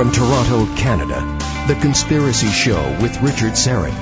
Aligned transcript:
From 0.00 0.12
Toronto, 0.12 0.64
Canada, 0.76 1.20
The 1.68 1.78
Conspiracy 1.78 2.46
Show 2.46 2.80
with 3.02 3.20
Richard 3.20 3.52
Syrett. 3.52 3.92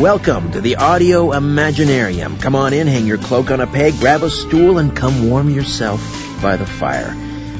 Welcome 0.00 0.52
to 0.52 0.62
the 0.62 0.76
Audio 0.76 1.32
Imaginarium. 1.32 2.40
Come 2.40 2.56
on 2.56 2.72
in, 2.72 2.86
hang 2.86 3.06
your 3.06 3.18
cloak 3.18 3.50
on 3.50 3.60
a 3.60 3.66
peg, 3.66 3.92
grab 3.98 4.22
a 4.22 4.30
stool, 4.30 4.78
and 4.78 4.96
come 4.96 5.28
warm 5.28 5.50
yourself 5.50 6.00
by 6.40 6.56
the 6.56 6.64
fire. 6.64 7.14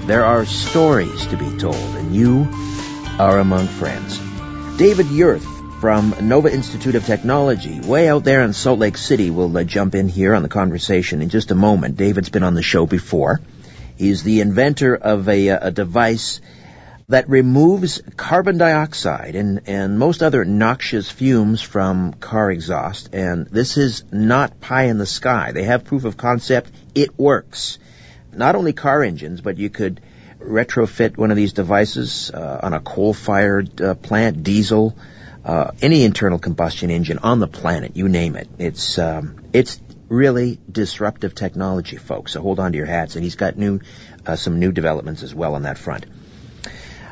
There 0.06 0.24
are 0.24 0.46
stories 0.46 1.27
to 1.27 1.36
be 1.36 1.59
told, 1.59 1.74
and 1.74 2.16
you 2.16 2.48
are 3.18 3.38
among 3.38 3.66
friends. 3.66 4.16
David 4.78 5.09
Yurth 5.09 5.45
from 5.78 6.14
Nova 6.23 6.50
Institute 6.50 6.95
of 6.95 7.05
Technology, 7.05 7.80
way 7.80 8.09
out 8.09 8.24
there 8.24 8.45
in 8.45 8.55
Salt 8.55 8.78
Lake 8.78 8.96
City, 8.96 9.28
will 9.28 9.55
uh, 9.55 9.62
jump 9.64 9.95
in 9.95 10.09
here 10.09 10.34
on 10.34 10.42
the 10.42 10.48
conversation 10.48 11.20
in 11.20 11.28
just 11.28 11.50
a 11.50 11.55
moment. 11.55 11.98
David's 11.98 12.30
been 12.30 12.45
on 12.45 12.55
the 12.55 12.62
show 12.62 12.87
before. 12.87 13.42
He's 13.98 14.23
the 14.23 14.41
inventor 14.41 14.96
of 14.96 15.28
a, 15.28 15.50
uh, 15.50 15.69
a 15.69 15.70
device 15.70 16.41
that 17.12 17.29
removes 17.29 18.01
carbon 18.16 18.57
dioxide 18.57 19.37
and, 19.37 19.61
and 19.66 19.98
most 19.98 20.23
other 20.23 20.47
noxious 20.47 21.11
fumes 21.11 21.61
from 21.61 22.15
car 22.15 22.51
exhaust. 22.51 23.15
And 23.15 23.47
this 23.48 23.77
is 23.77 24.05
not 24.11 24.61
pie 24.61 24.85
in 24.85 24.97
the 24.97 25.05
sky. 25.05 25.52
They 25.52 25.65
have 25.65 25.85
proof 25.85 26.07
of 26.07 26.16
concept. 26.16 26.71
It 26.95 27.19
works. 27.19 27.79
Not 28.33 28.55
only 28.55 28.73
car 28.73 29.02
engines, 29.02 29.43
but 29.43 29.59
you 29.59 29.69
could 29.69 30.01
retrofit 30.41 31.19
one 31.19 31.30
of 31.30 31.37
these 31.37 31.52
devices 31.52 32.30
uh, 32.30 32.61
on 32.62 32.73
a 32.73 32.80
coal-fired 32.80 33.80
uh, 33.83 33.95
plant, 33.95 34.43
diesel, 34.43 34.97
uh, 35.45 35.73
any 35.83 36.05
internal 36.05 36.38
combustion 36.38 36.91
engine 36.91 37.19
on 37.19 37.41
the 37.41 37.49
planet, 37.49 37.95
you 37.95 38.09
name 38.09 38.37
it. 38.37 38.49
It's 38.59 38.99
um, 38.99 39.45
it's 39.52 39.79
really 40.09 40.59
disruptive 40.71 41.35
technology, 41.35 41.99
folks. 41.99 42.32
So 42.32 42.41
hold 42.41 42.59
on 42.59 42.73
to 42.73 42.79
your 42.79 42.87
hats. 42.87 43.16
And 43.16 43.24
he's 43.24 43.37
got 43.37 43.59
new 43.59 43.80
uh, 44.24 44.37
some 44.37 44.59
new 44.59 44.73
developments 44.73 45.23
as 45.23 45.35
well 45.35 45.57
on 45.57 45.65
that 45.65 45.76
front. 45.76 46.07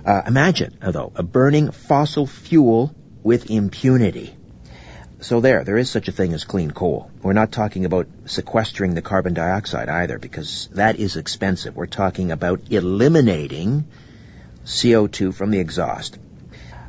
Uh, 0.04 0.22
imagine, 0.26 0.76
though, 0.80 1.12
a 1.14 1.22
burning 1.22 1.70
fossil 1.70 2.26
fuel 2.26 2.94
with 3.22 3.50
impunity. 3.50 4.34
So 5.20 5.40
there, 5.40 5.64
there 5.64 5.76
is 5.76 5.90
such 5.90 6.08
a 6.08 6.12
thing 6.12 6.32
as 6.32 6.44
clean 6.44 6.70
coal. 6.70 7.10
We're 7.22 7.34
not 7.34 7.52
talking 7.52 7.84
about 7.84 8.06
sequestering 8.24 8.94
the 8.94 9.02
carbon 9.02 9.34
dioxide 9.34 9.90
either, 9.90 10.18
because 10.18 10.68
that 10.72 10.98
is 10.98 11.16
expensive. 11.16 11.76
We're 11.76 11.86
talking 11.86 12.30
about 12.30 12.70
eliminating 12.70 13.86
CO2 14.64 15.34
from 15.34 15.50
the 15.50 15.58
exhaust. 15.58 16.18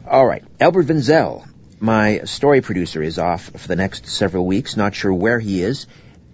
All 0.07 0.25
right, 0.25 0.43
Albert 0.59 0.87
Wenzel, 0.87 1.45
my 1.79 2.21
story 2.23 2.61
producer, 2.61 3.03
is 3.03 3.19
off 3.19 3.43
for 3.43 3.67
the 3.67 3.75
next 3.75 4.07
several 4.07 4.45
weeks. 4.45 4.77
Not 4.77 4.95
sure 4.95 5.13
where 5.13 5.39
he 5.39 5.61
is. 5.61 5.87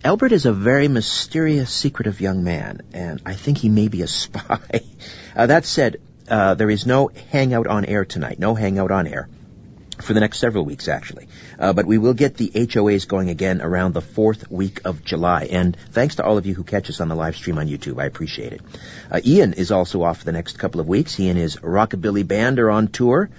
Albert 0.03 0.31
is 0.31 0.45
a 0.45 0.53
very 0.53 0.87
mysterious, 0.87 1.71
secretive 1.71 2.21
young 2.21 2.43
man, 2.43 2.81
and 2.93 3.21
I 3.25 3.33
think 3.33 3.57
he 3.57 3.69
may 3.69 3.87
be 3.87 4.03
a 4.03 4.07
spy. 4.07 4.59
Uh, 5.35 5.45
that 5.45 5.65
said, 5.65 5.97
uh, 6.29 6.55
there 6.55 6.69
is 6.69 6.85
no 6.85 7.09
hangout 7.31 7.67
on 7.67 7.85
air 7.85 8.05
tonight. 8.05 8.39
No 8.39 8.55
hangout 8.55 8.91
on 8.91 9.07
air 9.07 9.29
for 10.01 10.13
the 10.13 10.19
next 10.19 10.39
several 10.39 10.65
weeks, 10.65 10.87
actually. 10.87 11.27
Uh, 11.59 11.73
but 11.73 11.85
we 11.85 11.97
will 11.97 12.13
get 12.13 12.37
the 12.37 12.49
HOAs 12.49 13.07
going 13.07 13.29
again 13.29 13.61
around 13.61 13.93
the 13.93 14.01
fourth 14.01 14.49
week 14.51 14.81
of 14.85 15.03
July. 15.03 15.47
And 15.51 15.75
thanks 15.91 16.15
to 16.15 16.23
all 16.23 16.37
of 16.37 16.45
you 16.45 16.53
who 16.53 16.63
catch 16.63 16.89
us 16.89 17.01
on 17.01 17.07
the 17.07 17.15
live 17.15 17.35
stream 17.35 17.57
on 17.57 17.67
YouTube. 17.67 17.99
I 18.01 18.05
appreciate 18.05 18.53
it. 18.53 18.61
Uh, 19.11 19.21
Ian 19.25 19.53
is 19.53 19.71
also 19.71 20.03
off 20.03 20.19
for 20.19 20.25
the 20.25 20.31
next 20.31 20.59
couple 20.59 20.81
of 20.81 20.87
weeks. 20.87 21.15
He 21.15 21.29
and 21.29 21.37
his 21.37 21.55
Rockabilly 21.57 22.27
Band 22.27 22.59
are 22.59 22.69
on 22.69 22.89
tour. 22.89 23.29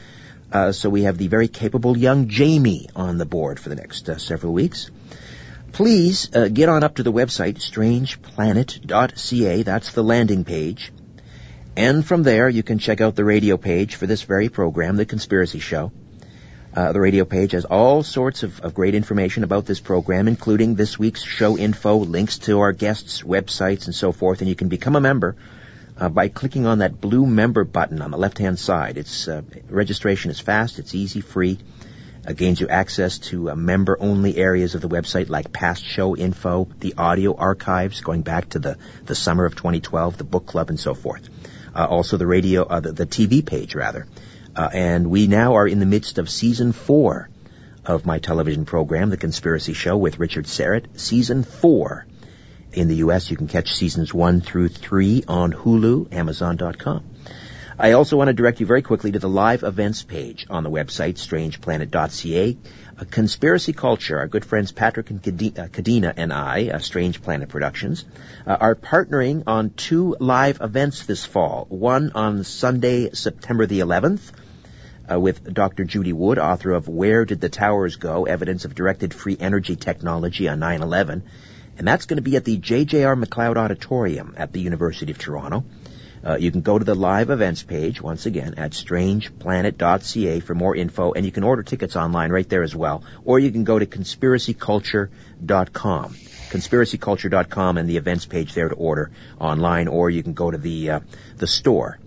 Uh, 0.50 0.72
so 0.72 0.88
we 0.88 1.02
have 1.02 1.18
the 1.18 1.28
very 1.28 1.48
capable 1.48 1.96
young 1.96 2.28
Jamie 2.28 2.88
on 2.96 3.18
the 3.18 3.26
board 3.26 3.60
for 3.60 3.68
the 3.68 3.76
next 3.76 4.08
uh, 4.08 4.18
several 4.18 4.52
weeks. 4.52 4.90
Please 5.72 6.34
uh, 6.34 6.48
get 6.48 6.70
on 6.70 6.82
up 6.82 6.96
to 6.96 7.02
the 7.02 7.12
website, 7.12 7.58
strangeplanet.ca. 7.58 9.62
That's 9.62 9.92
the 9.92 10.02
landing 10.02 10.44
page. 10.44 10.90
And 11.78 12.04
from 12.04 12.24
there, 12.24 12.48
you 12.48 12.64
can 12.64 12.80
check 12.80 13.00
out 13.00 13.14
the 13.14 13.24
radio 13.24 13.56
page 13.56 13.94
for 13.94 14.08
this 14.08 14.22
very 14.22 14.48
program, 14.48 14.96
The 14.96 15.06
Conspiracy 15.06 15.60
Show. 15.60 15.92
Uh, 16.74 16.90
the 16.90 16.98
radio 16.98 17.24
page 17.24 17.52
has 17.52 17.64
all 17.66 18.02
sorts 18.02 18.42
of, 18.42 18.58
of, 18.62 18.74
great 18.74 18.96
information 18.96 19.44
about 19.44 19.64
this 19.64 19.78
program, 19.78 20.26
including 20.26 20.74
this 20.74 20.98
week's 20.98 21.22
show 21.22 21.56
info, 21.56 21.98
links 21.98 22.38
to 22.38 22.58
our 22.58 22.72
guests' 22.72 23.22
websites, 23.22 23.84
and 23.84 23.94
so 23.94 24.10
forth. 24.10 24.40
And 24.40 24.48
you 24.48 24.56
can 24.56 24.66
become 24.66 24.96
a 24.96 25.00
member 25.00 25.36
uh, 25.96 26.08
by 26.08 26.26
clicking 26.26 26.66
on 26.66 26.78
that 26.78 27.00
blue 27.00 27.26
member 27.26 27.62
button 27.62 28.02
on 28.02 28.10
the 28.10 28.18
left-hand 28.18 28.58
side. 28.58 28.98
It's 28.98 29.28
uh, 29.28 29.42
registration 29.68 30.32
is 30.32 30.40
fast, 30.40 30.80
it's 30.80 30.96
easy, 30.96 31.20
free. 31.20 31.60
It 32.26 32.36
gains 32.36 32.60
you 32.60 32.66
access 32.66 33.18
to 33.30 33.52
uh, 33.52 33.54
member-only 33.54 34.36
areas 34.36 34.74
of 34.74 34.80
the 34.80 34.88
website 34.88 35.28
like 35.28 35.52
past 35.52 35.84
show 35.84 36.16
info, 36.16 36.66
the 36.80 36.94
audio 36.98 37.36
archives 37.36 38.00
going 38.00 38.22
back 38.22 38.48
to 38.48 38.58
the, 38.58 38.78
the 39.04 39.14
summer 39.14 39.44
of 39.44 39.54
2012, 39.54 40.18
the 40.18 40.24
book 40.24 40.44
club, 40.44 40.70
and 40.70 40.80
so 40.80 40.94
forth 40.94 41.28
also 41.86 42.16
the 42.16 42.26
radio, 42.26 42.64
uh, 42.64 42.80
the, 42.80 42.92
the, 42.92 43.06
TV 43.06 43.44
page 43.44 43.74
rather. 43.74 44.06
Uh, 44.54 44.68
and 44.72 45.10
we 45.10 45.26
now 45.26 45.56
are 45.56 45.66
in 45.66 45.78
the 45.78 45.86
midst 45.86 46.18
of 46.18 46.28
season 46.28 46.72
four 46.72 47.28
of 47.84 48.04
my 48.04 48.18
television 48.18 48.64
program, 48.64 49.10
The 49.10 49.16
Conspiracy 49.16 49.72
Show 49.72 49.96
with 49.96 50.18
Richard 50.18 50.46
Syrett. 50.46 50.98
Season 50.98 51.42
four. 51.42 52.06
In 52.72 52.88
the 52.88 52.96
U.S., 52.96 53.30
you 53.30 53.36
can 53.36 53.48
catch 53.48 53.72
seasons 53.74 54.12
one 54.12 54.40
through 54.40 54.68
three 54.68 55.24
on 55.26 55.52
Hulu, 55.52 56.12
Amazon.com. 56.12 57.04
I 57.80 57.92
also 57.92 58.16
want 58.16 58.26
to 58.26 58.34
direct 58.34 58.58
you 58.58 58.66
very 58.66 58.82
quickly 58.82 59.12
to 59.12 59.20
the 59.20 59.28
live 59.28 59.62
events 59.62 60.02
page 60.02 60.48
on 60.50 60.64
the 60.64 60.70
website, 60.70 61.14
strangeplanet.ca. 61.14 62.58
A 62.98 63.04
conspiracy 63.04 63.72
culture, 63.72 64.18
our 64.18 64.26
good 64.26 64.44
friends 64.44 64.72
Patrick 64.72 65.10
and 65.10 65.22
Kadena 65.22 66.12
and 66.16 66.32
I, 66.32 66.70
uh, 66.70 66.78
Strange 66.80 67.22
Planet 67.22 67.48
Productions, 67.48 68.04
uh, 68.44 68.56
are 68.58 68.74
partnering 68.74 69.44
on 69.46 69.70
two 69.70 70.16
live 70.18 70.60
events 70.60 71.06
this 71.06 71.24
fall. 71.24 71.66
One 71.68 72.10
on 72.16 72.42
Sunday, 72.42 73.10
September 73.12 73.64
the 73.64 73.78
11th, 73.78 74.32
uh, 75.08 75.20
with 75.20 75.54
Dr. 75.54 75.84
Judy 75.84 76.12
Wood, 76.12 76.40
author 76.40 76.72
of 76.72 76.88
Where 76.88 77.24
Did 77.24 77.40
the 77.40 77.48
Towers 77.48 77.94
Go? 77.94 78.24
Evidence 78.24 78.64
of 78.64 78.74
Directed 78.74 79.14
Free 79.14 79.36
Energy 79.38 79.76
Technology 79.76 80.48
on 80.48 80.58
9-11. 80.58 81.22
And 81.78 81.86
that's 81.86 82.06
going 82.06 82.16
to 82.16 82.22
be 82.22 82.34
at 82.34 82.44
the 82.44 82.56
J.J.R. 82.56 83.14
Macleod 83.14 83.56
Auditorium 83.56 84.34
at 84.36 84.52
the 84.52 84.60
University 84.60 85.12
of 85.12 85.18
Toronto. 85.18 85.64
Uh, 86.24 86.36
you 86.36 86.50
can 86.50 86.62
go 86.62 86.78
to 86.78 86.84
the 86.84 86.94
live 86.94 87.28
events 87.30 87.62
page, 87.62 88.02
once 88.02 88.26
again, 88.26 88.54
at 88.56 88.72
strangeplanet.ca 88.72 90.40
for 90.40 90.54
more 90.54 90.76
info, 90.76 91.12
and 91.12 91.24
you 91.24 91.32
can 91.32 91.44
order 91.44 91.62
tickets 91.62 91.96
online 91.96 92.30
right 92.30 92.46
there 92.48 92.62
as 92.62 92.74
well. 92.74 93.04
Or 93.24 93.38
you 93.38 93.50
can 93.50 93.64
go 93.64 93.78
to 93.78 93.86
conspiracyculture.com. 93.86 96.14
Conspiracyculture.com 96.14 97.78
and 97.78 97.88
the 97.88 97.96
events 97.96 98.26
page 98.26 98.52
there 98.54 98.68
to 98.68 98.74
order 98.74 99.10
online, 99.38 99.88
or 99.88 100.10
you 100.10 100.22
can 100.22 100.34
go 100.34 100.50
to 100.50 100.58
the, 100.58 100.90
uh, 100.90 101.00
the 101.36 101.46
store, 101.46 101.98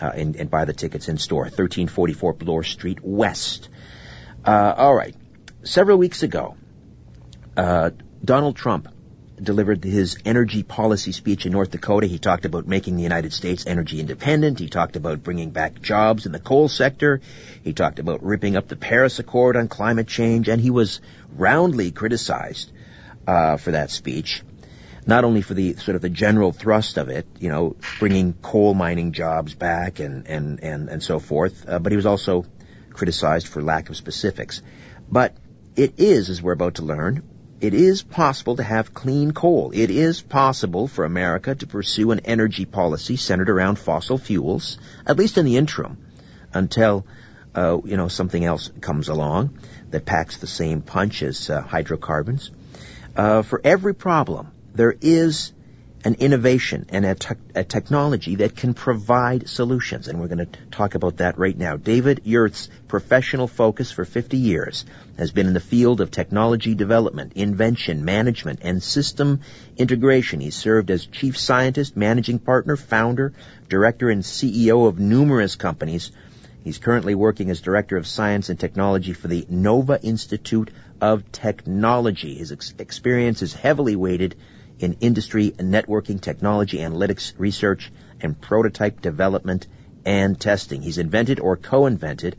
uh, 0.00 0.12
and, 0.14 0.36
and, 0.36 0.50
buy 0.50 0.64
the 0.66 0.74
tickets 0.74 1.08
in 1.08 1.18
store, 1.18 1.44
1344 1.44 2.34
Bloor 2.34 2.62
Street 2.62 3.00
West. 3.02 3.68
Uh, 4.44 4.74
alright. 4.76 5.16
Several 5.64 5.98
weeks 5.98 6.22
ago, 6.22 6.56
uh, 7.56 7.90
Donald 8.22 8.56
Trump 8.56 8.88
delivered 9.42 9.84
his 9.84 10.16
energy 10.24 10.62
policy 10.62 11.12
speech 11.12 11.46
in 11.46 11.52
North 11.52 11.70
Dakota. 11.70 12.06
He 12.06 12.18
talked 12.18 12.44
about 12.44 12.66
making 12.66 12.96
the 12.96 13.02
United 13.02 13.32
States 13.32 13.66
energy 13.66 14.00
independent. 14.00 14.58
He 14.58 14.68
talked 14.68 14.96
about 14.96 15.22
bringing 15.22 15.50
back 15.50 15.80
jobs 15.82 16.26
in 16.26 16.32
the 16.32 16.40
coal 16.40 16.68
sector. 16.68 17.20
He 17.62 17.72
talked 17.72 17.98
about 17.98 18.22
ripping 18.22 18.56
up 18.56 18.68
the 18.68 18.76
Paris 18.76 19.18
Accord 19.18 19.56
on 19.56 19.68
climate 19.68 20.08
change, 20.08 20.48
and 20.48 20.60
he 20.60 20.70
was 20.70 21.00
roundly 21.34 21.90
criticized 21.90 22.70
uh, 23.26 23.56
for 23.56 23.72
that 23.72 23.90
speech. 23.90 24.42
Not 25.06 25.24
only 25.24 25.42
for 25.42 25.54
the 25.54 25.74
sort 25.74 25.94
of 25.94 26.02
the 26.02 26.08
general 26.08 26.50
thrust 26.50 26.96
of 26.96 27.08
it, 27.08 27.26
you 27.38 27.48
know, 27.48 27.76
bringing 28.00 28.32
coal 28.32 28.74
mining 28.74 29.12
jobs 29.12 29.54
back 29.54 30.00
and 30.00 30.26
and 30.26 30.60
and 30.64 30.88
and 30.88 31.02
so 31.02 31.20
forth, 31.20 31.68
uh, 31.68 31.78
but 31.78 31.92
he 31.92 31.96
was 31.96 32.06
also 32.06 32.44
criticized 32.92 33.46
for 33.46 33.62
lack 33.62 33.88
of 33.88 33.96
specifics. 33.96 34.62
But 35.08 35.36
it 35.76 35.94
is, 35.98 36.30
as 36.30 36.42
we're 36.42 36.52
about 36.52 36.76
to 36.76 36.82
learn, 36.82 37.22
it 37.60 37.72
is 37.72 38.02
possible 38.02 38.56
to 38.56 38.62
have 38.62 38.92
clean 38.92 39.32
coal. 39.32 39.70
It 39.74 39.90
is 39.90 40.20
possible 40.20 40.88
for 40.88 41.04
America 41.04 41.54
to 41.54 41.66
pursue 41.66 42.10
an 42.10 42.20
energy 42.24 42.66
policy 42.66 43.16
centered 43.16 43.48
around 43.48 43.78
fossil 43.78 44.18
fuels, 44.18 44.78
at 45.06 45.16
least 45.16 45.38
in 45.38 45.46
the 45.46 45.56
interim, 45.56 45.96
until 46.52 47.06
uh, 47.54 47.78
you 47.84 47.96
know 47.96 48.08
something 48.08 48.44
else 48.44 48.70
comes 48.80 49.08
along 49.08 49.58
that 49.90 50.04
packs 50.04 50.36
the 50.36 50.46
same 50.46 50.82
punch 50.82 51.22
as 51.22 51.48
uh, 51.48 51.62
hydrocarbons. 51.62 52.50
Uh, 53.16 53.40
for 53.40 53.60
every 53.64 53.94
problem, 53.94 54.52
there 54.74 54.94
is 55.00 55.52
an 56.06 56.14
innovation 56.20 56.86
and 56.90 57.04
a, 57.04 57.16
te- 57.16 57.34
a, 57.56 57.64
technology 57.64 58.36
that 58.36 58.54
can 58.54 58.74
provide 58.74 59.48
solutions. 59.48 60.06
And 60.06 60.20
we're 60.20 60.28
going 60.28 60.46
to 60.46 60.58
talk 60.70 60.94
about 60.94 61.16
that 61.16 61.36
right 61.36 61.58
now. 61.58 61.76
David 61.76 62.20
Yurth's 62.22 62.68
professional 62.86 63.48
focus 63.48 63.90
for 63.90 64.04
50 64.04 64.36
years 64.36 64.84
has 65.18 65.32
been 65.32 65.48
in 65.48 65.52
the 65.52 65.58
field 65.58 66.00
of 66.00 66.12
technology 66.12 66.76
development, 66.76 67.32
invention, 67.34 68.04
management, 68.04 68.60
and 68.62 68.80
system 68.80 69.40
integration. 69.76 70.38
He's 70.38 70.54
served 70.54 70.92
as 70.92 71.04
chief 71.06 71.36
scientist, 71.36 71.96
managing 71.96 72.38
partner, 72.38 72.76
founder, 72.76 73.32
director, 73.68 74.08
and 74.08 74.22
CEO 74.22 74.86
of 74.86 75.00
numerous 75.00 75.56
companies. 75.56 76.12
He's 76.62 76.78
currently 76.78 77.16
working 77.16 77.50
as 77.50 77.60
director 77.60 77.96
of 77.96 78.06
science 78.06 78.48
and 78.48 78.60
technology 78.60 79.12
for 79.12 79.26
the 79.26 79.44
Nova 79.50 80.00
Institute 80.00 80.70
of 81.00 81.32
Technology. 81.32 82.36
His 82.36 82.52
ex- 82.52 82.74
experience 82.78 83.42
is 83.42 83.54
heavily 83.54 83.96
weighted 83.96 84.36
in 84.78 84.94
industry 85.00 85.54
and 85.58 85.72
networking, 85.72 86.20
technology, 86.20 86.78
analytics, 86.78 87.32
research, 87.38 87.92
and 88.20 88.40
prototype 88.40 89.00
development 89.00 89.66
and 90.04 90.38
testing. 90.38 90.82
He's 90.82 90.98
invented 90.98 91.40
or 91.40 91.56
co-invented 91.56 92.36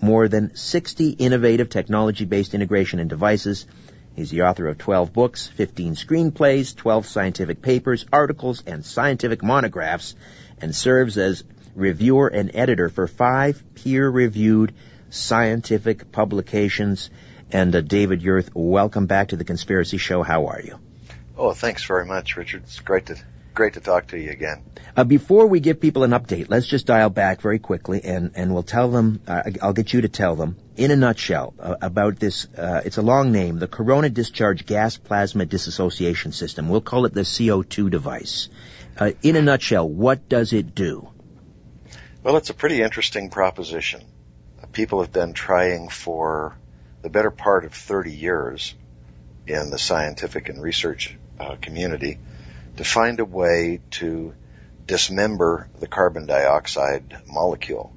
more 0.00 0.28
than 0.28 0.54
60 0.54 1.10
innovative 1.10 1.68
technology-based 1.68 2.54
integration 2.54 3.00
and 3.00 3.10
devices. 3.10 3.66
He's 4.14 4.30
the 4.30 4.42
author 4.42 4.66
of 4.66 4.78
12 4.78 5.12
books, 5.12 5.46
15 5.46 5.94
screenplays, 5.94 6.74
12 6.74 7.06
scientific 7.06 7.62
papers, 7.62 8.06
articles, 8.12 8.62
and 8.66 8.84
scientific 8.84 9.42
monographs, 9.42 10.14
and 10.60 10.74
serves 10.74 11.18
as 11.18 11.44
reviewer 11.74 12.28
and 12.28 12.50
editor 12.54 12.88
for 12.88 13.06
five 13.06 13.62
peer-reviewed 13.74 14.74
scientific 15.10 16.10
publications. 16.12 17.10
And 17.50 17.74
uh, 17.74 17.80
David 17.80 18.20
Yurth, 18.20 18.50
welcome 18.54 19.06
back 19.06 19.28
to 19.28 19.36
the 19.36 19.44
Conspiracy 19.44 19.98
Show. 19.98 20.22
How 20.22 20.46
are 20.46 20.60
you? 20.60 20.78
Oh, 21.38 21.52
thanks 21.52 21.84
very 21.84 22.04
much, 22.04 22.36
Richard. 22.36 22.64
It's 22.64 22.80
great 22.80 23.06
to 23.06 23.16
great 23.54 23.74
to 23.74 23.80
talk 23.80 24.08
to 24.08 24.18
you 24.18 24.30
again. 24.30 24.62
Uh, 24.96 25.04
before 25.04 25.46
we 25.46 25.60
give 25.60 25.80
people 25.80 26.02
an 26.02 26.10
update, 26.10 26.46
let's 26.48 26.66
just 26.66 26.86
dial 26.86 27.10
back 27.10 27.40
very 27.40 27.60
quickly, 27.60 28.00
and 28.02 28.32
and 28.34 28.52
we'll 28.52 28.64
tell 28.64 28.90
them. 28.90 29.20
Uh, 29.26 29.42
I'll 29.62 29.72
get 29.72 29.92
you 29.92 30.00
to 30.00 30.08
tell 30.08 30.34
them 30.34 30.56
in 30.76 30.90
a 30.90 30.96
nutshell 30.96 31.54
uh, 31.60 31.76
about 31.80 32.18
this. 32.18 32.46
Uh, 32.56 32.82
it's 32.84 32.96
a 32.96 33.02
long 33.02 33.30
name, 33.30 33.60
the 33.60 33.68
Corona 33.68 34.10
Discharge 34.10 34.66
Gas 34.66 34.96
Plasma 34.96 35.46
Dissociation 35.46 36.32
System. 36.32 36.68
We'll 36.68 36.80
call 36.80 37.04
it 37.04 37.14
the 37.14 37.20
CO2 37.20 37.88
device. 37.88 38.48
Uh, 38.98 39.12
in 39.22 39.36
a 39.36 39.42
nutshell, 39.42 39.88
what 39.88 40.28
does 40.28 40.52
it 40.52 40.74
do? 40.74 41.08
Well, 42.24 42.36
it's 42.36 42.50
a 42.50 42.54
pretty 42.54 42.82
interesting 42.82 43.30
proposition. 43.30 44.02
People 44.72 45.02
have 45.02 45.12
been 45.12 45.34
trying 45.34 45.88
for 45.88 46.56
the 47.02 47.10
better 47.10 47.30
part 47.30 47.64
of 47.64 47.72
30 47.72 48.12
years 48.12 48.74
in 49.46 49.70
the 49.70 49.78
scientific 49.78 50.48
and 50.48 50.60
research 50.60 51.16
uh, 51.38 51.56
community 51.60 52.18
to 52.76 52.84
find 52.84 53.20
a 53.20 53.24
way 53.24 53.80
to 53.90 54.34
dismember 54.86 55.68
the 55.78 55.86
carbon 55.86 56.26
dioxide 56.26 57.18
molecule. 57.26 57.92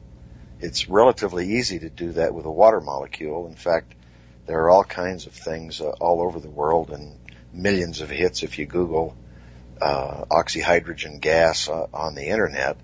It's 0.60 0.90
relatively 0.90 1.58
easy 1.58 1.80
to 1.80 1.90
do 1.90 2.12
that 2.14 2.34
with 2.34 2.46
a 2.46 2.52
water 2.52 2.82
molecule. 2.82 3.48
In 3.48 3.56
fact, 3.56 3.94
there 4.46 4.60
are 4.62 4.70
all 4.70 4.84
kinds 4.84 5.26
of 5.26 5.34
things 5.34 5.82
uh, 5.82 5.90
all 6.00 6.22
over 6.22 6.40
the 6.40 6.50
world 6.50 6.92
and 6.92 7.18
millions 7.54 8.02
of 8.02 8.10
hits 8.10 8.44
if 8.44 8.60
you 8.60 8.66
Google 8.66 9.16
uh, 9.82 10.26
oxyhydrogen 10.30 11.20
gas 11.20 11.70
uh, 11.70 11.88
on 11.94 12.16
the 12.16 12.28
internet. 12.28 12.78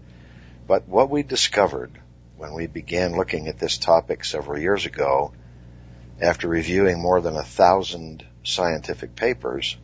But 0.68 0.88
what 0.88 1.10
we 1.10 1.24
discovered 1.24 1.92
when 2.38 2.54
we 2.54 2.68
began 2.68 3.16
looking 3.16 3.48
at 3.48 3.58
this 3.58 3.78
topic 3.78 4.24
several 4.24 4.60
years 4.60 4.86
ago, 4.86 5.34
after 6.22 6.48
reviewing 6.48 7.02
more 7.02 7.22
than 7.22 7.36
a 7.36 7.44
thousand 7.44 8.26
scientific 8.44 9.16
papers, 9.16 9.78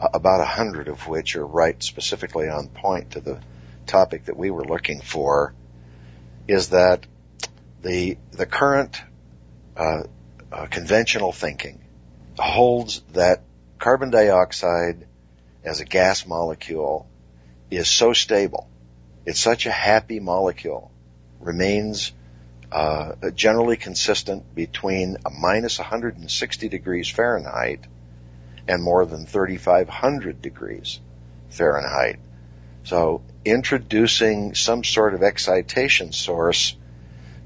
about 0.00 0.40
a 0.40 0.44
hundred 0.44 0.88
of 0.88 1.06
which 1.06 1.36
are 1.36 1.46
right 1.46 1.82
specifically 1.82 2.48
on 2.48 2.68
point 2.68 3.12
to 3.12 3.20
the 3.20 3.40
topic 3.86 4.26
that 4.26 4.36
we 4.36 4.50
were 4.50 4.64
looking 4.64 5.00
for, 5.00 5.54
is 6.48 6.70
that 6.70 7.06
the 7.82 8.18
the 8.32 8.46
current 8.46 9.00
uh, 9.76 10.02
uh, 10.52 10.66
conventional 10.66 11.32
thinking 11.32 11.80
holds 12.38 13.00
that 13.12 13.42
carbon 13.78 14.10
dioxide 14.10 15.06
as 15.64 15.80
a 15.80 15.84
gas 15.84 16.26
molecule 16.26 17.08
is 17.70 17.88
so 17.88 18.12
stable 18.12 18.68
it's 19.26 19.40
such 19.40 19.66
a 19.66 19.72
happy 19.72 20.20
molecule, 20.20 20.92
remains 21.40 22.12
uh, 22.70 23.14
generally 23.34 23.76
consistent 23.76 24.54
between 24.54 25.16
a 25.26 25.30
minus 25.30 25.80
160 25.80 26.68
degrees 26.68 27.10
Fahrenheit 27.10 27.80
and 28.68 28.82
more 28.82 29.06
than 29.06 29.26
3,500 29.26 30.42
degrees 30.42 31.00
Fahrenheit. 31.50 32.18
So 32.84 33.22
introducing 33.44 34.54
some 34.54 34.84
sort 34.84 35.14
of 35.14 35.22
excitation 35.22 36.12
source 36.12 36.76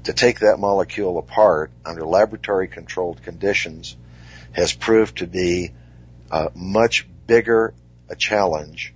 to 0.03 0.13
take 0.13 0.39
that 0.39 0.59
molecule 0.59 1.17
apart 1.17 1.71
under 1.85 2.05
laboratory 2.05 2.67
controlled 2.67 3.21
conditions 3.23 3.95
has 4.51 4.73
proved 4.73 5.19
to 5.19 5.27
be 5.27 5.71
a 6.31 6.51
much 6.55 7.07
bigger 7.27 7.73
a 8.09 8.15
challenge 8.15 8.93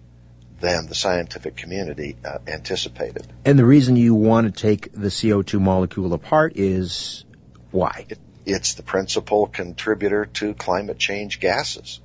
than 0.60 0.88
the 0.88 0.96
scientific 0.96 1.56
community 1.56 2.16
uh, 2.26 2.40
anticipated. 2.48 3.26
And 3.44 3.58
the 3.58 3.66
reason 3.66 3.96
you 3.96 4.16
want 4.16 4.54
to 4.54 4.62
take 4.62 4.92
the 4.92 5.08
CO2 5.08 5.60
molecule 5.60 6.14
apart 6.14 6.54
is 6.56 7.26
why? 7.72 8.06
It, 8.10 8.20
it's 8.46 8.74
the 8.76 8.84
principal 8.84 9.48
contributor 9.48 10.26
to 10.26 10.54
climate 10.54 10.98
change 10.98 11.40
gases. 11.40 12.00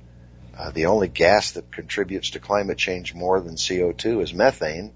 Uh, 0.61 0.69
the 0.69 0.85
only 0.85 1.07
gas 1.07 1.53
that 1.53 1.71
contributes 1.71 2.29
to 2.31 2.39
climate 2.39 2.77
change 2.77 3.15
more 3.15 3.39
than 3.39 3.55
CO2 3.55 4.21
is 4.21 4.31
methane, 4.31 4.93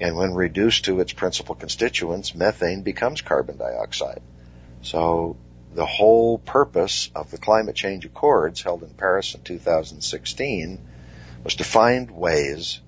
and 0.00 0.16
when 0.16 0.32
reduced 0.32 0.86
to 0.86 1.00
its 1.00 1.12
principal 1.12 1.54
constituents, 1.54 2.34
methane 2.34 2.80
becomes 2.80 3.20
carbon 3.20 3.58
dioxide. 3.58 4.22
So 4.80 5.36
the 5.74 5.84
whole 5.84 6.38
purpose 6.38 7.10
of 7.14 7.30
the 7.30 7.36
climate 7.36 7.76
change 7.76 8.06
accords 8.06 8.62
held 8.62 8.84
in 8.84 8.94
Paris 8.94 9.34
in 9.34 9.42
2016 9.42 10.78
was 11.44 11.56
to 11.56 11.64
find 11.64 12.10
ways 12.10 12.80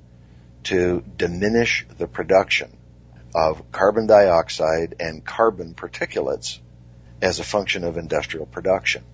to 0.64 1.04
diminish 1.18 1.84
the 1.98 2.08
production 2.08 2.74
of 3.34 3.70
carbon 3.70 4.06
dioxide 4.06 4.94
and 4.98 5.22
carbon 5.22 5.74
particulates 5.74 6.58
as 7.20 7.38
a 7.38 7.44
function 7.44 7.84
of 7.84 7.98
industrial 7.98 8.46
production. 8.46 9.04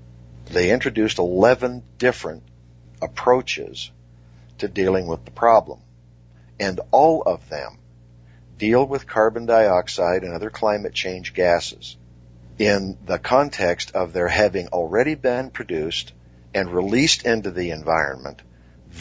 They 0.44 0.70
introduced 0.70 1.18
11 1.18 1.82
different 1.98 2.44
approaches 3.02 3.90
to 4.58 4.68
dealing 4.68 5.06
with 5.06 5.24
the 5.24 5.30
problem. 5.30 5.80
And 6.60 6.80
all 6.90 7.22
of 7.22 7.48
them 7.48 7.78
deal 8.58 8.86
with 8.86 9.06
carbon 9.06 9.46
dioxide 9.46 10.22
and 10.22 10.32
other 10.32 10.50
climate 10.50 10.94
change 10.94 11.34
gases 11.34 11.96
in 12.58 12.96
the 13.04 13.18
context 13.18 13.94
of 13.94 14.12
their 14.12 14.28
having 14.28 14.68
already 14.68 15.14
been 15.14 15.50
produced 15.50 16.12
and 16.54 16.72
released 16.72 17.26
into 17.26 17.50
the 17.50 17.70
environment 17.70 18.40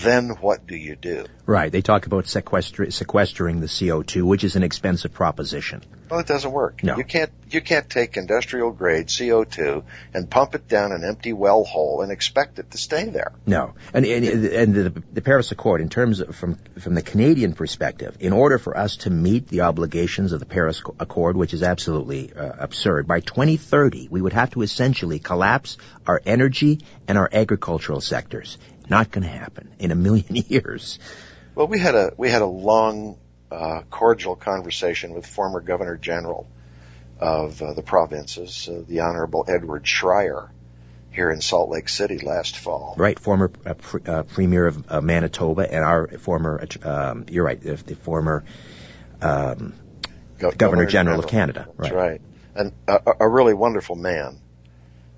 then 0.01 0.29
what 0.29 0.65
do 0.65 0.75
you 0.75 0.95
do? 0.95 1.25
Right. 1.45 1.71
They 1.71 1.81
talk 1.81 2.05
about 2.05 2.25
sequestri- 2.25 2.91
sequestering 2.91 3.59
the 3.59 3.67
CO2, 3.67 4.23
which 4.23 4.43
is 4.43 4.55
an 4.55 4.63
expensive 4.63 5.13
proposition. 5.13 5.83
Well, 6.09 6.19
it 6.19 6.27
doesn't 6.27 6.51
work. 6.51 6.83
No. 6.83 6.97
You 6.97 7.03
can't, 7.03 7.31
you 7.49 7.59
can't 7.59 7.89
take 7.89 8.17
industrial 8.17 8.71
grade 8.71 9.07
CO2 9.07 9.83
and 10.13 10.29
pump 10.29 10.55
it 10.55 10.67
down 10.67 10.91
an 10.91 11.03
empty 11.03 11.33
well 11.33 11.63
hole 11.63 12.01
and 12.01 12.11
expect 12.11 12.59
it 12.59 12.71
to 12.71 12.77
stay 12.77 13.09
there. 13.09 13.33
No. 13.45 13.73
And, 13.93 14.05
and, 14.05 14.45
and 14.45 14.73
the, 14.73 15.03
the 15.11 15.21
Paris 15.21 15.51
Accord, 15.51 15.81
in 15.81 15.89
terms 15.89 16.19
of, 16.19 16.35
from, 16.35 16.55
from 16.79 16.93
the 16.93 17.01
Canadian 17.01 17.53
perspective, 17.53 18.17
in 18.19 18.31
order 18.31 18.57
for 18.57 18.77
us 18.77 18.97
to 18.97 19.09
meet 19.09 19.47
the 19.47 19.61
obligations 19.61 20.33
of 20.33 20.39
the 20.39 20.45
Paris 20.45 20.81
Accord, 20.99 21.35
which 21.35 21.53
is 21.53 21.63
absolutely 21.63 22.31
uh, 22.33 22.51
absurd, 22.59 23.07
by 23.07 23.19
2030, 23.19 24.07
we 24.09 24.21
would 24.21 24.33
have 24.33 24.51
to 24.51 24.61
essentially 24.61 25.19
collapse 25.19 25.77
our 26.07 26.21
energy 26.25 26.81
and 27.07 27.17
our 27.17 27.29
agricultural 27.31 28.01
sectors. 28.01 28.57
Not 28.89 29.11
going 29.11 29.23
to 29.23 29.29
happen 29.29 29.71
in 29.79 29.91
a 29.91 29.95
million 29.95 30.35
years. 30.47 30.99
Well, 31.55 31.67
we 31.67 31.79
had 31.79 31.95
a 31.95 32.13
we 32.17 32.29
had 32.29 32.41
a 32.41 32.47
long, 32.47 33.17
uh, 33.51 33.81
cordial 33.89 34.35
conversation 34.35 35.13
with 35.13 35.25
former 35.25 35.61
Governor 35.61 35.97
General 35.97 36.47
of 37.19 37.61
uh, 37.61 37.73
the 37.73 37.83
provinces, 37.83 38.67
uh, 38.67 38.83
the 38.87 39.01
Honorable 39.01 39.45
Edward 39.47 39.83
Schreyer, 39.83 40.49
here 41.11 41.29
in 41.29 41.41
Salt 41.41 41.69
Lake 41.69 41.87
City 41.87 42.17
last 42.17 42.57
fall. 42.57 42.95
Right, 42.97 43.17
former 43.17 43.51
uh, 43.65 43.75
pre- 43.75 44.01
uh, 44.05 44.23
Premier 44.23 44.67
of 44.67 44.91
uh, 44.91 45.01
Manitoba 45.01 45.71
and 45.71 45.83
our 45.83 46.07
former, 46.07 46.65
um, 46.81 47.25
you're 47.29 47.45
right, 47.45 47.61
the, 47.61 47.75
the 47.75 47.95
former 47.95 48.43
um, 49.21 49.73
Go- 50.39 50.49
Governor, 50.49 50.55
Governor 50.57 50.85
General, 50.85 51.21
General, 51.21 51.23
of 51.23 51.29
Canada. 51.29 51.67
That's 51.77 51.91
right, 51.91 52.09
right. 52.09 52.21
and 52.55 52.73
a, 52.87 53.13
a 53.21 53.29
really 53.29 53.53
wonderful 53.53 53.95
man. 53.95 54.39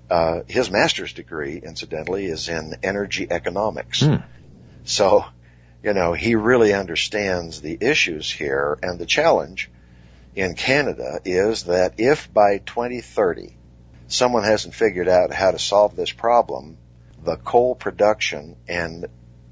Uh, 0.08 0.40
his 0.46 0.70
master's 0.70 1.12
degree, 1.12 1.60
incidentally, 1.62 2.26
is 2.26 2.48
in 2.48 2.76
energy 2.82 3.26
economics. 3.28 4.02
Mm. 4.02 4.22
So, 4.84 5.24
you 5.82 5.94
know, 5.94 6.12
he 6.12 6.36
really 6.36 6.72
understands 6.72 7.60
the 7.60 7.76
issues 7.80 8.30
here 8.30 8.78
and 8.82 8.98
the 8.98 9.06
challenge 9.06 9.70
in 10.36 10.54
Canada 10.54 11.20
is 11.24 11.64
that 11.64 11.94
if 11.98 12.32
by 12.32 12.58
2030 12.58 13.56
someone 14.06 14.44
hasn't 14.44 14.74
figured 14.74 15.08
out 15.08 15.32
how 15.32 15.50
to 15.50 15.58
solve 15.58 15.96
this 15.96 16.12
problem, 16.12 16.76
the 17.24 17.36
coal 17.36 17.74
production 17.74 18.56
and 18.68 19.06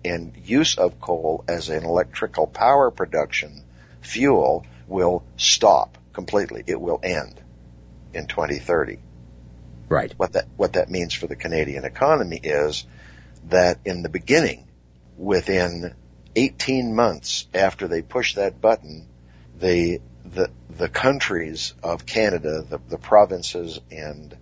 and 0.04 0.36
use 0.44 0.76
of 0.76 1.00
coal 1.00 1.44
as 1.48 1.70
an 1.70 1.84
electrical 1.84 2.46
power 2.46 2.90
production 2.90 3.64
fuel 4.02 4.66
will 4.86 5.24
stop 5.38 5.96
completely. 6.12 6.62
It 6.66 6.78
will 6.78 7.00
end 7.02 7.40
in 8.12 8.26
2030. 8.26 8.98
Right. 9.94 10.12
What 10.16 10.32
that 10.32 10.46
what 10.56 10.72
that 10.72 10.90
means 10.90 11.14
for 11.14 11.28
the 11.28 11.36
Canadian 11.36 11.84
economy 11.84 12.40
is 12.42 12.84
that 13.48 13.78
in 13.84 14.02
the 14.02 14.08
beginning, 14.08 14.66
within 15.16 15.94
18 16.34 16.96
months 16.96 17.46
after 17.54 17.86
they 17.86 18.02
push 18.02 18.34
that 18.34 18.60
button, 18.60 19.06
the 19.56 20.00
the 20.24 20.50
the 20.68 20.88
countries 20.88 21.74
of 21.80 22.06
Canada, 22.06 22.62
the, 22.68 22.80
the 22.88 22.98
provinces 22.98 23.80
and 23.92 24.36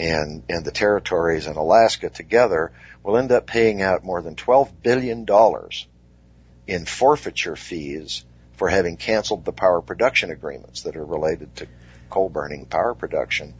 and 0.00 0.42
and 0.48 0.64
the 0.64 0.72
territories 0.72 1.46
and 1.46 1.56
Alaska 1.56 2.10
together 2.10 2.72
will 3.04 3.16
end 3.16 3.30
up 3.30 3.46
paying 3.46 3.82
out 3.82 4.02
more 4.04 4.20
than 4.20 4.34
12 4.34 4.82
billion 4.82 5.24
dollars 5.24 5.86
in 6.66 6.86
forfeiture 6.86 7.54
fees 7.54 8.24
for 8.56 8.68
having 8.68 8.96
canceled 8.96 9.44
the 9.44 9.52
power 9.52 9.80
production 9.80 10.32
agreements 10.32 10.82
that 10.82 10.96
are 10.96 11.04
related 11.04 11.54
to 11.54 11.68
coal 12.10 12.28
burning 12.28 12.66
power 12.66 12.94
production 12.94 13.54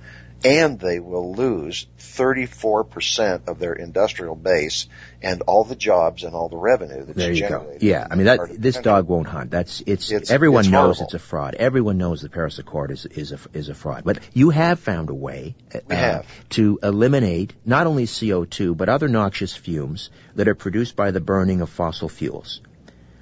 and 0.44 0.78
they 0.78 1.00
will 1.00 1.34
lose 1.34 1.86
34% 1.98 3.48
of 3.48 3.58
their 3.58 3.72
industrial 3.72 4.34
base 4.34 4.86
and 5.22 5.42
all 5.42 5.64
the 5.64 5.76
jobs 5.76 6.24
and 6.24 6.34
all 6.34 6.48
the 6.48 6.56
revenue 6.56 7.04
that's 7.04 7.16
there 7.16 7.32
you 7.32 7.40
generated. 7.40 7.80
Go. 7.80 7.86
Yeah, 7.86 8.06
I 8.10 8.14
mean 8.16 8.26
that 8.26 8.40
this 8.60 8.76
dog 8.78 9.08
won't 9.08 9.28
hunt. 9.28 9.50
That's 9.50 9.82
it's, 9.86 10.10
it's 10.10 10.30
everyone 10.30 10.60
it's 10.60 10.70
knows 10.70 10.98
horrible. 10.98 11.04
it's 11.04 11.14
a 11.14 11.18
fraud. 11.18 11.54
Everyone 11.54 11.98
knows 11.98 12.22
the 12.22 12.28
Paris 12.28 12.58
Accord 12.58 12.90
is 12.90 13.06
is 13.06 13.32
a 13.32 13.38
is 13.52 13.68
a 13.68 13.74
fraud. 13.74 14.04
But 14.04 14.20
you 14.32 14.50
have 14.50 14.80
found 14.80 15.10
a 15.10 15.14
way 15.14 15.54
uh, 15.74 15.94
have. 15.94 16.26
to 16.50 16.78
eliminate 16.82 17.52
not 17.64 17.86
only 17.86 18.04
CO2 18.04 18.76
but 18.76 18.88
other 18.88 19.08
noxious 19.08 19.54
fumes 19.54 20.10
that 20.34 20.48
are 20.48 20.54
produced 20.54 20.96
by 20.96 21.10
the 21.10 21.20
burning 21.20 21.60
of 21.60 21.70
fossil 21.70 22.08
fuels. 22.08 22.60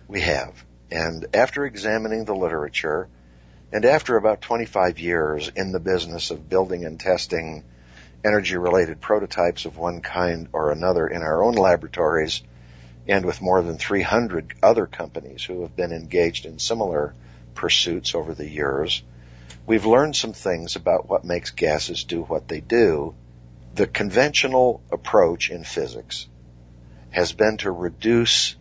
We 0.08 0.20
have. 0.20 0.64
And 0.90 1.26
after 1.34 1.64
examining 1.64 2.24
the 2.24 2.34
literature, 2.34 3.08
and 3.72 3.84
after 3.84 4.16
about 4.16 4.40
25 4.40 4.98
years 4.98 5.48
in 5.54 5.70
the 5.70 5.80
business 5.80 6.30
of 6.30 6.48
building 6.48 6.84
and 6.84 6.98
testing 6.98 7.64
energy 8.24 8.56
related 8.56 9.00
prototypes 9.00 9.64
of 9.64 9.78
one 9.78 10.00
kind 10.00 10.48
or 10.52 10.72
another 10.72 11.06
in 11.06 11.22
our 11.22 11.42
own 11.42 11.54
laboratories, 11.54 12.42
and 13.06 13.24
with 13.24 13.40
more 13.40 13.62
than 13.62 13.78
300 13.78 14.54
other 14.62 14.86
companies 14.86 15.44
who 15.44 15.62
have 15.62 15.76
been 15.76 15.92
engaged 15.92 16.46
in 16.46 16.58
similar 16.58 17.14
pursuits 17.54 18.14
over 18.14 18.34
the 18.34 18.48
years, 18.48 19.02
we've 19.66 19.86
learned 19.86 20.16
some 20.16 20.32
things 20.32 20.76
about 20.76 21.08
what 21.08 21.24
makes 21.24 21.50
gases 21.50 22.04
do 22.04 22.22
what 22.22 22.48
they 22.48 22.60
do. 22.60 23.14
The 23.74 23.86
conventional 23.86 24.82
approach 24.90 25.50
in 25.50 25.64
physics 25.64 26.26
has 27.10 27.32
been 27.32 27.56
to 27.58 27.70
reduce 27.70 28.56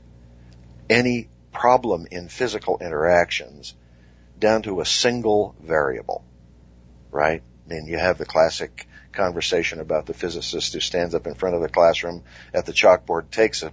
any 0.89 1.29
problem 1.51 2.07
in 2.11 2.29
physical 2.29 2.77
interactions 2.79 3.73
down 4.39 4.63
to 4.63 4.81
a 4.81 4.85
single 4.85 5.55
variable, 5.61 6.23
right? 7.11 7.41
I 7.65 7.69
mean, 7.73 7.87
you 7.87 7.97
have 7.97 8.17
the 8.17 8.25
classic 8.25 8.87
conversation 9.11 9.79
about 9.79 10.05
the 10.05 10.13
physicist 10.13 10.73
who 10.73 10.79
stands 10.79 11.15
up 11.15 11.27
in 11.27 11.35
front 11.35 11.55
of 11.55 11.61
the 11.61 11.69
classroom 11.69 12.23
at 12.53 12.65
the 12.65 12.73
chalkboard, 12.73 13.31
takes 13.31 13.63
a 13.63 13.71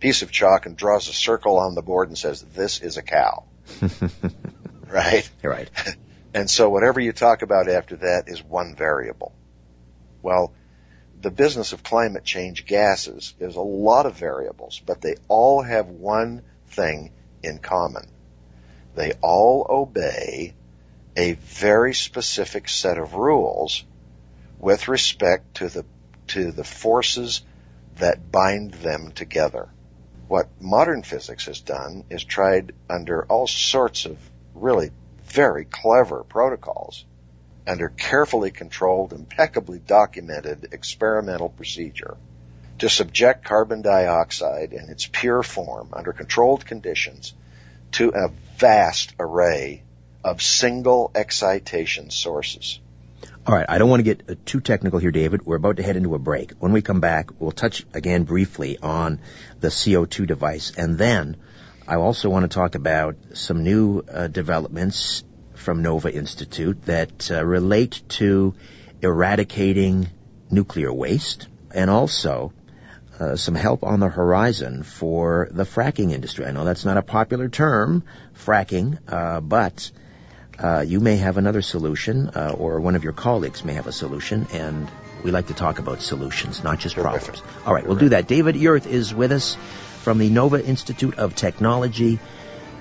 piece 0.00 0.22
of 0.22 0.30
chalk 0.30 0.66
and 0.66 0.76
draws 0.76 1.08
a 1.08 1.12
circle 1.12 1.58
on 1.58 1.74
the 1.74 1.82
board 1.82 2.08
and 2.08 2.18
says, 2.18 2.42
this 2.42 2.80
is 2.80 2.96
a 2.96 3.02
cow. 3.02 3.44
right? 4.88 5.28
Right. 5.42 5.70
And 6.34 6.50
so 6.50 6.68
whatever 6.68 7.00
you 7.00 7.14
talk 7.14 7.40
about 7.40 7.66
after 7.66 7.96
that 7.96 8.24
is 8.26 8.44
one 8.44 8.74
variable. 8.76 9.32
Well, 10.20 10.52
the 11.22 11.30
business 11.30 11.72
of 11.72 11.82
climate 11.82 12.24
change 12.24 12.66
gases 12.66 13.32
is 13.40 13.56
a 13.56 13.62
lot 13.62 14.04
of 14.04 14.18
variables, 14.18 14.78
but 14.84 15.00
they 15.00 15.14
all 15.28 15.62
have 15.62 15.86
one 15.88 16.42
thing 16.66 17.12
in 17.42 17.58
common. 17.58 18.10
They 18.96 19.12
all 19.20 19.66
obey 19.68 20.54
a 21.16 21.32
very 21.32 21.92
specific 21.92 22.66
set 22.66 22.96
of 22.96 23.12
rules 23.12 23.84
with 24.58 24.88
respect 24.88 25.56
to 25.56 25.68
the, 25.68 25.84
to 26.28 26.50
the 26.50 26.64
forces 26.64 27.42
that 27.96 28.32
bind 28.32 28.72
them 28.72 29.12
together. 29.12 29.68
What 30.28 30.48
modern 30.60 31.02
physics 31.02 31.44
has 31.44 31.60
done 31.60 32.04
is 32.08 32.24
tried 32.24 32.72
under 32.88 33.24
all 33.26 33.46
sorts 33.46 34.06
of 34.06 34.18
really 34.54 34.90
very 35.24 35.66
clever 35.66 36.24
protocols 36.24 37.04
under 37.66 37.90
carefully 37.90 38.50
controlled, 38.50 39.12
impeccably 39.12 39.78
documented 39.78 40.68
experimental 40.72 41.50
procedure 41.50 42.16
to 42.78 42.88
subject 42.88 43.44
carbon 43.44 43.82
dioxide 43.82 44.72
in 44.72 44.88
its 44.88 45.06
pure 45.06 45.42
form 45.42 45.90
under 45.92 46.14
controlled 46.14 46.64
conditions 46.64 47.34
to 47.92 48.10
a 48.14 48.30
vast 48.58 49.14
array 49.18 49.82
of 50.24 50.42
single 50.42 51.10
excitation 51.14 52.10
sources. 52.10 52.80
All 53.46 53.54
right, 53.54 53.66
I 53.68 53.78
don't 53.78 53.88
want 53.88 54.00
to 54.00 54.14
get 54.14 54.28
uh, 54.28 54.34
too 54.44 54.60
technical 54.60 54.98
here, 54.98 55.12
David. 55.12 55.46
We're 55.46 55.56
about 55.56 55.76
to 55.76 55.82
head 55.84 55.96
into 55.96 56.16
a 56.16 56.18
break. 56.18 56.52
When 56.58 56.72
we 56.72 56.82
come 56.82 57.00
back, 57.00 57.30
we'll 57.38 57.52
touch 57.52 57.86
again 57.94 58.24
briefly 58.24 58.76
on 58.82 59.20
the 59.60 59.68
CO2 59.68 60.26
device, 60.26 60.72
and 60.76 60.98
then 60.98 61.36
I 61.86 61.94
also 61.94 62.28
want 62.28 62.42
to 62.42 62.52
talk 62.52 62.74
about 62.74 63.16
some 63.34 63.62
new 63.62 64.00
uh, 64.00 64.26
developments 64.26 65.22
from 65.54 65.82
Nova 65.82 66.12
Institute 66.12 66.84
that 66.86 67.30
uh, 67.30 67.44
relate 67.44 68.02
to 68.08 68.54
eradicating 69.00 70.08
nuclear 70.50 70.92
waste 70.92 71.46
and 71.72 71.88
also 71.88 72.52
uh, 73.18 73.36
some 73.36 73.54
help 73.54 73.82
on 73.82 74.00
the 74.00 74.08
horizon 74.08 74.82
for 74.82 75.48
the 75.50 75.64
fracking 75.64 76.12
industry. 76.12 76.44
I 76.44 76.52
know 76.52 76.64
that's 76.64 76.84
not 76.84 76.96
a 76.96 77.02
popular 77.02 77.48
term, 77.48 78.04
fracking, 78.34 78.98
uh, 79.08 79.40
but 79.40 79.90
uh, 80.58 80.84
you 80.86 81.00
may 81.00 81.16
have 81.16 81.36
another 81.36 81.62
solution, 81.62 82.30
uh, 82.34 82.54
or 82.56 82.80
one 82.80 82.94
of 82.94 83.04
your 83.04 83.12
colleagues 83.12 83.64
may 83.64 83.74
have 83.74 83.86
a 83.86 83.92
solution, 83.92 84.46
and 84.52 84.88
we 85.22 85.30
like 85.30 85.48
to 85.48 85.54
talk 85.54 85.78
about 85.78 86.00
solutions, 86.00 86.62
not 86.62 86.78
just 86.78 86.96
problems. 86.96 87.42
All 87.64 87.74
right, 87.74 87.86
we'll 87.86 87.96
do 87.96 88.10
that. 88.10 88.26
David 88.28 88.54
Yurth 88.54 88.86
is 88.86 89.14
with 89.14 89.32
us 89.32 89.56
from 90.02 90.18
the 90.18 90.30
Nova 90.30 90.64
Institute 90.64 91.18
of 91.18 91.34
Technology. 91.34 92.18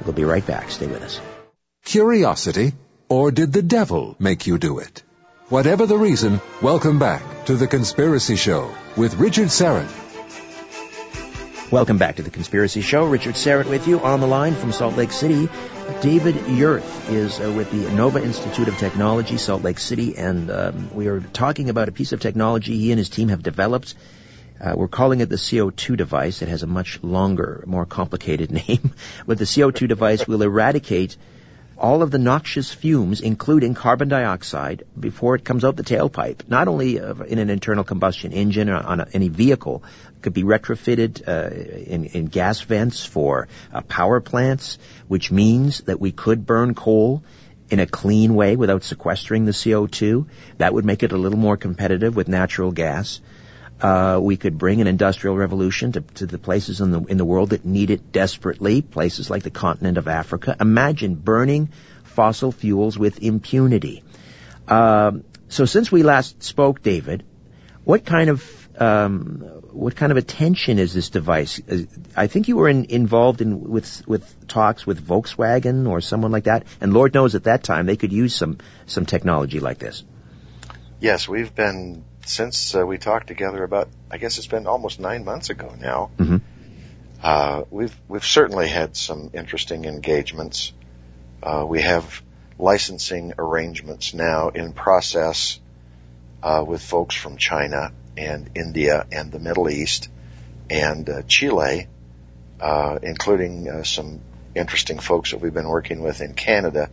We'll 0.04 0.14
be 0.14 0.26
right 0.26 0.46
back. 0.46 0.70
Stay 0.70 0.88
with 0.88 1.02
us. 1.02 1.20
Curiosity, 1.86 2.74
or 3.10 3.32
did 3.32 3.54
the 3.54 3.62
devil 3.62 4.16
make 4.20 4.48
you 4.48 4.58
do 4.58 4.80
it? 4.80 5.04
Whatever 5.50 5.86
the 5.86 5.98
reason, 5.98 6.42
welcome 6.62 6.98
back 6.98 7.46
to 7.46 7.56
The 7.56 7.68
Conspiracy 7.68 8.36
Show 8.36 8.74
with 8.98 9.16
Richard 9.16 9.50
Syrett. 9.50 10.05
Welcome 11.72 11.98
back 11.98 12.18
to 12.18 12.22
The 12.22 12.30
Conspiracy 12.30 12.82
Show. 12.82 13.06
Richard 13.06 13.34
Syrett 13.34 13.68
with 13.68 13.88
you 13.88 14.00
on 14.00 14.20
the 14.20 14.28
line 14.28 14.54
from 14.54 14.72
Salt 14.72 14.96
Lake 14.96 15.12
City. 15.12 15.50
David 16.00 16.36
Yurth 16.36 17.10
is 17.10 17.40
uh, 17.40 17.52
with 17.52 17.72
the 17.72 17.92
Nova 17.92 18.24
Institute 18.24 18.68
of 18.68 18.78
Technology, 18.78 19.38
Salt 19.38 19.64
Lake 19.64 19.80
City, 19.80 20.16
and 20.16 20.52
um, 20.52 20.94
we 20.94 21.08
are 21.08 21.22
talking 21.22 21.72
about 21.72 21.90
a 21.90 21.92
piece 21.92 22.12
of 22.12 22.20
technology 22.20 22.78
he 22.78 22.92
and 22.92 23.00
his 23.00 23.10
team 23.10 23.30
have 23.30 23.42
developed. 23.42 23.96
Uh, 24.62 24.76
we're 24.78 24.88
calling 24.88 25.22
it 25.22 25.30
the 25.30 25.38
CO2 25.38 25.98
device. 25.98 26.44
It 26.44 26.50
has 26.50 26.62
a 26.62 26.68
much 26.68 27.02
longer, 27.02 27.64
more 27.66 27.88
complicated 27.88 28.52
name. 28.68 28.94
but 29.26 29.40
the 29.40 29.46
CO2 29.46 29.88
device 29.88 30.28
we'll 30.28 30.44
eradicate 30.44 31.18
all 31.78 32.02
of 32.02 32.12
the 32.12 32.18
noxious 32.18 32.74
fumes, 32.74 33.22
including 33.22 33.74
carbon 33.74 34.08
dioxide, 34.08 34.84
before 34.98 35.36
it 35.36 35.44
comes 35.44 35.66
out 35.66 35.76
the 35.76 35.84
tailpipe. 35.84 36.48
Not 36.48 36.68
only 36.68 37.00
uh, 37.00 37.16
in 37.24 37.40
an 37.40 37.50
internal 37.50 37.84
combustion 37.84 38.32
engine 38.32 38.70
or 38.70 38.78
on 38.78 39.02
a, 39.02 39.08
any 39.14 39.28
vehicle, 39.28 39.84
could 40.22 40.34
be 40.34 40.44
retrofitted 40.44 41.28
uh, 41.28 41.54
in, 41.54 42.06
in, 42.06 42.26
gas 42.26 42.62
vents 42.62 43.06
for 43.06 43.48
uh, 43.74 43.82
power 43.82 44.22
plants, 44.22 44.78
which 45.08 45.32
means 45.32 45.82
that 45.82 46.00
we 46.00 46.12
could 46.12 46.46
burn 46.46 46.74
coal 46.74 47.24
in 47.70 47.80
a 47.80 47.86
clean 47.86 48.36
way 48.36 48.56
without 48.56 48.84
sequestering 48.84 49.46
the 49.46 49.52
CO2. 49.52 50.28
That 50.58 50.74
would 50.74 50.86
make 50.86 51.04
it 51.04 51.12
a 51.12 51.18
little 51.18 51.40
more 51.40 51.58
competitive 51.58 52.16
with 52.16 52.28
natural 52.28 52.72
gas. 52.72 53.22
Uh, 53.82 54.20
we 54.22 54.38
could 54.38 54.58
bring 54.58 54.80
an 54.80 54.88
industrial 54.88 55.36
revolution 55.36 55.92
to, 55.92 56.02
to, 56.02 56.26
the 56.26 56.38
places 56.38 56.80
in 56.80 56.92
the 56.92 57.02
in 57.04 57.18
the 57.18 57.26
world 57.26 57.50
that 57.50 57.66
need 57.66 57.90
it 57.90 58.14
desperately, 58.14 58.82
places 58.82 59.30
like 59.30 59.44
the 59.44 59.52
continent 59.52 59.98
of 59.98 60.08
Africa. 60.08 60.56
Imagine 60.62 61.16
burning 61.16 61.70
fossil 62.04 62.54
fuels 62.54 62.98
with 62.98 63.22
impunity. 63.22 64.04
Uh, 64.66 65.12
so, 65.50 65.66
since 65.66 65.92
we 65.92 66.04
last 66.04 66.42
spoke, 66.42 66.82
David, 66.82 67.26
what 67.84 68.06
kind 68.06 68.30
of 68.30 68.70
um, 68.80 69.40
what 69.72 69.96
kind 69.96 70.12
of 70.12 70.18
attention 70.18 70.80
is 70.80 70.94
this 70.94 71.10
device? 71.10 71.62
I 72.16 72.28
think 72.28 72.48
you 72.48 72.56
were 72.56 72.70
in, 72.70 72.86
involved 72.86 73.42
in 73.42 73.62
with 73.70 74.08
with 74.08 74.48
talks 74.48 74.88
with 74.88 75.06
Volkswagen 75.06 75.88
or 75.88 76.02
someone 76.02 76.32
like 76.32 76.46
that, 76.46 76.66
and 76.82 76.94
Lord 76.94 77.14
knows 77.14 77.36
at 77.36 77.44
that 77.44 77.64
time 77.64 77.86
they 77.86 77.98
could 77.98 78.14
use 78.14 78.34
some 78.34 78.58
some 78.86 79.06
technology 79.06 79.60
like 79.60 79.80
this. 79.80 80.04
Yes, 81.00 81.28
we've 81.28 81.54
been 81.54 82.06
since 82.26 82.76
uh, 82.76 82.86
we 82.86 82.98
talked 82.98 83.28
together 83.28 83.64
about, 83.64 83.88
I 84.10 84.18
guess 84.18 84.38
it's 84.38 84.48
been 84.48 84.68
almost 84.68 85.00
nine 85.00 85.24
months 85.24 85.50
ago 85.50 85.74
now. 85.80 86.12
Mm-hmm. 86.18 86.38
Uh, 87.22 87.64
we've 87.70 87.96
we've 88.08 88.26
certainly 88.26 88.68
had 88.68 88.96
some 88.96 89.32
interesting 89.34 89.86
engagements. 89.86 90.74
Uh, 91.42 91.66
we 91.68 91.82
have 91.82 92.22
licensing 92.60 93.34
arrangements 93.38 94.14
now 94.14 94.50
in 94.50 94.74
process 94.74 95.60
uh, 96.44 96.64
with 96.66 96.82
folks 96.82 97.16
from 97.16 97.38
China 97.38 97.92
and 98.18 98.52
India 98.56 99.06
and 99.12 99.32
the 99.32 99.40
Middle 99.40 99.70
East 99.70 100.10
and 100.70 101.10
uh, 101.10 101.22
Chile, 101.28 101.88
uh, 102.60 103.00
including 103.02 103.84
some 103.84 104.22
interesting 104.56 105.00
folks 105.00 105.32
that 105.32 105.42
we've 105.42 105.54
been 105.54 105.68
working 105.68 106.02
with 106.02 106.22
in 106.22 106.34
Canada, 106.34 106.90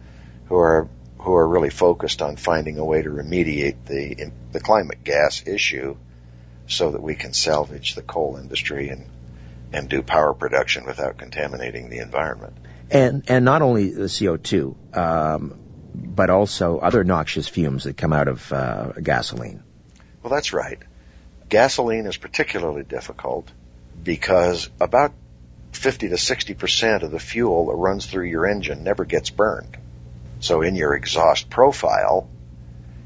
who 0.46 0.56
are 0.56 0.88
who 1.22 1.34
are 1.34 1.46
really 1.46 1.70
focused 1.70 2.22
on 2.22 2.36
finding 2.36 2.78
a 2.78 2.84
way 2.84 3.02
to 3.02 3.08
remediate 3.08 3.84
the 3.86 4.30
the 4.52 4.60
climate 4.60 5.04
gas 5.04 5.46
issue, 5.46 5.96
so 6.66 6.90
that 6.90 7.02
we 7.02 7.14
can 7.14 7.32
salvage 7.32 7.94
the 7.94 8.02
coal 8.02 8.36
industry 8.36 8.88
and 8.88 9.06
and 9.72 9.88
do 9.88 10.02
power 10.02 10.34
production 10.34 10.84
without 10.84 11.18
contaminating 11.18 11.88
the 11.88 11.98
environment. 11.98 12.56
And 12.90 13.24
and 13.28 13.44
not 13.44 13.62
only 13.62 13.90
the 13.90 14.08
CO 14.08 14.36
two, 14.36 14.76
um, 14.92 15.58
but 15.94 16.30
also 16.30 16.78
other 16.78 17.04
noxious 17.04 17.48
fumes 17.48 17.84
that 17.84 17.96
come 17.96 18.12
out 18.12 18.28
of 18.28 18.52
uh, 18.52 18.92
gasoline. 19.02 19.62
Well, 20.22 20.32
that's 20.32 20.52
right. 20.52 20.78
Gasoline 21.48 22.06
is 22.06 22.16
particularly 22.16 22.82
difficult 22.82 23.50
because 24.02 24.70
about 24.80 25.12
50 25.72 26.10
to 26.10 26.16
60% 26.16 27.02
of 27.02 27.10
the 27.10 27.18
fuel 27.18 27.66
that 27.66 27.74
runs 27.74 28.06
through 28.06 28.26
your 28.26 28.46
engine 28.46 28.84
never 28.84 29.04
gets 29.04 29.30
burned. 29.30 29.76
So 30.42 30.60
in 30.62 30.74
your 30.74 30.94
exhaust 30.94 31.48
profile, 31.50 32.28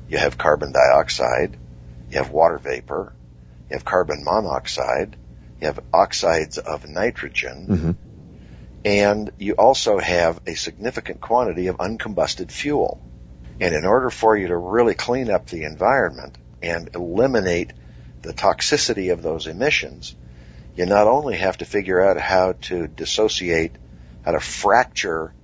you 0.09 0.17
have 0.17 0.39
carbon 0.39 0.73
dioxide, 0.73 1.59
you 2.11 2.17
have 2.17 2.31
water 2.31 2.57
vapor, 2.57 3.13
you 3.69 3.75
have 3.77 3.85
carbon 3.85 4.25
monoxide, 4.25 5.17
you 5.61 5.67
have 5.67 5.79
oxides 5.93 6.57
of 6.57 6.89
nitrogen, 6.89 7.67
Mm-hmm. 7.69 7.91
and 8.87 9.31
you 9.37 9.53
also 9.53 9.99
have 9.99 10.41
a 10.47 10.55
significant 10.55 11.21
quantity 11.21 11.67
of 11.67 11.77
uncombusted 11.77 12.51
fuel. 12.51 13.03
And 13.61 13.75
in 13.75 13.85
order 13.85 14.09
for 14.09 14.35
you 14.35 14.49
to 14.49 14.57
really 14.57 14.95
clean 14.95 15.31
up 15.31 15.47
the 15.47 15.65
environment 15.65 16.39
and 16.63 16.89
eliminate 16.95 17.75
the 18.23 18.33
toxicity 18.33 19.13
of 19.13 19.23
those 19.23 19.47
emissions, 19.47 20.15
you 20.75 20.87
not 20.87 21.07
only 21.07 21.37
have 21.37 21.59
to 21.59 21.67
figure 21.67 22.03
out 22.03 22.19
how 22.19 22.53
to 22.63 22.87
dissociate, 22.87 23.73
how 24.25 24.33
to 24.33 24.41
fracture 24.41 25.35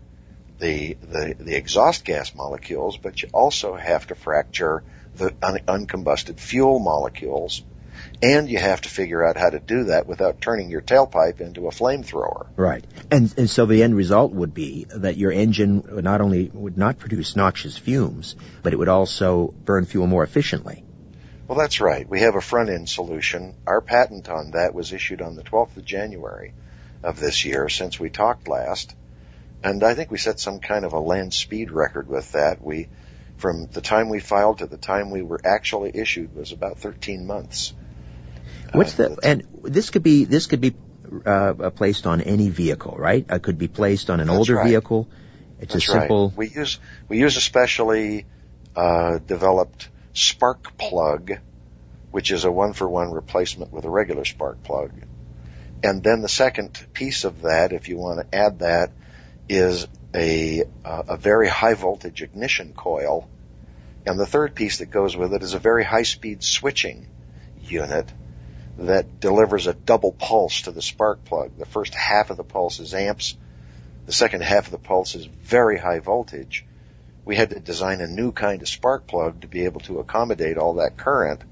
the, 0.63 0.97
the, 1.03 1.35
the 1.41 1.57
exhaust 1.57 2.05
gas 2.05 2.35
molecules, 2.37 2.97
but 2.97 3.21
you 3.21 3.29
also 3.33 3.75
have 3.75 4.07
to 4.07 4.15
fracture 4.15 4.85
the 5.17 5.35
un- 5.43 5.59
uncombusted 5.67 6.39
fuel 6.39 6.79
molecules. 6.79 7.65
And 8.23 8.49
you 8.49 8.59
have 8.59 8.81
to 8.83 8.89
figure 8.89 9.25
out 9.25 9.37
how 9.37 9.51
to 9.51 9.59
do 9.59 9.85
that 9.85 10.07
without 10.07 10.41
turning 10.41 10.71
your 10.71 10.81
tailpipe 10.81 11.41
into 11.41 11.67
a 11.67 11.71
flamethrower. 11.71 12.47
Right. 12.57 12.85
And 13.11 13.35
and 13.37 13.51
so 13.51 13.67
the 13.67 13.83
end 13.83 13.97
result 13.97 14.33
would 14.33 14.55
be 14.55 14.87
that 14.91 15.17
your 15.17 15.33
engine 15.33 15.85
not 16.03 16.21
only 16.21 16.49
would 16.53 16.79
not 16.79 16.99
produce 16.99 17.35
noxious 17.35 17.77
fumes, 17.77 18.37
but 18.63 18.73
it 18.73 18.77
would 18.77 18.89
also 18.89 19.53
burn 19.65 19.85
fuel 19.85 20.07
more 20.07 20.23
efficiently. 20.23 20.85
Well, 21.49 21.59
that's 21.59 21.81
right. 21.81 22.09
We 22.09 22.21
have 22.21 22.37
a 22.37 22.41
front 22.41 22.71
end 22.71 22.89
solution. 22.89 23.55
Our 23.67 23.81
patent 23.81 24.29
on 24.29 24.53
that 24.53 24.75
was 24.75 24.93
issued 24.93 25.21
on 25.21 25.35
the 25.35 25.43
12th 25.43 25.77
of 25.77 25.85
January 25.85 26.55
of 27.03 27.19
this 27.19 27.45
year 27.45 27.69
since 27.69 27.99
we 27.99 28.09
talked 28.09 28.47
last. 28.47 28.95
And 29.65 29.83
I 29.85 29.95
think 29.95 30.11
we 30.11 30.19
set 30.19 30.41
some 30.41 30.59
kind 30.59 30.85
of 30.85 30.93
a 30.93 30.99
land 30.99 31.33
speed 31.33 31.71
record 31.71 32.09
with 32.09 32.33
that. 32.33 32.63
We, 32.63 32.89
from 33.37 33.67
the 33.67 33.81
time 33.81 34.09
we 34.09 34.21
filed 34.21 34.59
to 34.59 34.67
the 34.67 34.77
time 34.77 35.11
we 35.11 35.23
were 35.23 35.41
actually 35.45 35.93
issued 35.95 36.35
was 36.35 36.53
about 36.53 36.79
13 36.79 37.27
months. 37.27 37.73
What's 38.73 38.99
Uh, 38.99 39.09
the 39.09 39.19
and 39.23 39.47
this 39.63 39.91
could 39.91 40.03
be 40.03 40.25
this 40.25 40.47
could 40.47 40.61
be 40.61 40.75
uh, 41.27 41.71
placed 41.71 42.07
on 42.07 42.21
any 42.21 42.49
vehicle, 42.49 42.97
right? 42.99 43.25
It 43.29 43.43
could 43.43 43.59
be 43.59 43.69
placed 43.69 44.11
on 44.11 44.21
an 44.21 44.31
older 44.31 44.57
right. 44.57 44.69
vehicle. 44.69 45.09
It's 45.61 45.75
That's 45.75 45.89
a 45.89 45.93
simple. 45.93 46.29
right. 46.29 46.39
We 46.39 46.49
use 46.49 46.79
we 47.09 47.19
use 47.19 47.37
a 47.37 47.41
specially 47.41 48.27
uh, 48.75 49.19
developed 49.19 49.89
spark 50.15 50.77
plug, 50.79 51.39
which 52.11 52.31
is 52.31 52.45
a 52.45 52.51
one 52.51 52.73
for 52.73 52.89
one 52.89 53.13
replacement 53.13 53.73
with 53.73 53.85
a 53.85 53.91
regular 53.91 54.25
spark 54.25 54.63
plug. 54.63 54.93
And 55.85 56.03
then 56.03 56.23
the 56.23 56.29
second 56.29 56.87
piece 56.93 57.25
of 57.25 57.43
that, 57.43 57.73
if 57.73 57.89
you 57.89 57.99
want 57.99 58.21
to 58.21 58.37
add 58.37 58.61
that, 58.61 58.93
is 59.55 59.87
a 60.15 60.65
uh, 60.85 61.03
a 61.09 61.17
very 61.17 61.49
high 61.49 61.75
voltage 61.75 62.23
ignition 62.23 62.73
coil. 62.75 63.29
And 64.07 64.19
the 64.19 64.27
third 64.27 64.55
piece 64.55 64.79
that 64.79 64.91
goes 64.91 65.17
with 65.17 65.33
it 65.33 65.43
is 65.43 65.55
a 65.55 65.59
very 65.59 65.85
high 65.85 66.03
speed 66.03 66.43
switching 66.43 67.07
unit 67.63 68.13
that 68.79 69.21
delivers 69.21 69.67
a 69.67 69.75
double 69.75 70.13
pulse 70.13 70.63
to 70.63 70.73
the 70.73 70.83
spark 70.83 71.25
plug. 71.25 71.57
The 71.57 71.67
first 71.67 71.95
half 71.95 72.31
of 72.31 72.37
the 72.37 72.45
pulse 72.45 72.81
is 72.81 72.95
amps. 72.95 73.37
The 74.07 74.13
second 74.13 74.43
half 74.43 74.67
of 74.67 74.73
the 74.73 74.79
pulse 74.79 75.15
is 75.15 75.27
very 75.27 75.79
high 75.79 76.01
voltage. 76.01 76.65
We 77.25 77.37
had 77.37 77.51
to 77.51 77.61
design 77.61 78.01
a 78.01 78.09
new 78.09 78.33
kind 78.33 78.61
of 78.63 78.69
spark 78.69 79.07
plug 79.07 79.43
to 79.43 79.47
be 79.47 79.65
able 79.67 79.81
to 79.83 80.01
accommodate 80.01 80.59
all 80.59 80.75
that 80.75 80.97
current 80.97 81.43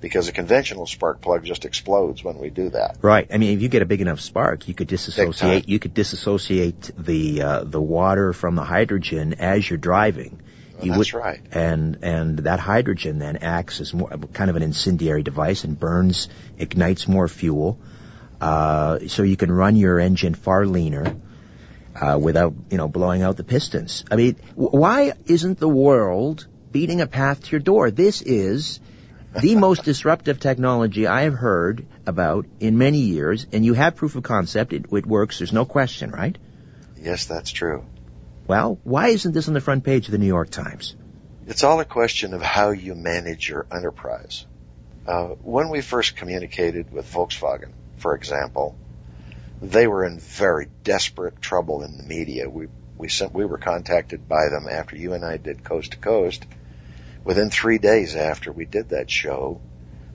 because 0.00 0.28
a 0.28 0.32
conventional 0.32 0.86
spark 0.86 1.20
plug 1.20 1.44
just 1.44 1.64
explodes 1.64 2.22
when 2.22 2.38
we 2.38 2.50
do 2.50 2.70
that. 2.70 2.96
Right. 3.02 3.26
I 3.32 3.38
mean, 3.38 3.56
if 3.56 3.62
you 3.62 3.68
get 3.68 3.82
a 3.82 3.86
big 3.86 4.00
enough 4.00 4.20
spark, 4.20 4.68
you 4.68 4.74
could 4.74 4.88
disassociate. 4.88 5.68
You 5.68 5.78
could 5.78 5.94
disassociate 5.94 6.90
the 6.96 7.42
uh, 7.42 7.64
the 7.64 7.80
water 7.80 8.32
from 8.32 8.54
the 8.54 8.64
hydrogen 8.64 9.34
as 9.34 9.68
you're 9.68 9.78
driving. 9.78 10.40
You 10.82 10.92
That's 10.92 11.12
would- 11.12 11.20
right. 11.20 11.40
And 11.52 11.98
and 12.02 12.38
that 12.40 12.60
hydrogen 12.60 13.18
then 13.18 13.38
acts 13.38 13.80
as 13.80 13.92
more 13.92 14.10
kind 14.32 14.50
of 14.50 14.56
an 14.56 14.62
incendiary 14.62 15.22
device 15.24 15.64
and 15.64 15.78
burns, 15.78 16.28
ignites 16.58 17.08
more 17.08 17.26
fuel. 17.28 17.78
Uh, 18.40 19.00
so 19.08 19.24
you 19.24 19.36
can 19.36 19.50
run 19.50 19.74
your 19.74 19.98
engine 19.98 20.34
far 20.34 20.64
leaner 20.64 21.16
uh, 22.00 22.16
without 22.22 22.54
you 22.70 22.76
know 22.76 22.86
blowing 22.86 23.22
out 23.22 23.36
the 23.36 23.42
pistons. 23.42 24.04
I 24.10 24.14
mean, 24.14 24.36
w- 24.50 24.70
why 24.70 25.14
isn't 25.26 25.58
the 25.58 25.68
world 25.68 26.46
beating 26.70 27.00
a 27.00 27.08
path 27.08 27.42
to 27.42 27.50
your 27.50 27.60
door? 27.60 27.90
This 27.90 28.22
is 28.22 28.78
the 29.40 29.56
most 29.56 29.84
disruptive 29.84 30.40
technology 30.40 31.06
I 31.06 31.22
have 31.22 31.34
heard 31.34 31.86
about 32.06 32.46
in 32.60 32.78
many 32.78 32.98
years, 32.98 33.46
and 33.52 33.64
you 33.64 33.74
have 33.74 33.96
proof 33.96 34.16
of 34.16 34.22
concept. 34.22 34.72
It, 34.72 34.86
it 34.92 35.06
works. 35.06 35.38
There's 35.38 35.52
no 35.52 35.64
question, 35.64 36.10
right? 36.10 36.36
Yes, 36.96 37.26
that's 37.26 37.50
true. 37.50 37.84
Well, 38.46 38.78
why 38.84 39.08
isn't 39.08 39.32
this 39.32 39.48
on 39.48 39.54
the 39.54 39.60
front 39.60 39.84
page 39.84 40.06
of 40.06 40.12
the 40.12 40.18
New 40.18 40.26
York 40.26 40.50
Times? 40.50 40.96
It's 41.46 41.64
all 41.64 41.80
a 41.80 41.84
question 41.84 42.34
of 42.34 42.42
how 42.42 42.70
you 42.70 42.94
manage 42.94 43.48
your 43.48 43.66
enterprise. 43.70 44.46
Uh, 45.06 45.28
when 45.42 45.70
we 45.70 45.80
first 45.80 46.16
communicated 46.16 46.92
with 46.92 47.10
Volkswagen, 47.10 47.72
for 47.96 48.14
example, 48.14 48.76
they 49.62 49.86
were 49.86 50.04
in 50.04 50.18
very 50.18 50.68
desperate 50.84 51.40
trouble 51.40 51.82
in 51.82 51.96
the 51.96 52.02
media. 52.02 52.48
We 52.48 52.68
we 52.96 53.08
sent 53.08 53.32
we 53.32 53.44
were 53.44 53.58
contacted 53.58 54.28
by 54.28 54.48
them 54.50 54.68
after 54.68 54.96
you 54.96 55.14
and 55.14 55.24
I 55.24 55.36
did 55.36 55.64
Coast 55.64 55.92
to 55.92 55.98
Coast. 55.98 56.44
Within 57.24 57.50
three 57.50 57.78
days 57.78 58.16
after 58.16 58.52
we 58.52 58.64
did 58.64 58.90
that 58.90 59.10
show, 59.10 59.60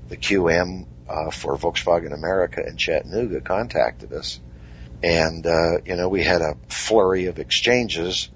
the 0.10 0.18
QM 0.18 0.86
uh, 1.08 1.32
for 1.32 1.58
Volkswagen 1.58 2.14
America 2.14 2.66
in 2.66 2.78
Chattanooga 2.78 3.42
contacted 3.42 4.14
us, 4.14 4.40
and 5.02 5.46
uh, 5.46 5.80
you 5.86 5.96
know 5.96 6.10
we 6.10 6.24
had 6.24 6.42
a 6.42 6.56
flurry 6.70 7.26
of 7.26 7.40
exchanges 7.40 8.30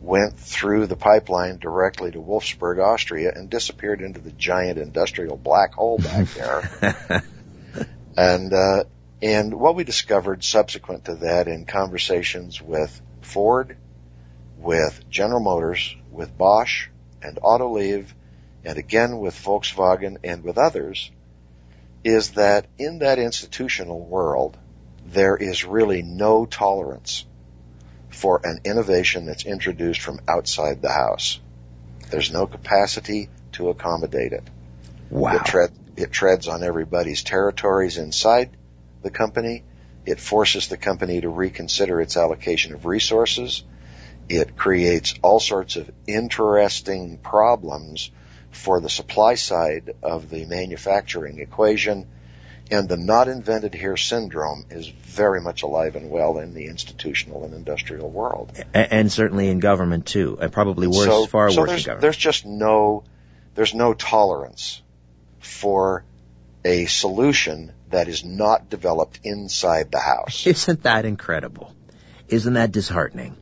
went 0.00 0.38
through 0.38 0.86
the 0.86 0.96
pipeline 0.96 1.58
directly 1.58 2.10
to 2.10 2.18
Wolfsburg, 2.18 2.82
Austria, 2.82 3.32
and 3.34 3.50
disappeared 3.50 4.00
into 4.00 4.20
the 4.20 4.32
giant 4.32 4.78
industrial 4.78 5.36
black 5.36 5.74
hole 5.74 5.98
back 5.98 6.26
there. 6.34 7.22
and 8.16 8.52
uh, 8.52 8.84
and 9.22 9.54
what 9.54 9.74
we 9.74 9.84
discovered 9.84 10.42
subsequent 10.42 11.04
to 11.06 11.16
that 11.16 11.48
in 11.48 11.66
conversations 11.66 12.60
with 12.60 13.00
Ford, 13.20 13.76
with 14.58 15.08
General 15.10 15.40
Motors, 15.40 15.94
with 16.10 16.36
Bosch, 16.36 16.88
and 17.22 17.36
Autoliv, 17.36 18.06
and 18.64 18.78
again 18.78 19.18
with 19.18 19.34
Volkswagen 19.34 20.18
and 20.24 20.42
with 20.42 20.58
others, 20.58 21.10
is 22.04 22.32
that 22.32 22.66
in 22.78 23.00
that 23.00 23.18
institutional 23.18 24.00
world, 24.00 24.56
there 25.06 25.36
is 25.36 25.64
really 25.64 26.02
no 26.02 26.46
tolerance 26.46 27.24
for 28.10 28.40
an 28.44 28.60
innovation 28.64 29.26
that's 29.26 29.44
introduced 29.44 30.00
from 30.00 30.20
outside 30.28 30.82
the 30.82 30.92
house. 30.92 31.40
There's 32.10 32.32
no 32.32 32.46
capacity 32.46 33.28
to 33.52 33.68
accommodate 33.70 34.32
it. 34.32 34.44
Wow. 35.10 35.36
It, 35.36 35.44
tread, 35.44 35.70
it 35.96 36.12
treads 36.12 36.48
on 36.48 36.62
everybody's 36.62 37.22
territories 37.22 37.98
inside 37.98 38.50
the 39.02 39.10
company. 39.10 39.64
It 40.06 40.20
forces 40.20 40.68
the 40.68 40.76
company 40.76 41.20
to 41.20 41.28
reconsider 41.28 42.00
its 42.00 42.16
allocation 42.16 42.74
of 42.74 42.86
resources. 42.86 43.62
It 44.30 44.56
creates 44.56 45.14
all 45.22 45.40
sorts 45.40 45.74
of 45.74 45.90
interesting 46.06 47.18
problems 47.18 48.12
for 48.52 48.80
the 48.80 48.88
supply 48.88 49.34
side 49.34 49.90
of 50.04 50.30
the 50.30 50.44
manufacturing 50.44 51.40
equation. 51.40 52.06
And 52.70 52.88
the 52.88 52.96
not 52.96 53.26
invented 53.26 53.74
here 53.74 53.96
syndrome 53.96 54.66
is 54.70 54.86
very 54.86 55.40
much 55.40 55.64
alive 55.64 55.96
and 55.96 56.10
well 56.10 56.38
in 56.38 56.54
the 56.54 56.66
institutional 56.66 57.42
and 57.42 57.54
industrial 57.54 58.08
world. 58.08 58.52
A- 58.72 58.94
and 58.94 59.10
certainly 59.10 59.48
in 59.48 59.58
government 59.58 60.06
too. 60.06 60.38
And 60.40 60.52
probably 60.52 60.86
worse, 60.86 61.06
so, 61.06 61.26
far 61.26 61.50
so 61.50 61.62
worse 61.62 61.68
in 61.68 61.72
there's, 61.72 61.86
government. 61.86 62.02
there's 62.02 62.16
just 62.16 62.46
no, 62.46 63.02
there's 63.56 63.74
no 63.74 63.94
tolerance 63.94 64.80
for 65.40 66.04
a 66.64 66.86
solution 66.86 67.72
that 67.88 68.06
is 68.06 68.24
not 68.24 68.70
developed 68.70 69.18
inside 69.24 69.90
the 69.90 69.98
house. 69.98 70.46
Isn't 70.46 70.84
that 70.84 71.04
incredible? 71.04 71.74
Isn't 72.28 72.54
that 72.54 72.70
disheartening? 72.70 73.36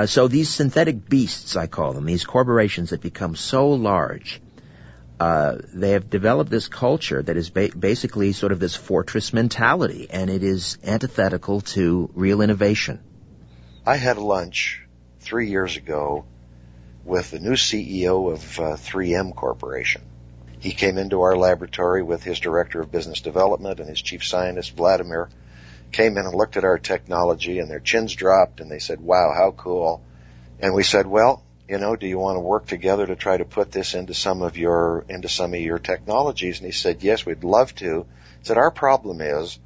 Uh, 0.00 0.06
so 0.06 0.28
these 0.28 0.48
synthetic 0.48 1.06
beasts, 1.10 1.56
I 1.56 1.66
call 1.66 1.92
them, 1.92 2.06
these 2.06 2.24
corporations 2.24 2.88
that 2.88 3.02
become 3.02 3.36
so 3.36 3.68
large, 3.68 4.40
uh, 5.18 5.58
they 5.74 5.90
have 5.90 6.08
developed 6.08 6.50
this 6.50 6.68
culture 6.68 7.22
that 7.22 7.36
is 7.36 7.50
ba- 7.50 7.68
basically 7.78 8.32
sort 8.32 8.52
of 8.52 8.60
this 8.60 8.74
fortress 8.74 9.34
mentality, 9.34 10.08
and 10.08 10.30
it 10.30 10.42
is 10.42 10.78
antithetical 10.82 11.60
to 11.72 12.08
real 12.14 12.40
innovation. 12.40 12.98
I 13.84 13.96
had 13.96 14.16
lunch 14.16 14.82
three 15.18 15.50
years 15.50 15.76
ago 15.76 16.24
with 17.04 17.30
the 17.32 17.38
new 17.38 17.56
CEO 17.56 18.32
of 18.32 18.58
uh, 18.58 18.76
3M 18.76 19.34
Corporation. 19.34 20.00
He 20.60 20.72
came 20.72 20.96
into 20.96 21.20
our 21.20 21.36
laboratory 21.36 22.02
with 22.02 22.22
his 22.22 22.40
director 22.40 22.80
of 22.80 22.90
business 22.90 23.20
development 23.20 23.80
and 23.80 23.88
his 23.90 24.00
chief 24.00 24.24
scientist, 24.24 24.74
Vladimir, 24.74 25.28
came 25.92 26.16
in 26.16 26.26
and 26.26 26.34
looked 26.34 26.56
at 26.56 26.64
our 26.64 26.78
technology 26.78 27.58
and 27.58 27.70
their 27.70 27.80
chins 27.80 28.14
dropped 28.14 28.60
and 28.60 28.70
they 28.70 28.78
said, 28.78 29.00
wow, 29.00 29.32
how 29.36 29.52
cool. 29.52 30.02
And 30.60 30.74
we 30.74 30.82
said, 30.82 31.06
well, 31.06 31.42
you 31.68 31.78
know, 31.78 31.96
do 31.96 32.06
you 32.06 32.18
want 32.18 32.36
to 32.36 32.40
work 32.40 32.66
together 32.66 33.06
to 33.06 33.16
try 33.16 33.36
to 33.36 33.44
put 33.44 33.70
this 33.70 33.94
into 33.94 34.14
some 34.14 34.42
of 34.42 34.56
your, 34.56 35.04
into 35.08 35.28
some 35.28 35.54
of 35.54 35.60
your 35.60 35.78
technologies? 35.78 36.58
And 36.58 36.66
he 36.66 36.72
said, 36.72 37.02
yes, 37.02 37.24
we'd 37.24 37.44
love 37.44 37.74
to. 37.76 38.06
He 38.40 38.44
said, 38.44 38.58
our 38.58 38.70
problem 38.70 39.20
is 39.20 39.58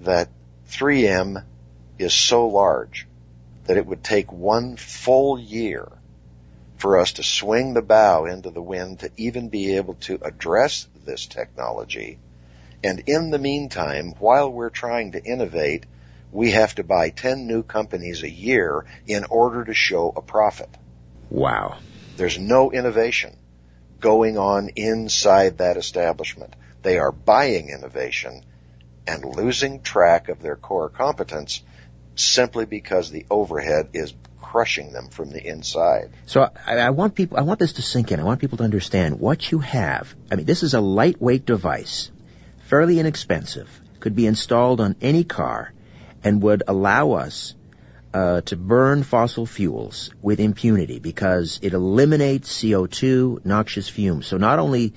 that 0.00 0.28
3M 0.68 1.44
is 1.98 2.14
so 2.14 2.46
large 2.48 3.06
that 3.64 3.76
it 3.76 3.86
would 3.86 4.02
take 4.02 4.32
one 4.32 4.76
full 4.76 5.38
year 5.38 5.88
for 6.78 6.98
us 6.98 7.12
to 7.12 7.22
swing 7.22 7.74
the 7.74 7.82
bow 7.82 8.24
into 8.24 8.50
the 8.50 8.62
wind 8.62 9.00
to 9.00 9.10
even 9.16 9.48
be 9.48 9.76
able 9.76 9.94
to 9.94 10.18
address 10.22 10.88
this 11.04 11.26
technology. 11.26 12.18
And 12.82 13.04
in 13.06 13.30
the 13.30 13.38
meantime, 13.38 14.14
while 14.18 14.50
we're 14.50 14.70
trying 14.70 15.12
to 15.12 15.22
innovate, 15.22 15.84
we 16.32 16.52
have 16.52 16.74
to 16.76 16.84
buy 16.84 17.10
10 17.10 17.46
new 17.46 17.62
companies 17.62 18.22
a 18.22 18.30
year 18.30 18.84
in 19.06 19.24
order 19.24 19.64
to 19.64 19.74
show 19.74 20.12
a 20.14 20.22
profit. 20.22 20.70
Wow. 21.28 21.78
There's 22.16 22.38
no 22.38 22.72
innovation 22.72 23.36
going 24.00 24.38
on 24.38 24.70
inside 24.76 25.58
that 25.58 25.76
establishment. 25.76 26.54
They 26.82 26.98
are 26.98 27.12
buying 27.12 27.68
innovation 27.68 28.44
and 29.06 29.24
losing 29.24 29.82
track 29.82 30.28
of 30.28 30.40
their 30.40 30.56
core 30.56 30.88
competence 30.88 31.62
simply 32.14 32.64
because 32.64 33.10
the 33.10 33.26
overhead 33.30 33.90
is 33.92 34.14
crushing 34.40 34.92
them 34.92 35.08
from 35.08 35.30
the 35.30 35.46
inside. 35.46 36.10
So 36.26 36.50
I, 36.66 36.78
I, 36.78 36.90
want 36.90 37.14
people, 37.14 37.38
I 37.38 37.42
want 37.42 37.60
this 37.60 37.74
to 37.74 37.82
sink 37.82 38.10
in. 38.10 38.20
I 38.20 38.24
want 38.24 38.40
people 38.40 38.58
to 38.58 38.64
understand 38.64 39.20
what 39.20 39.50
you 39.50 39.58
have. 39.60 40.14
I 40.30 40.36
mean, 40.36 40.46
this 40.46 40.62
is 40.62 40.74
a 40.74 40.80
lightweight 40.80 41.46
device, 41.46 42.10
fairly 42.70 43.00
inexpensive, 43.00 43.68
could 43.98 44.14
be 44.14 44.26
installed 44.26 44.80
on 44.80 44.94
any 45.00 45.24
car, 45.24 45.72
and 46.22 46.40
would 46.40 46.62
allow 46.68 47.12
us 47.12 47.56
uh, 48.14 48.40
to 48.42 48.56
burn 48.56 49.02
fossil 49.02 49.44
fuels 49.44 50.12
with 50.22 50.38
impunity 50.38 51.00
because 51.00 51.58
it 51.62 51.72
eliminates 51.72 52.62
CO2, 52.62 53.44
noxious 53.44 53.88
fumes. 53.88 54.28
So 54.28 54.36
not 54.36 54.60
only 54.60 54.94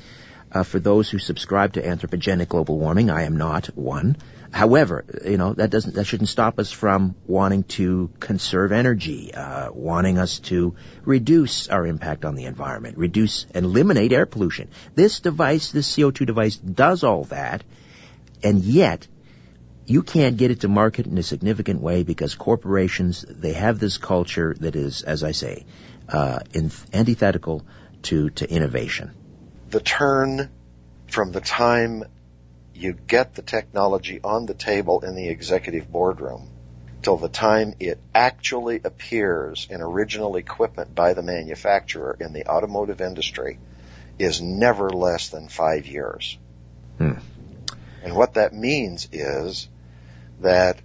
uh, 0.52 0.62
for 0.62 0.80
those 0.80 1.10
who 1.10 1.18
subscribe 1.18 1.74
to 1.74 1.82
anthropogenic 1.82 2.48
global 2.48 2.78
warming, 2.78 3.10
I 3.10 3.24
am 3.24 3.38
not 3.38 3.66
one. 3.76 4.18
However, 4.54 5.04
you 5.26 5.38
know 5.38 5.54
that 5.54 5.72
doesn't 5.72 5.96
that 5.96 6.06
shouldn't 6.06 6.30
stop 6.30 6.60
us 6.60 6.72
from 6.72 7.16
wanting 7.26 7.64
to 7.78 8.12
conserve 8.20 8.72
energy, 8.72 9.34
uh, 9.34 9.72
wanting 9.72 10.20
us 10.20 10.38
to 10.52 10.76
reduce 11.04 11.70
our 11.70 11.88
impact 11.88 12.24
on 12.24 12.36
the 12.36 12.46
environment, 12.46 13.00
reduce 13.00 13.48
and 13.56 13.66
eliminate 13.66 14.14
air 14.14 14.28
pollution. 14.28 14.70
This 14.94 15.22
device, 15.22 15.72
this 15.72 15.92
CO2 15.92 16.28
device, 16.28 16.56
does 16.56 17.04
all 17.04 17.24
that, 17.26 17.64
and 18.44 18.62
yet 18.64 19.08
you 19.88 20.04
can't 20.04 20.38
get 20.38 20.52
it 20.52 20.60
to 20.62 20.68
market 20.68 21.08
in 21.08 21.18
a 21.18 21.24
significant 21.24 21.82
way 21.82 22.04
because 22.04 22.36
corporations 22.36 23.26
they 23.28 23.54
have 23.54 23.80
this 23.80 23.98
culture 23.98 24.56
that 24.60 24.76
is, 24.76 25.02
as 25.02 25.24
I 25.24 25.32
say, 25.32 25.66
uh, 26.08 26.42
antithetical 26.94 27.66
to 28.04 28.30
to 28.30 28.48
innovation. 28.48 29.16
The 29.72 29.80
turn 29.80 30.52
from 31.08 31.32
the 31.32 31.42
time 31.42 32.04
you 32.74 32.94
get 32.94 33.36
the 33.36 33.42
technology 33.42 34.20
on 34.24 34.46
the 34.46 34.54
table 34.54 35.02
in 35.02 35.16
the 35.16 35.30
executive 35.30 35.92
boardroom 35.92 36.50
till 37.02 37.18
the 37.18 37.30
time 37.30 37.76
it 37.80 38.00
actually 38.16 38.80
appears 38.84 39.68
in 39.70 39.82
original 39.82 40.36
equipment 40.36 40.96
by 40.96 41.14
the 41.14 41.22
manufacturer 41.22 42.16
in 42.20 42.34
the 42.34 42.48
automotive 42.48 43.02
industry 43.02 43.60
is 44.18 44.42
never 44.42 44.90
less 44.90 45.30
than 45.30 45.48
five 45.50 45.86
years. 45.86 46.38
Hmm. 46.98 47.14
And 48.04 48.16
what 48.16 48.36
that 48.36 48.54
means 48.54 49.08
is 49.12 49.68
that 50.42 50.80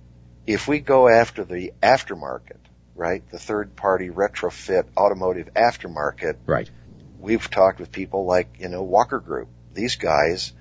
if 0.46 0.66
we 0.66 0.81
go 0.81 1.09
after 1.09 1.44
the 1.44 1.72
aftermarket, 1.83 2.59
right, 2.94 3.29
the 3.31 3.38
third 3.38 3.77
party 3.77 4.09
retrofit 4.09 4.85
automotive 4.96 5.53
aftermarket, 5.55 6.37
right. 6.46 6.70
We've 7.18 7.51
talked 7.51 7.81
with 7.81 7.90
people 7.90 8.27
like, 8.27 8.61
you 8.61 8.68
know, 8.68 8.83
Walker 8.83 9.18
Group. 9.18 9.48
These 9.74 9.96
guys, 9.96 10.53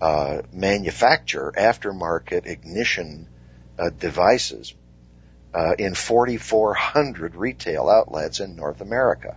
uh, 0.00 0.42
manufacture 0.52 1.52
aftermarket 1.56 2.46
ignition 2.46 3.28
uh, 3.78 3.90
devices 3.90 4.74
uh, 5.54 5.74
in 5.78 5.94
4,400 5.94 7.34
retail 7.34 7.88
outlets 7.88 8.40
in 8.40 8.56
North 8.56 8.80
America. 8.80 9.36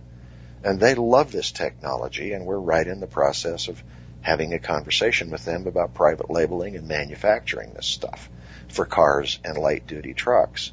And 0.62 0.80
they 0.80 0.94
love 0.94 1.30
this 1.30 1.52
technology, 1.52 2.32
and 2.32 2.46
we're 2.46 2.58
right 2.58 2.86
in 2.86 3.00
the 3.00 3.06
process 3.06 3.68
of 3.68 3.82
having 4.22 4.54
a 4.54 4.58
conversation 4.58 5.30
with 5.30 5.44
them 5.44 5.66
about 5.66 5.92
private 5.92 6.30
labeling 6.30 6.76
and 6.76 6.88
manufacturing 6.88 7.74
this 7.74 7.86
stuff 7.86 8.30
for 8.68 8.86
cars 8.86 9.38
and 9.44 9.58
light 9.58 9.86
duty 9.86 10.14
trucks. 10.14 10.72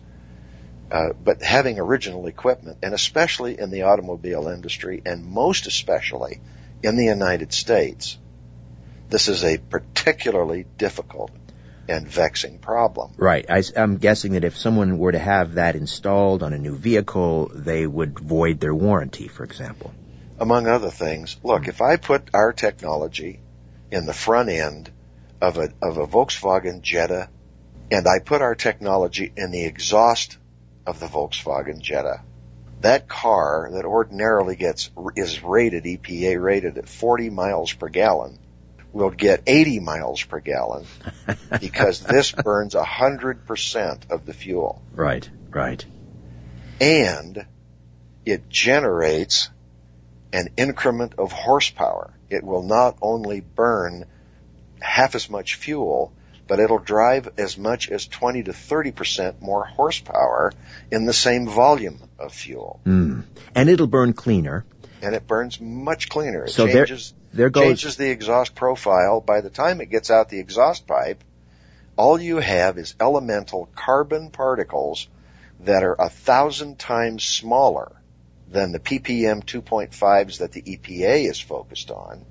Uh, 0.89 1.09
but 1.21 1.41
having 1.41 1.79
original 1.79 2.27
equipment, 2.27 2.77
and 2.81 2.93
especially 2.93 3.59
in 3.59 3.71
the 3.71 3.83
automobile 3.83 4.47
industry, 4.47 5.01
and 5.05 5.25
most 5.25 5.67
especially 5.67 6.39
in 6.83 6.95
the 6.95 7.05
United 7.05 7.51
States, 7.51 8.17
this 9.11 9.27
is 9.27 9.43
a 9.43 9.57
particularly 9.57 10.65
difficult 10.77 11.31
and 11.87 12.07
vexing 12.07 12.59
problem. 12.59 13.13
Right. 13.17 13.45
I, 13.49 13.63
am 13.75 13.97
guessing 13.97 14.33
that 14.33 14.45
if 14.45 14.57
someone 14.57 14.97
were 14.97 15.11
to 15.11 15.19
have 15.19 15.55
that 15.55 15.75
installed 15.75 16.41
on 16.41 16.53
a 16.53 16.57
new 16.57 16.75
vehicle, 16.75 17.51
they 17.53 17.85
would 17.85 18.17
void 18.17 18.59
their 18.59 18.73
warranty, 18.73 19.27
for 19.27 19.43
example. 19.43 19.93
Among 20.39 20.67
other 20.67 20.89
things, 20.89 21.35
look, 21.43 21.67
if 21.67 21.81
I 21.81 21.97
put 21.97 22.29
our 22.33 22.53
technology 22.53 23.41
in 23.91 24.05
the 24.05 24.13
front 24.13 24.49
end 24.49 24.89
of 25.41 25.57
a, 25.57 25.73
of 25.81 25.97
a 25.97 26.07
Volkswagen 26.07 26.81
Jetta 26.81 27.29
and 27.91 28.07
I 28.07 28.19
put 28.19 28.41
our 28.41 28.55
technology 28.55 29.31
in 29.35 29.51
the 29.51 29.65
exhaust 29.65 30.37
of 30.87 30.99
the 30.99 31.07
Volkswagen 31.07 31.79
Jetta. 31.79 32.21
That 32.79 33.09
car 33.09 33.69
that 33.73 33.85
ordinarily 33.85 34.55
gets 34.55 34.89
is 35.15 35.43
rated 35.43 35.83
EPA 35.83 36.41
rated 36.41 36.77
at 36.77 36.87
40 36.87 37.29
miles 37.29 37.73
per 37.73 37.89
gallon 37.89 38.39
will 38.93 39.09
get 39.09 39.43
80 39.47 39.79
miles 39.79 40.23
per 40.23 40.39
gallon 40.39 40.85
because 41.59 41.99
this 42.03 42.31
burns 42.31 42.73
100% 42.73 44.11
of 44.11 44.25
the 44.25 44.33
fuel. 44.33 44.81
Right, 44.93 45.29
right. 45.49 45.83
And 46.79 47.45
it 48.25 48.49
generates 48.49 49.49
an 50.33 50.49
increment 50.57 51.15
of 51.17 51.31
horsepower. 51.31 52.13
It 52.29 52.43
will 52.43 52.63
not 52.63 52.97
only 53.01 53.41
burn 53.41 54.05
half 54.81 55.15
as 55.15 55.29
much 55.29 55.55
fuel, 55.55 56.13
but 56.47 56.59
it'll 56.59 56.79
drive 56.79 57.29
as 57.37 57.57
much 57.57 57.89
as 57.89 58.07
20 58.07 58.43
to 58.43 58.51
30% 58.51 59.41
more 59.41 59.63
horsepower 59.63 60.51
in 60.91 61.05
the 61.05 61.13
same 61.13 61.47
volume 61.47 61.99
of 62.19 62.33
fuel. 62.33 62.81
Mm. 62.85 63.23
And 63.55 63.69
it'll 63.69 63.87
burn 63.87 64.13
cleaner. 64.13 64.65
And 65.01 65.15
it 65.15 65.25
burns 65.25 65.59
much 65.59 66.09
cleaner. 66.09 66.45
It 66.45 66.51
so 66.51 66.67
changes, 66.67 67.13
there, 67.31 67.45
there 67.45 67.49
goes... 67.49 67.63
changes 67.63 67.95
the 67.97 68.09
exhaust 68.09 68.55
profile. 68.55 69.21
By 69.21 69.41
the 69.41 69.49
time 69.49 69.81
it 69.81 69.89
gets 69.89 70.11
out 70.11 70.29
the 70.29 70.39
exhaust 70.39 70.85
pipe, 70.85 71.23
all 71.97 72.19
you 72.19 72.37
have 72.37 72.77
is 72.77 72.95
elemental 72.99 73.69
carbon 73.75 74.29
particles 74.29 75.07
that 75.61 75.83
are 75.83 75.95
a 75.99 76.09
thousand 76.09 76.79
times 76.79 77.23
smaller 77.23 77.91
than 78.49 78.71
the 78.71 78.79
ppm 78.79 79.43
2.5s 79.43 80.39
that 80.39 80.51
the 80.51 80.61
EPA 80.61 81.29
is 81.29 81.39
focused 81.39 81.89
on, 81.89 82.25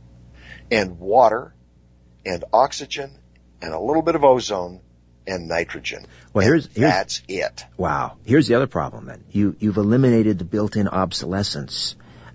and 0.70 0.98
water 0.98 1.54
and 2.26 2.44
oxygen 2.52 3.11
and 3.62 3.72
a 3.72 3.80
little 3.80 4.02
bit 4.02 4.14
of 4.14 4.24
ozone 4.24 4.80
and 5.26 5.48
nitrogen. 5.48 6.06
Well, 6.33 6.44
here's, 6.44 6.66
here's 6.66 6.90
that's 6.90 7.22
it. 7.28 7.64
Wow. 7.76 8.16
Here's 8.24 8.48
the 8.48 8.54
other 8.54 8.66
problem 8.66 9.06
then. 9.06 9.24
You 9.30 9.56
you've 9.59 9.76
eliminated 9.76 10.38
the 10.38 10.44
built-in 10.44 10.88
obsolescence, 10.88 11.94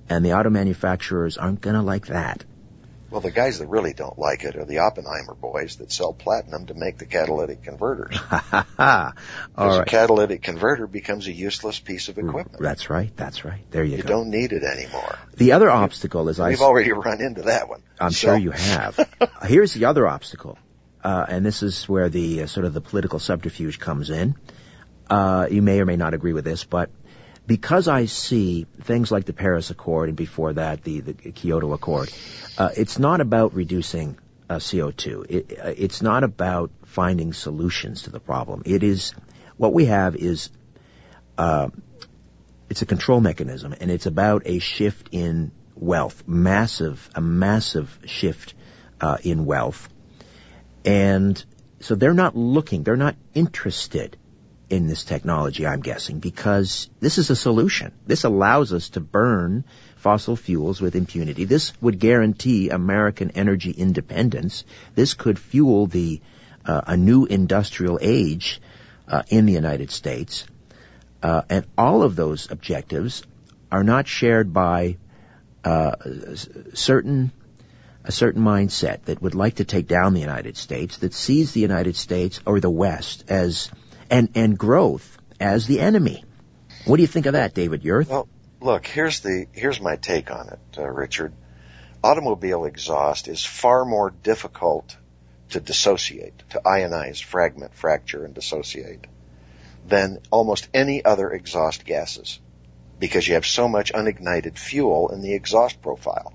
and 0.09 0.25
the 0.25 0.33
auto 0.33 0.49
manufacturers 0.49 1.37
aren't 1.37 1.61
going 1.61 1.75
to 1.75 1.81
like 1.81 2.07
that. 2.07 2.43
Well, 3.09 3.21
the 3.21 3.31
guys 3.31 3.59
that 3.59 3.67
really 3.67 3.93
don't 3.93 4.19
like 4.19 4.43
it 4.43 4.57
are 4.57 4.65
the 4.65 4.79
Oppenheimer 4.79 5.35
boys 5.35 5.77
that 5.77 5.91
sell 5.91 6.11
platinum 6.11 6.65
to 6.65 6.73
make 6.73 6.97
the 6.97 7.05
catalytic 7.05 7.63
converters. 7.63 8.17
Because 8.75 9.77
right. 9.77 9.81
a 9.81 9.85
catalytic 9.85 10.41
converter 10.41 10.85
becomes 10.85 11.27
a 11.27 11.31
useless 11.31 11.79
piece 11.79 12.09
of 12.09 12.17
equipment. 12.17 12.61
That's 12.61 12.89
right. 12.89 13.15
That's 13.15 13.45
right. 13.45 13.61
There 13.71 13.85
you, 13.85 13.95
you 13.95 14.03
go. 14.03 14.09
You 14.09 14.15
don't 14.15 14.29
need 14.31 14.51
it 14.51 14.63
anymore. 14.63 15.17
The 15.37 15.53
other 15.53 15.69
obstacle 15.69 16.27
is 16.27 16.39
We've 16.39 16.45
I. 16.45 16.49
We've 16.49 16.61
already 16.61 16.91
run 16.91 17.21
into 17.21 17.43
that 17.43 17.69
one. 17.69 17.83
I'm 17.99 18.11
so. 18.11 18.27
sure 18.27 18.37
you 18.37 18.51
have. 18.51 18.99
Here's 19.43 19.73
the 19.73 19.85
other 19.85 20.05
obstacle 20.07 20.57
uh, 21.05 21.23
and 21.29 21.45
this 21.45 21.61
is 21.61 21.87
where 21.87 22.09
the 22.09 22.41
uh, 22.41 22.47
sort 22.47 22.65
of 22.65 22.73
the 22.73 22.81
political 22.81 23.19
subterfuge 23.19 23.79
comes 23.79 24.09
in. 24.09 24.35
Uh, 25.07 25.47
you 25.51 25.61
may 25.61 25.79
or 25.79 25.85
may 25.85 25.97
not 25.97 26.15
agree 26.15 26.33
with 26.33 26.43
this, 26.43 26.63
but 26.63 26.89
because 27.47 27.87
I 27.87 28.05
see 28.05 28.65
things 28.81 29.11
like 29.11 29.25
the 29.25 29.33
Paris 29.33 29.69
Accord 29.69 30.09
and 30.09 30.17
before 30.17 30.53
that 30.53 30.83
the, 30.83 31.01
the 31.01 31.13
Kyoto 31.13 31.73
Accord, 31.73 32.11
uh, 32.57 32.69
it's 32.75 32.99
not 32.99 33.21
about 33.21 33.53
reducing 33.53 34.17
uh, 34.49 34.55
CO2. 34.55 35.25
It, 35.29 35.59
uh, 35.59 35.73
it's 35.77 36.01
not 36.01 36.23
about 36.23 36.71
finding 36.85 37.33
solutions 37.33 38.03
to 38.03 38.11
the 38.11 38.19
problem. 38.19 38.63
It 38.65 38.83
is 38.83 39.13
what 39.57 39.73
we 39.73 39.85
have 39.85 40.15
is 40.15 40.49
it's 42.67 42.81
a 42.81 42.85
control 42.85 43.21
mechanism, 43.21 43.75
and 43.79 43.91
it's 43.91 44.05
about 44.05 44.43
a 44.45 44.59
shift 44.59 45.09
in 45.11 45.51
wealth, 45.75 46.23
massive, 46.27 47.09
a 47.13 47.21
massive 47.21 47.99
shift 48.05 48.53
in 49.23 49.45
wealth 49.45 49.89
and 50.85 51.43
so 51.79 51.95
they're 51.95 52.13
not 52.13 52.37
looking, 52.37 52.83
they're 52.83 52.95
not 52.95 53.15
interested 53.33 54.17
in 54.69 54.87
this 54.87 55.03
technology, 55.03 55.65
I'm 55.65 55.81
guessing, 55.81 56.19
because 56.19 56.89
this 56.99 57.17
is 57.17 57.29
a 57.29 57.35
solution. 57.35 57.91
This 58.05 58.23
allows 58.23 58.73
us 58.73 58.89
to 58.89 58.99
burn 58.99 59.63
fossil 59.97 60.35
fuels 60.35 60.81
with 60.81 60.95
impunity. 60.95 61.45
This 61.45 61.73
would 61.81 61.99
guarantee 61.99 62.69
American 62.69 63.31
energy 63.31 63.71
independence. 63.71 64.63
This 64.95 65.13
could 65.13 65.37
fuel 65.37 65.87
the 65.87 66.21
uh, 66.65 66.81
a 66.87 66.97
new 66.97 67.25
industrial 67.25 67.99
age 68.01 68.59
uh, 69.07 69.23
in 69.29 69.45
the 69.45 69.53
United 69.53 69.91
States. 69.91 70.45
Uh, 71.21 71.43
and 71.49 71.65
all 71.77 72.03
of 72.03 72.15
those 72.15 72.49
objectives 72.51 73.23
are 73.71 73.83
not 73.83 74.07
shared 74.07 74.53
by 74.53 74.97
uh, 75.63 75.95
certain 76.73 77.31
a 78.03 78.11
certain 78.11 78.43
mindset 78.43 79.05
that 79.05 79.21
would 79.21 79.33
like 79.33 79.55
to 79.55 79.65
take 79.65 79.87
down 79.87 80.13
the 80.13 80.21
United 80.21 80.57
States, 80.57 80.97
that 80.97 81.13
sees 81.13 81.53
the 81.53 81.61
United 81.61 81.95
States 81.95 82.39
or 82.45 82.59
the 82.59 82.69
West 82.69 83.23
as 83.29 83.71
and 84.09 84.29
and 84.35 84.57
growth 84.57 85.17
as 85.39 85.67
the 85.67 85.79
enemy. 85.79 86.23
What 86.85 86.97
do 86.97 87.01
you 87.03 87.07
think 87.07 87.25
of 87.25 87.33
that, 87.33 87.53
David 87.53 87.83
Yurth? 87.83 88.07
Well, 88.07 88.27
look, 88.61 88.85
here's 88.85 89.19
the 89.21 89.47
here's 89.51 89.81
my 89.81 89.95
take 89.95 90.31
on 90.31 90.49
it, 90.49 90.77
uh, 90.77 90.83
Richard. 90.83 91.33
Automobile 92.03 92.65
exhaust 92.65 93.27
is 93.27 93.43
far 93.43 93.83
more 93.85 94.11
difficult 94.11 94.95
to 95.49 95.59
dissociate, 95.59 96.43
to 96.49 96.61
ionize, 96.65 97.23
fragment, 97.23 97.73
fracture, 97.73 98.23
and 98.23 98.33
dissociate 98.33 99.07
than 99.87 100.19
almost 100.31 100.67
any 100.73 101.03
other 101.05 101.29
exhaust 101.31 101.85
gases 101.85 102.39
because 102.99 103.27
you 103.27 103.35
have 103.35 103.45
so 103.45 103.67
much 103.67 103.93
unignited 103.93 104.57
fuel 104.57 105.09
in 105.09 105.21
the 105.21 105.33
exhaust 105.33 105.81
profile. 105.81 106.33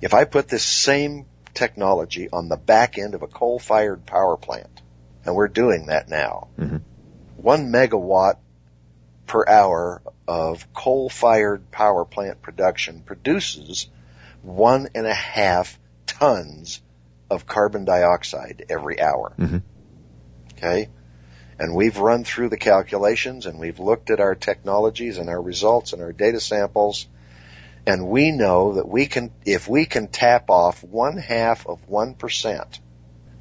If 0.00 0.14
I 0.14 0.24
put 0.24 0.48
this 0.48 0.64
same 0.64 1.26
technology 1.54 2.28
on 2.30 2.48
the 2.48 2.56
back 2.56 2.98
end 2.98 3.14
of 3.14 3.22
a 3.22 3.28
coal-fired 3.28 4.04
power 4.04 4.36
plant, 4.36 4.82
and 5.24 5.34
we're 5.34 5.48
doing 5.48 5.86
that 5.86 6.08
now, 6.08 6.48
mm-hmm. 6.58 6.78
One 7.42 7.72
megawatt 7.72 8.38
per 9.26 9.44
hour 9.46 10.02
of 10.28 10.72
coal-fired 10.72 11.70
power 11.70 12.04
plant 12.04 12.42
production 12.42 13.00
produces 13.00 13.88
one 14.42 14.88
and 14.94 15.06
a 15.06 15.14
half 15.14 15.78
tons 16.06 16.82
of 17.30 17.46
carbon 17.46 17.84
dioxide 17.84 18.66
every 18.68 19.00
hour. 19.00 19.32
Mm-hmm. 19.38 19.58
Okay? 20.56 20.88
And 21.58 21.74
we've 21.74 21.98
run 21.98 22.24
through 22.24 22.48
the 22.48 22.56
calculations 22.56 23.46
and 23.46 23.58
we've 23.58 23.78
looked 23.78 24.10
at 24.10 24.20
our 24.20 24.34
technologies 24.34 25.18
and 25.18 25.28
our 25.28 25.40
results 25.40 25.92
and 25.92 26.02
our 26.02 26.12
data 26.12 26.40
samples. 26.40 27.06
And 27.86 28.08
we 28.08 28.30
know 28.30 28.74
that 28.74 28.88
we 28.88 29.06
can, 29.06 29.32
if 29.44 29.68
we 29.68 29.86
can 29.86 30.08
tap 30.08 30.50
off 30.50 30.84
one 30.84 31.16
half 31.16 31.66
of 31.66 31.88
one 31.88 32.14
percent 32.14 32.80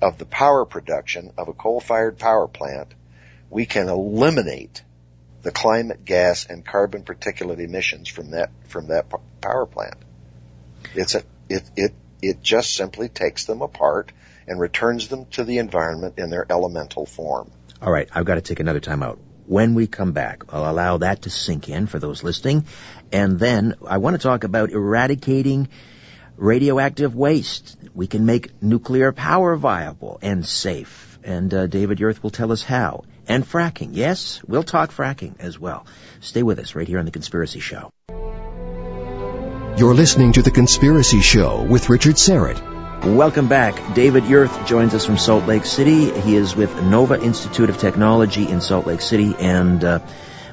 of 0.02 0.18
the 0.18 0.26
power 0.26 0.66
production 0.66 1.32
of 1.38 1.48
a 1.48 1.54
coal-fired 1.54 2.18
power 2.18 2.48
plant, 2.48 2.94
we 3.52 3.66
can 3.66 3.90
eliminate 3.90 4.82
the 5.44 5.52
climate 5.52 6.06
gas 6.06 6.48
and 6.50 6.66
carbon 6.66 7.04
particulate 7.04 7.60
emissions 7.60 8.08
from 8.08 8.32
that, 8.32 8.50
from 8.68 8.88
that 8.88 9.08
power 9.42 9.66
plant. 9.66 9.96
It's 10.96 11.16
a, 11.16 11.24
it, 11.50 11.64
it, 11.76 11.94
it 12.22 12.42
just 12.42 12.76
simply 12.76 13.10
takes 13.10 13.46
them 13.46 13.62
apart 13.62 14.12
and 14.48 14.60
returns 14.60 15.10
them 15.10 15.26
to 15.32 15.44
the 15.44 15.58
environment 15.58 16.16
in 16.18 16.30
their 16.30 16.46
elemental 16.50 17.06
form. 17.06 17.52
All 17.82 17.92
right, 17.92 18.10
I've 18.14 18.26
got 18.26 18.36
to 18.36 18.42
take 18.42 18.60
another 18.60 18.80
time 18.80 19.04
out. 19.04 19.20
When 19.48 19.74
we 19.74 19.88
come 19.88 20.14
back, 20.14 20.44
I'll 20.50 20.72
allow 20.72 20.98
that 20.98 21.24
to 21.24 21.30
sink 21.30 21.68
in 21.68 21.88
for 21.88 22.00
those 22.00 22.24
listening. 22.24 22.66
And 23.12 23.38
then 23.38 23.76
I 23.86 23.98
want 23.98 24.16
to 24.16 24.22
talk 24.22 24.44
about 24.44 24.72
eradicating 24.72 25.68
radioactive 26.38 27.16
waste. 27.16 27.76
We 27.94 28.08
can 28.08 28.26
make 28.26 28.62
nuclear 28.64 29.12
power 29.12 29.56
viable 29.56 30.20
and 30.22 30.46
safe. 30.46 31.20
And 31.24 31.54
uh, 31.54 31.68
David 31.68 31.98
Yurth 31.98 32.24
will 32.24 32.30
tell 32.30 32.52
us 32.52 32.64
how. 32.64 33.04
And 33.32 33.46
fracking. 33.46 33.92
Yes, 33.94 34.42
we'll 34.46 34.62
talk 34.62 34.92
fracking 34.92 35.40
as 35.40 35.58
well. 35.58 35.86
Stay 36.20 36.44
with 36.44 36.60
us 36.60 36.76
right 36.76 36.86
here 36.86 37.00
on 37.00 37.06
The 37.06 37.12
Conspiracy 37.12 37.62
Show. 37.62 37.90
You're 39.78 39.94
listening 39.94 40.34
to 40.34 40.42
The 40.42 40.52
Conspiracy 40.52 41.22
Show 41.22 41.64
with 41.64 41.88
Richard 41.88 42.16
Syrett. 42.16 42.60
Welcome 43.16 43.48
back. 43.48 43.96
David 43.96 44.24
Yurth 44.26 44.68
joins 44.68 44.94
us 44.94 45.06
from 45.06 45.18
Salt 45.18 45.46
Lake 45.46 45.64
City. 45.64 46.12
He 46.12 46.36
is 46.36 46.58
with 46.58 46.76
Nova 46.84 47.24
Institute 47.24 47.70
of 47.70 47.78
Technology 47.78 48.50
in 48.50 48.60
Salt 48.60 48.86
Lake 48.86 49.00
City, 49.00 49.34
and 49.40 49.82
uh, 49.82 50.00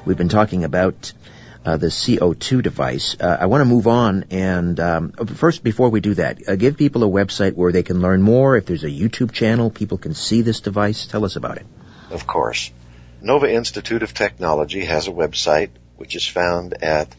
we've 0.05 0.15
been 0.15 0.29
talking 0.29 0.63
about 0.63 1.11
uh, 1.65 1.75
the 1.75 1.87
CO2 1.87 2.63
device. 2.63 3.17
Uh, 3.19 3.39
I 3.41 3.47
want 3.47 3.59
to 3.59 3.65
move 3.65 3.87
on, 3.87 4.23
and 4.31 4.79
um, 4.79 5.11
first, 5.11 5.65
before 5.65 5.89
we 5.89 5.99
do 5.99 6.13
that, 6.13 6.47
uh, 6.47 6.55
give 6.55 6.77
people 6.77 7.03
a 7.03 7.07
website 7.07 7.55
where 7.55 7.73
they 7.73 7.83
can 7.83 7.99
learn 7.99 8.21
more. 8.21 8.55
If 8.55 8.67
there's 8.67 8.85
a 8.85 8.89
YouTube 8.89 9.33
channel, 9.33 9.69
people 9.69 9.97
can 9.97 10.13
see 10.13 10.43
this 10.43 10.61
device. 10.61 11.07
Tell 11.07 11.25
us 11.25 11.35
about 11.35 11.57
it. 11.57 11.67
Of 12.09 12.25
course. 12.25 12.71
Nova 13.21 13.51
Institute 13.51 14.01
of 14.01 14.13
Technology 14.13 14.85
has 14.85 15.07
a 15.07 15.11
website 15.11 15.69
which 15.97 16.15
is 16.15 16.25
found 16.25 16.81
at 16.81 17.13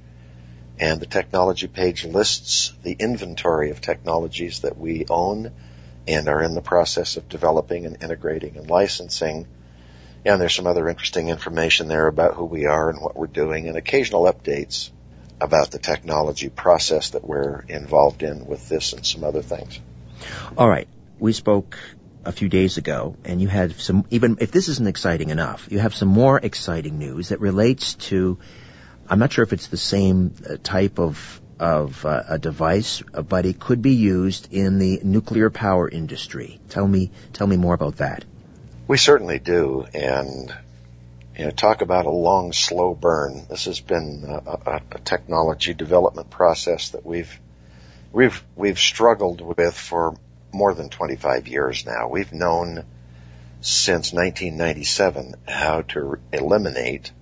And 0.79 0.99
the 0.99 1.05
technology 1.05 1.67
page 1.67 2.05
lists 2.05 2.73
the 2.83 2.95
inventory 2.99 3.71
of 3.71 3.81
technologies 3.81 4.61
that 4.61 4.77
we 4.77 5.05
own 5.09 5.51
and 6.07 6.27
are 6.27 6.43
in 6.43 6.53
the 6.53 6.61
process 6.61 7.17
of 7.17 7.29
developing 7.29 7.85
and 7.85 8.03
integrating 8.03 8.57
and 8.57 8.69
licensing. 8.69 9.47
And 10.25 10.39
there's 10.39 10.53
some 10.53 10.67
other 10.67 10.87
interesting 10.87 11.29
information 11.29 11.87
there 11.87 12.07
about 12.07 12.35
who 12.35 12.45
we 12.45 12.65
are 12.65 12.89
and 12.89 13.01
what 13.01 13.15
we're 13.15 13.27
doing 13.27 13.67
and 13.67 13.77
occasional 13.77 14.23
updates 14.23 14.91
about 15.39 15.71
the 15.71 15.79
technology 15.79 16.49
process 16.49 17.11
that 17.11 17.23
we're 17.23 17.61
involved 17.67 18.21
in 18.21 18.45
with 18.45 18.69
this 18.69 18.93
and 18.93 19.05
some 19.05 19.23
other 19.23 19.41
things. 19.41 19.79
All 20.55 20.69
right. 20.69 20.87
We 21.19 21.33
spoke 21.33 21.77
a 22.23 22.31
few 22.31 22.49
days 22.49 22.77
ago, 22.77 23.15
and 23.25 23.41
you 23.41 23.47
had 23.47 23.79
some, 23.79 24.05
even 24.11 24.37
if 24.39 24.51
this 24.51 24.69
isn't 24.69 24.87
exciting 24.87 25.29
enough, 25.29 25.67
you 25.71 25.79
have 25.79 25.95
some 25.95 26.09
more 26.09 26.37
exciting 26.37 26.99
news 26.99 27.29
that 27.29 27.39
relates 27.39 27.95
to, 27.95 28.37
I'm 29.09 29.17
not 29.17 29.33
sure 29.33 29.43
if 29.43 29.53
it's 29.53 29.67
the 29.67 29.77
same 29.77 30.33
uh, 30.47 30.57
type 30.61 30.99
of 30.99 31.41
of 31.59 32.07
uh, 32.07 32.23
a 32.27 32.39
device, 32.39 33.03
but 33.03 33.45
it 33.45 33.59
could 33.59 33.83
be 33.83 33.93
used 33.93 34.51
in 34.51 34.79
the 34.79 34.99
nuclear 35.03 35.51
power 35.51 35.87
industry. 35.87 36.59
Tell 36.69 36.87
me, 36.87 37.11
tell 37.33 37.45
me 37.45 37.55
more 37.55 37.75
about 37.75 37.97
that. 37.97 38.25
We 38.91 38.97
certainly 38.97 39.39
do, 39.39 39.85
and 39.93 40.53
you 41.37 41.45
know, 41.45 41.51
talk 41.51 41.81
about 41.81 42.07
a 42.07 42.11
long, 42.11 42.51
slow 42.51 42.93
burn. 42.93 43.45
This 43.49 43.63
has 43.63 43.79
been 43.79 44.25
a, 44.27 44.51
a, 44.69 44.81
a 44.91 44.99
technology 44.99 45.73
development 45.73 46.29
process 46.29 46.89
that 46.89 47.05
we've 47.05 47.39
we've 48.11 48.43
we've 48.57 48.77
struggled 48.77 49.39
with 49.39 49.77
for 49.77 50.17
more 50.51 50.73
than 50.73 50.89
25 50.89 51.47
years 51.47 51.85
now. 51.85 52.09
We've 52.09 52.33
known 52.33 52.83
since 53.61 54.11
1997 54.11 55.35
how 55.47 55.83
to 55.83 56.19
eliminate 56.33 57.13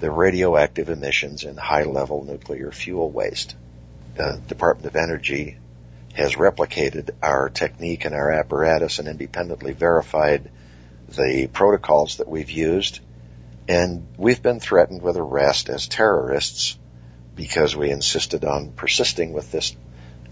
the 0.00 0.10
radioactive 0.10 0.88
emissions 0.88 1.44
in 1.44 1.56
high 1.56 1.84
level 1.84 2.24
nuclear 2.24 2.72
fuel 2.72 3.08
waste. 3.08 3.54
The 4.16 4.42
Department 4.48 4.88
of 4.88 4.96
Energy 4.96 5.56
has 6.14 6.34
replicated 6.34 7.10
our 7.22 7.48
technique 7.48 8.06
and 8.06 8.14
our 8.16 8.32
apparatus 8.32 8.98
and 8.98 9.06
independently 9.06 9.72
verified 9.72 10.50
the 11.10 11.48
protocols 11.52 12.18
that 12.18 12.28
we've 12.28 12.50
used. 12.50 13.00
And 13.68 14.06
we've 14.16 14.42
been 14.42 14.60
threatened 14.60 15.02
with 15.02 15.16
arrest 15.16 15.68
as 15.68 15.86
terrorists 15.86 16.78
because 17.36 17.76
we 17.76 17.90
insisted 17.90 18.44
on 18.44 18.72
persisting 18.72 19.32
with 19.32 19.52
this 19.52 19.76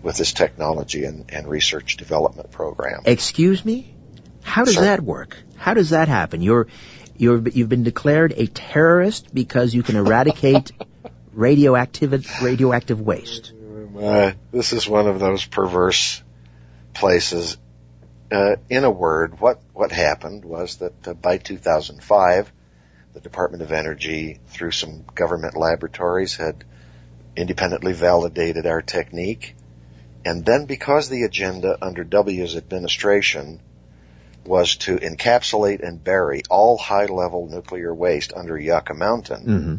with 0.03 0.17
this 0.17 0.33
technology 0.33 1.05
and, 1.05 1.31
and 1.31 1.49
research 1.49 1.97
development 1.97 2.51
program. 2.51 3.03
Excuse 3.05 3.64
me? 3.64 3.95
How 4.43 4.64
does 4.64 4.75
Sir? 4.75 4.83
that 4.83 5.03
work? 5.03 5.37
How 5.57 5.75
does 5.75 5.91
that 5.91 6.09
happen? 6.09 6.41
You're, 6.41 6.69
you're, 7.17 7.47
you've 7.49 7.69
been 7.69 7.83
declared 7.83 8.33
a 8.37 8.47
terrorist 8.47 9.35
because 9.35 9.75
you 9.75 9.83
can 9.83 9.97
eradicate 9.97 10.73
radioactive, 11.33 12.43
radioactive 12.43 13.01
waste. 13.01 13.53
Uh, 13.99 14.33
this 14.53 14.73
is 14.73 14.88
one 14.88 15.09
of 15.09 15.19
those 15.19 15.45
perverse 15.45 16.23
places. 16.95 17.59
Uh, 18.31 18.57
in 18.69 18.85
a 18.85 18.91
word, 18.91 19.41
what, 19.41 19.61
what 19.73 19.91
happened 19.91 20.45
was 20.45 20.77
that 20.77 21.09
uh, 21.09 21.14
by 21.14 21.38
2005, 21.38 22.53
the 23.14 23.21
Department 23.21 23.62
of 23.62 23.73
Energy, 23.73 24.38
through 24.49 24.71
some 24.71 25.05
government 25.14 25.57
laboratories, 25.57 26.37
had 26.37 26.64
independently 27.37 27.93
validated 27.93 28.67
our 28.67 28.83
technique 28.83 29.55
and 30.25 30.45
then 30.45 30.67
because 30.67 31.09
the 31.09 31.23
agenda 31.23 31.79
under 31.81 32.05
W's 32.05 32.57
administration 32.57 33.61
was 34.45 34.77
to 34.77 34.97
encapsulate 34.97 35.87
and 35.87 36.03
bury 36.03 36.43
all 36.51 36.77
high 36.77 37.07
level 37.07 37.47
nuclear 37.47 37.95
waste 37.95 38.33
under 38.35 38.59
Yucca 38.59 38.95
Mountain, 38.95 39.47
mm-hmm. 39.47 39.77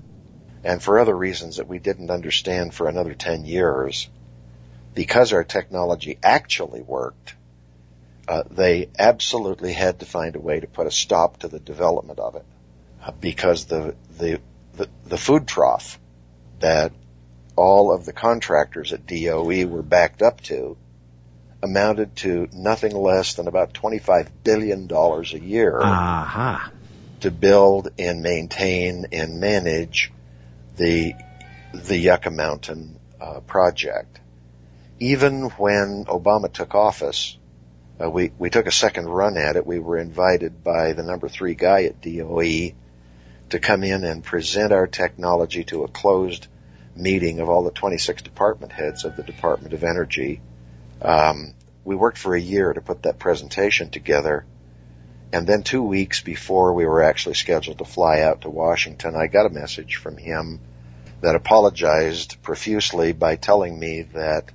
and 0.63 0.81
for 0.81 0.99
other 0.99 1.15
reasons 1.15 1.57
that 1.57 1.67
we 1.67 1.79
didn't 1.79 2.12
understand 2.12 2.73
for 2.73 2.88
another 2.88 3.13
10 3.13 3.45
years, 3.45 4.09
because 4.93 5.33
our 5.33 5.43
technology 5.43 6.17
actually 6.23 6.81
worked, 6.81 7.35
uh, 8.29 8.43
they 8.51 8.87
absolutely 8.99 9.73
had 9.73 9.99
to 9.99 10.05
find 10.05 10.35
a 10.35 10.39
way 10.39 10.59
to 10.59 10.67
put 10.67 10.85
a 10.85 10.91
stop 10.91 11.39
to 11.39 11.47
the 11.47 11.59
development 11.59 12.19
of 12.19 12.35
it. 12.35 12.45
Uh, 13.03 13.11
because 13.11 13.65
the, 13.65 13.95
the, 14.19 14.39
the, 14.75 14.87
the 15.07 15.17
food 15.17 15.47
trough 15.47 15.99
that 16.59 16.91
all 17.55 17.91
of 17.91 18.05
the 18.05 18.13
contractors 18.13 18.93
at 18.93 19.07
DOE 19.07 19.65
were 19.65 19.81
backed 19.81 20.21
up 20.21 20.41
to 20.41 20.77
amounted 21.63 22.15
to 22.17 22.47
nothing 22.53 22.95
less 22.95 23.33
than 23.33 23.47
about 23.47 23.73
$25 23.73 24.29
billion 24.43 24.87
a 24.91 25.23
year 25.39 25.79
uh-huh. 25.81 26.69
to 27.21 27.31
build 27.31 27.89
and 27.97 28.21
maintain 28.21 29.07
and 29.11 29.39
manage 29.39 30.11
the 30.77 31.13
the 31.73 31.97
Yucca 31.97 32.31
Mountain 32.31 32.99
uh, 33.19 33.39
project. 33.41 34.19
Even 34.99 35.49
when 35.51 36.05
Obama 36.05 36.51
took 36.51 36.73
office, 36.73 37.37
uh, 38.01 38.09
we, 38.09 38.31
we 38.38 38.49
took 38.49 38.67
a 38.67 38.71
second 38.71 39.07
run 39.07 39.38
at 39.38 39.55
it. 39.55 39.65
We 39.65 39.79
were 39.79 39.97
invited 39.97 40.63
by 40.63 40.93
the 40.93 41.03
number 41.03 41.27
three 41.27 41.55
guy 41.55 41.83
at 41.83 42.01
DOE 42.01 42.71
to 43.49 43.59
come 43.59 43.83
in 43.83 44.03
and 44.03 44.23
present 44.23 44.71
our 44.71 44.88
technology 44.88 45.63
to 45.65 45.83
a 45.83 45.88
closed 45.88 46.47
meeting 46.95 47.39
of 47.39 47.49
all 47.49 47.63
the 47.63 47.71
26 47.71 48.21
department 48.21 48.71
heads 48.71 49.05
of 49.05 49.15
the 49.15 49.23
Department 49.23 49.73
of 49.73 49.83
Energy. 49.83 50.41
Um, 51.01 51.53
we 51.83 51.95
worked 51.95 52.17
for 52.17 52.35
a 52.35 52.41
year 52.41 52.71
to 52.71 52.81
put 52.81 53.03
that 53.03 53.19
presentation 53.19 53.89
together. 53.89 54.45
And 55.31 55.45
then 55.45 55.63
two 55.63 55.83
weeks 55.83 56.21
before 56.21 56.73
we 56.73 56.85
were 56.85 57.03
actually 57.03 57.35
scheduled 57.35 57.77
to 57.79 57.85
fly 57.85 58.21
out 58.21 58.41
to 58.41 58.49
Washington, 58.49 59.15
I 59.15 59.27
got 59.27 59.45
a 59.45 59.49
message 59.49 59.95
from 59.95 60.17
him 60.17 60.59
that 61.21 61.35
apologized 61.35 62.41
profusely 62.41 63.12
by 63.12 63.35
telling 63.35 63.77
me 63.77 64.03
that 64.13 64.51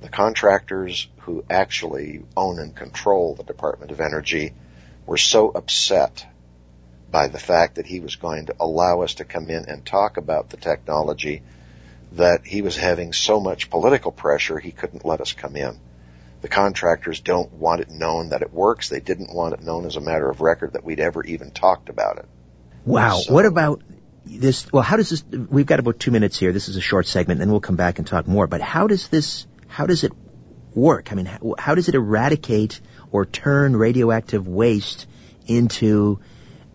the 0.00 0.08
contractors 0.08 1.08
who 1.20 1.44
actually 1.50 2.22
own 2.36 2.58
and 2.58 2.74
control 2.74 3.34
the 3.34 3.44
Department 3.44 3.90
of 3.90 4.00
Energy 4.00 4.52
were 5.06 5.18
so 5.18 5.50
upset 5.50 6.26
by 7.10 7.28
the 7.28 7.38
fact 7.38 7.76
that 7.76 7.86
he 7.86 8.00
was 8.00 8.16
going 8.16 8.46
to 8.46 8.54
allow 8.60 9.02
us 9.02 9.14
to 9.14 9.24
come 9.24 9.50
in 9.50 9.64
and 9.66 9.84
talk 9.84 10.16
about 10.16 10.50
the 10.50 10.56
technology 10.56 11.42
that 12.12 12.46
he 12.46 12.62
was 12.62 12.76
having 12.76 13.12
so 13.12 13.40
much 13.40 13.70
political 13.70 14.12
pressure 14.12 14.58
he 14.58 14.72
couldn't 14.72 15.04
let 15.04 15.20
us 15.20 15.32
come 15.32 15.56
in. 15.56 15.78
The 16.40 16.48
contractors 16.48 17.20
don't 17.20 17.52
want 17.52 17.82
it 17.82 17.90
known 17.90 18.30
that 18.30 18.42
it 18.42 18.52
works. 18.52 18.88
They 18.88 19.00
didn't 19.00 19.32
want 19.32 19.54
it 19.54 19.62
known 19.62 19.86
as 19.86 19.96
a 19.96 20.00
matter 20.00 20.28
of 20.28 20.40
record 20.40 20.72
that 20.72 20.84
we'd 20.84 21.00
ever 21.00 21.22
even 21.24 21.50
talked 21.50 21.88
about 21.88 22.18
it. 22.18 22.26
Wow. 22.84 23.18
So, 23.18 23.34
what 23.34 23.44
about 23.44 23.82
this? 24.24 24.72
Well, 24.72 24.82
how 24.82 24.96
does 24.96 25.10
this? 25.10 25.22
We've 25.22 25.66
got 25.66 25.80
about 25.80 25.98
two 25.98 26.10
minutes 26.10 26.38
here. 26.38 26.52
This 26.52 26.68
is 26.68 26.76
a 26.76 26.80
short 26.80 27.06
segment, 27.06 27.40
then 27.40 27.50
we'll 27.50 27.60
come 27.60 27.76
back 27.76 27.98
and 27.98 28.06
talk 28.06 28.26
more. 28.26 28.46
But 28.46 28.62
how 28.62 28.86
does 28.86 29.08
this? 29.08 29.46
How 29.70 29.86
does 29.86 30.04
it 30.04 30.12
work? 30.74 31.12
I 31.12 31.14
mean, 31.14 31.26
how, 31.26 31.54
how 31.58 31.74
does 31.76 31.88
it 31.88 31.94
eradicate 31.94 32.80
or 33.12 33.24
turn 33.24 33.76
radioactive 33.76 34.46
waste 34.46 35.06
into 35.46 36.20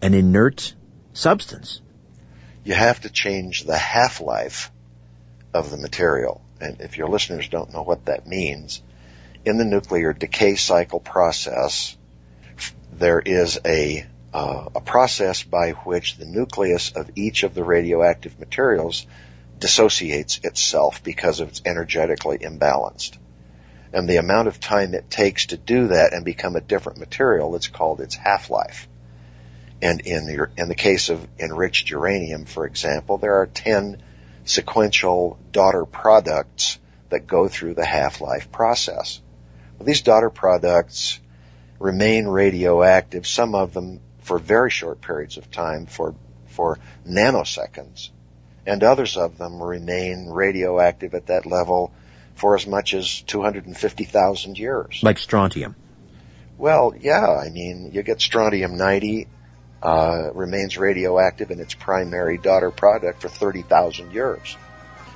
an 0.02 0.14
inert 0.14 0.74
substance? 1.14 1.82
You 2.64 2.74
have 2.74 3.02
to 3.02 3.10
change 3.10 3.64
the 3.64 3.78
half-life 3.78 4.72
of 5.54 5.72
the 5.72 5.78
material. 5.78 6.42
And 6.60 6.80
if 6.80 6.98
your 6.98 7.10
listeners 7.10 7.50
don't 7.50 7.74
know 7.74 7.84
what 7.84 8.06
that 8.06 8.26
means, 8.26 8.82
in 9.44 9.58
the 9.58 9.66
nuclear 9.66 10.14
decay 10.14 10.56
cycle 10.56 11.02
process, 11.02 11.98
there 12.94 13.20
is 13.20 13.60
a 13.66 14.06
uh, 14.34 14.70
a 14.76 14.82
process 14.82 15.44
by 15.44 15.72
which 15.72 16.18
the 16.18 16.26
nucleus 16.26 16.92
of 16.92 17.10
each 17.16 17.44
of 17.44 17.54
the 17.54 17.64
radioactive 17.64 18.38
materials 18.38 19.08
dissociates 19.60 20.40
itself 20.44 21.04
because 21.04 21.40
it's 21.40 21.62
energetically 21.66 22.40
imbalanced. 22.40 23.18
And 23.94 24.10
the 24.10 24.18
amount 24.18 24.48
of 24.48 24.60
time 24.60 24.94
it 24.94 25.10
takes 25.10 25.48
to 25.48 25.58
do 25.58 25.88
that 25.88 26.14
and 26.14 26.26
become 26.26 26.56
a 26.56 26.62
different 26.62 27.00
material, 27.00 27.56
it's 27.56 27.68
called 27.68 28.02
its 28.02 28.16
half-life. 28.16 28.88
And 29.82 30.02
in 30.02 30.26
the, 30.26 30.50
in 30.58 30.68
the 30.68 30.76
case 30.76 31.10
of 31.10 31.26
enriched 31.40 31.90
uranium, 31.90 32.46
for 32.46 32.66
example, 32.66 33.18
there 33.18 33.36
are 33.36 33.48
10 33.48 34.02
sequential 34.46 35.40
daughter 35.52 35.86
products 35.86 36.80
that 37.10 37.28
go 37.28 37.48
through 37.48 37.76
the 37.76 37.86
half-life 37.86 38.52
process. 38.52 39.22
Well, 39.78 39.86
these 39.86 40.02
daughter 40.02 40.30
products 40.30 41.20
remain 41.80 42.28
radioactive, 42.28 43.28
some 43.28 43.56
of 43.56 43.74
them 43.74 44.02
for 44.20 44.40
very 44.40 44.72
short 44.72 45.02
periods 45.02 45.38
of 45.38 45.52
time, 45.52 45.86
for, 45.86 46.16
for 46.48 46.80
nanoseconds, 47.08 48.10
and 48.66 48.84
others 48.84 49.18
of 49.18 49.38
them 49.38 49.62
remain 49.62 50.28
radioactive 50.28 51.14
at 51.14 51.28
that 51.28 51.46
level 51.46 51.92
for 52.36 52.56
as 52.56 52.68
much 52.68 52.94
as 52.94 53.22
250,000 53.22 54.58
years. 54.58 55.00
Like 55.04 55.18
strontium. 55.18 55.76
Well, 56.58 56.94
yeah, 57.00 57.28
I 57.28 57.50
mean, 57.50 57.92
you 57.94 58.04
get 58.04 58.22
strontium 58.22 58.78
90 58.78 59.28
uh, 59.84 60.32
remains 60.34 60.78
radioactive 60.78 61.52
in 61.52 61.60
its 61.60 61.74
primary 61.74 62.38
daughter 62.38 62.72
product 62.72 63.22
for 63.22 63.30
30,000 63.30 64.12
years. 64.12 64.58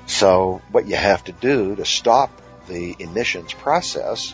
So 0.06 0.62
what 0.72 0.88
you 0.88 0.96
have 0.96 1.24
to 1.26 1.32
do 1.32 1.76
to 1.76 1.86
stop 1.86 2.42
the 2.68 2.96
emissions 3.00 3.54
process 3.54 4.34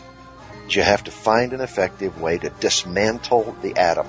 is 0.66 0.76
you 0.76 0.82
have 0.82 1.04
to 1.04 1.10
find 1.10 1.52
an 1.52 1.60
effective 1.60 2.20
way 2.20 2.38
to 2.38 2.50
dismantle 2.50 3.56
the 3.62 3.76
atom. 3.76 4.06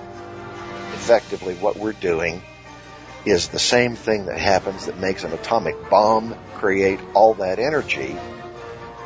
Effectively, 0.93 1.55
what 1.55 1.77
we're 1.77 1.93
doing 1.93 2.41
is 3.29 3.49
the 3.49 3.59
same 3.59 3.95
thing 3.95 4.25
that 4.25 4.37
happens 4.37 4.85
that 4.85 4.97
makes 4.97 5.23
an 5.23 5.33
atomic 5.33 5.89
bomb 5.89 6.35
create 6.55 6.99
all 7.13 7.35
that 7.35 7.59
energy, 7.59 8.17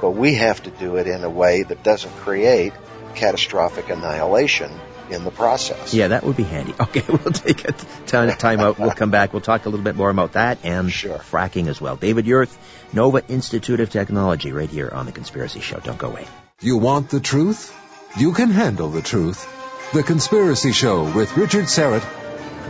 but 0.02 0.12
we 0.12 0.36
have 0.36 0.62
to 0.64 0.70
do 0.70 0.98
it 0.98 1.08
in 1.08 1.24
a 1.24 1.30
way 1.30 1.64
that 1.64 1.84
doesn't 1.84 2.16
create 2.18 2.74
catastrophic 3.16 3.90
annihilation 3.90 4.72
in 5.10 5.24
the 5.24 5.32
process. 5.32 5.94
Yeah, 5.94 6.10
that 6.10 6.24
would 6.24 6.38
be 6.38 6.44
handy. 6.44 6.74
Okay, 6.82 7.04
we'll 7.08 7.32
take 7.32 7.64
a 7.66 7.72
time, 8.06 8.30
time 8.38 8.60
out. 8.60 8.78
We'll 8.80 8.92
come 8.92 9.12
back. 9.12 9.34
We'll 9.34 9.42
talk 9.42 9.66
a 9.66 9.70
little 9.70 9.84
bit 9.84 9.96
more 9.96 10.10
about 10.10 10.34
that 10.34 10.60
and 10.64 10.92
sure. 10.92 11.20
fracking 11.20 11.68
as 11.68 11.80
well. 11.80 11.96
David 11.96 12.26
Yurth, 12.26 12.56
Nova 12.92 13.26
Institute 13.28 13.80
of 13.80 13.90
Technology, 13.90 14.52
right 14.52 14.70
here 14.70 14.90
on 14.92 15.06
The 15.06 15.12
Conspiracy 15.12 15.62
Show. 15.62 15.80
Don't 15.80 15.98
go 15.98 16.10
away. 16.10 16.28
You 16.62 16.78
want 16.78 17.10
the 17.10 17.20
truth? 17.20 17.74
You 18.18 18.34
can 18.34 18.50
handle 18.50 18.90
the 18.90 19.02
truth. 19.02 19.48
The 19.94 20.04
Conspiracy 20.04 20.74
Show 20.74 21.04
with 21.14 21.38
Richard 21.38 21.66
Syrett. 21.66 22.21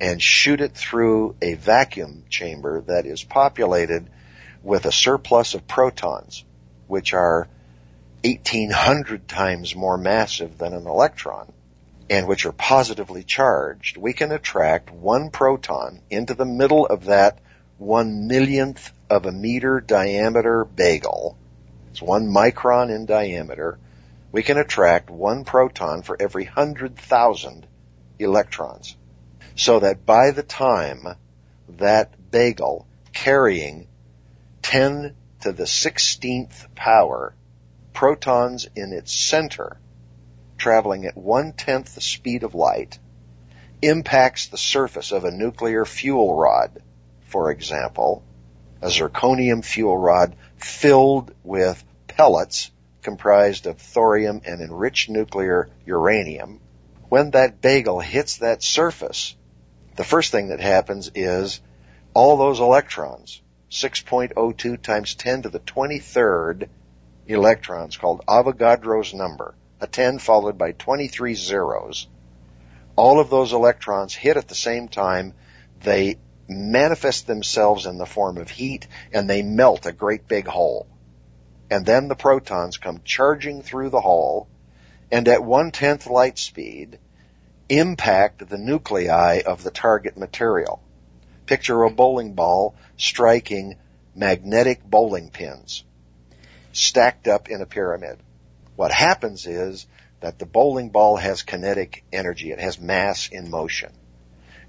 and 0.05 0.20
shoot 0.20 0.61
it 0.61 0.74
through 0.74 1.34
a 1.40 1.55
vacuum 1.55 2.24
chamber 2.28 2.82
that 2.82 3.07
is 3.07 3.24
populated 3.24 4.07
with 4.62 4.84
a 4.84 4.92
surplus 4.92 5.55
of 5.55 5.66
protons, 5.66 6.44
which 6.86 7.14
are 7.14 7.48
1800 8.22 9.26
times 9.26 9.74
more 9.74 9.96
massive 9.96 10.59
than 10.59 10.74
an 10.74 10.86
electron 10.86 11.50
and 12.11 12.28
which 12.28 12.44
are 12.44 12.52
positively 12.52 13.22
charged, 13.22 13.96
we 13.96 14.12
can 14.12 14.30
attract 14.30 14.90
one 14.90 15.30
proton 15.30 16.02
into 16.11 16.34
the 16.34 16.44
middle 16.44 16.84
of 16.84 17.07
that 17.07 17.38
one 17.78 18.28
millionth 18.28 18.92
of 19.09 19.24
a 19.24 19.32
meter 19.32 19.80
diameter 19.80 20.66
bagel. 20.66 21.38
It's 21.90 22.02
one 22.02 22.26
micron 22.26 22.94
in 22.94 23.07
diameter. 23.07 23.78
We 24.32 24.42
can 24.42 24.59
attract 24.59 25.09
one 25.09 25.44
proton 25.44 26.02
for 26.02 26.14
every 26.20 26.44
hundred 26.44 26.98
thousand 26.98 27.66
electrons. 28.18 28.96
So 29.57 29.80
that 29.80 30.05
by 30.05 30.30
the 30.30 30.42
time 30.42 31.07
that 31.68 32.30
bagel 32.30 32.86
carrying 33.12 33.86
10 34.62 35.14
to 35.40 35.53
the 35.53 35.64
16th 35.64 36.74
power, 36.74 37.34
protons 37.92 38.66
in 38.74 38.92
its 38.92 39.12
center, 39.12 39.78
traveling 40.59 41.07
at 41.07 41.16
one 41.16 41.53
tenth 41.53 41.95
the 41.95 42.01
speed 42.01 42.42
of 42.42 42.55
light, 42.55 42.99
impacts 43.82 44.49
the 44.49 44.59
surface 44.59 45.12
of 45.12 45.24
a 45.24 45.30
nuclear 45.30 45.84
fuel 45.84 46.34
rod, 46.34 46.82
for 47.26 47.51
example, 47.51 48.22
a 48.80 48.88
zirconium 48.88 49.64
fuel 49.64 49.97
rod 49.97 50.36
filled 50.57 51.34
with 51.42 51.82
pellets 52.09 52.70
comprised 53.03 53.66
of 53.66 53.78
thorium 53.78 54.40
and 54.47 54.61
enriched 54.61 55.11
nuclear 55.11 55.68
uranium. 55.84 56.61
When 57.09 57.30
that 57.32 57.61
bagel 57.61 58.00
hits 58.00 58.38
that 58.38 58.62
surface, 58.62 59.36
the 59.96 60.05
first 60.05 60.32
thing 60.32 60.48
that 60.48 60.61
happens 60.61 61.11
is 61.14 61.61
all 62.14 62.36
those 62.36 62.61
electrons, 62.61 63.42
6.02 63.70 64.80
times 64.80 65.14
10 65.14 65.42
to 65.42 65.48
the 65.48 65.61
23rd 65.61 66.68
electrons 67.26 67.96
called 67.96 68.22
Avogadro's 68.26 69.14
number, 69.14 69.55
a 69.80 69.86
10 69.86 70.18
followed 70.18 70.57
by 70.59 70.72
23 70.72 71.34
zeros. 71.34 72.09
All 72.96 73.20
of 73.20 73.30
those 73.30 73.52
electrons 73.52 74.14
hit 74.14 74.36
at 74.36 74.48
the 74.48 74.55
same 74.55 74.88
time. 74.88 75.34
They 75.80 76.18
manifest 76.48 77.26
themselves 77.26 77.86
in 77.86 77.98
the 77.98 78.07
form 78.07 78.38
of 78.38 78.50
heat 78.50 78.86
and 79.12 79.28
they 79.28 79.42
melt 79.42 79.86
a 79.86 79.92
great 79.92 80.28
big 80.28 80.46
hole. 80.46 80.86
And 81.70 81.84
then 81.84 82.09
the 82.09 82.14
protons 82.14 82.76
come 82.76 83.00
charging 83.05 83.62
through 83.62 83.90
the 83.90 84.00
hole 84.00 84.48
and 85.11 85.28
at 85.28 85.44
one 85.44 85.70
tenth 85.70 86.07
light 86.07 86.38
speed 86.38 86.98
impact 87.68 88.48
the 88.48 88.59
nuclei 88.59 89.40
of 89.44 89.62
the 89.62 89.70
target 89.70 90.16
material. 90.16 90.82
Picture 91.46 91.82
a 91.82 91.90
bowling 91.90 92.34
ball 92.34 92.74
striking 92.96 93.76
magnetic 94.14 94.82
bowling 94.84 95.30
pins 95.30 95.84
stacked 96.72 97.28
up 97.28 97.48
in 97.48 97.61
a 97.61 97.66
pyramid. 97.66 98.18
What 98.76 98.90
happens 98.90 99.46
is 99.46 99.86
that 100.20 100.38
the 100.38 100.46
bowling 100.46 100.90
ball 100.90 101.16
has 101.16 101.42
kinetic 101.42 102.05
energy. 102.12 102.50
It 102.50 102.61
has 102.61 102.80
mass 102.80 103.28
in 103.28 103.50
motion. 103.50 103.92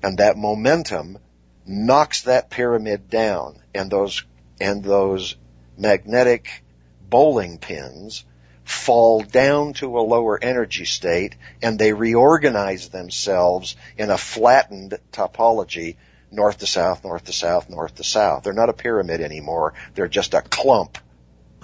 And 0.03 0.19
that 0.19 0.37
momentum 0.37 1.17
knocks 1.65 2.23
that 2.23 2.49
pyramid 2.49 3.09
down 3.09 3.59
and 3.73 3.89
those, 3.89 4.23
and 4.59 4.83
those 4.83 5.35
magnetic 5.77 6.63
bowling 7.09 7.57
pins 7.57 8.25
fall 8.65 9.21
down 9.21 9.73
to 9.73 9.97
a 9.97 10.01
lower 10.01 10.37
energy 10.41 10.85
state 10.85 11.35
and 11.61 11.79
they 11.79 11.93
reorganize 11.93 12.89
themselves 12.89 13.75
in 13.97 14.09
a 14.09 14.17
flattened 14.17 14.97
topology 15.13 15.95
north 16.31 16.57
to 16.57 16.67
south, 16.67 17.03
north 17.05 17.23
to 17.23 17.33
south, 17.33 17.69
north 17.69 17.95
to 17.95 18.03
south. 18.03 18.43
They're 18.43 18.53
not 18.53 18.69
a 18.69 18.73
pyramid 18.73 19.21
anymore. 19.21 19.73
They're 19.93 20.07
just 20.07 20.33
a 20.33 20.41
clump 20.41 20.97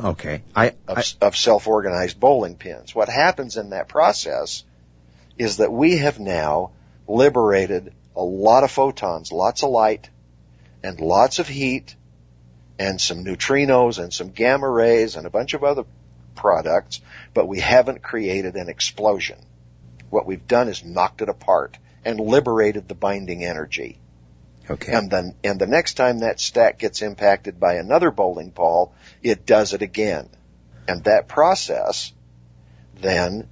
Okay. 0.03 0.41
I, 0.55 0.69
of, 0.87 0.97
I 0.97 1.03
of 1.21 1.35
self-organized 1.37 2.19
bowling 2.19 2.55
pins. 2.55 2.95
What 2.95 3.09
happens 3.09 3.57
in 3.57 3.69
that 3.71 3.87
process 3.87 4.63
is 5.37 5.57
that 5.57 5.71
we 5.71 5.97
have 5.97 6.19
now 6.19 6.71
liberated 7.07 7.93
a 8.15 8.23
lot 8.23 8.63
of 8.63 8.71
photons, 8.71 9.31
lots 9.31 9.63
of 9.63 9.69
light, 9.69 10.09
and 10.83 10.99
lots 10.99 11.39
of 11.39 11.47
heat, 11.47 11.95
and 12.79 12.99
some 12.99 13.23
neutrinos 13.23 13.99
and 13.99 14.13
some 14.13 14.29
gamma 14.29 14.67
rays 14.67 15.15
and 15.15 15.27
a 15.27 15.29
bunch 15.29 15.53
of 15.53 15.63
other 15.63 15.85
products, 16.35 17.01
but 17.33 17.47
we 17.47 17.59
haven't 17.59 18.01
created 18.01 18.55
an 18.55 18.69
explosion. 18.69 19.37
What 20.09 20.25
we've 20.25 20.47
done 20.47 20.67
is 20.67 20.83
knocked 20.83 21.21
it 21.21 21.29
apart 21.29 21.77
and 22.03 22.19
liberated 22.19 22.87
the 22.87 22.95
binding 22.95 23.43
energy. 23.43 23.99
okay. 24.69 24.91
And 24.91 25.09
then, 25.09 25.35
and 25.43 25.59
the 25.59 25.67
next 25.67 25.93
time 25.93 26.19
that 26.19 26.39
stack 26.39 26.79
gets 26.79 27.01
impacted 27.01 27.59
by 27.59 27.75
another 27.75 28.11
bowling 28.11 28.49
ball, 28.49 28.93
it 29.21 29.45
does 29.45 29.73
it 29.73 29.81
again. 29.81 30.29
And 30.87 31.03
that 31.03 31.27
process 31.27 32.11
then 32.99 33.47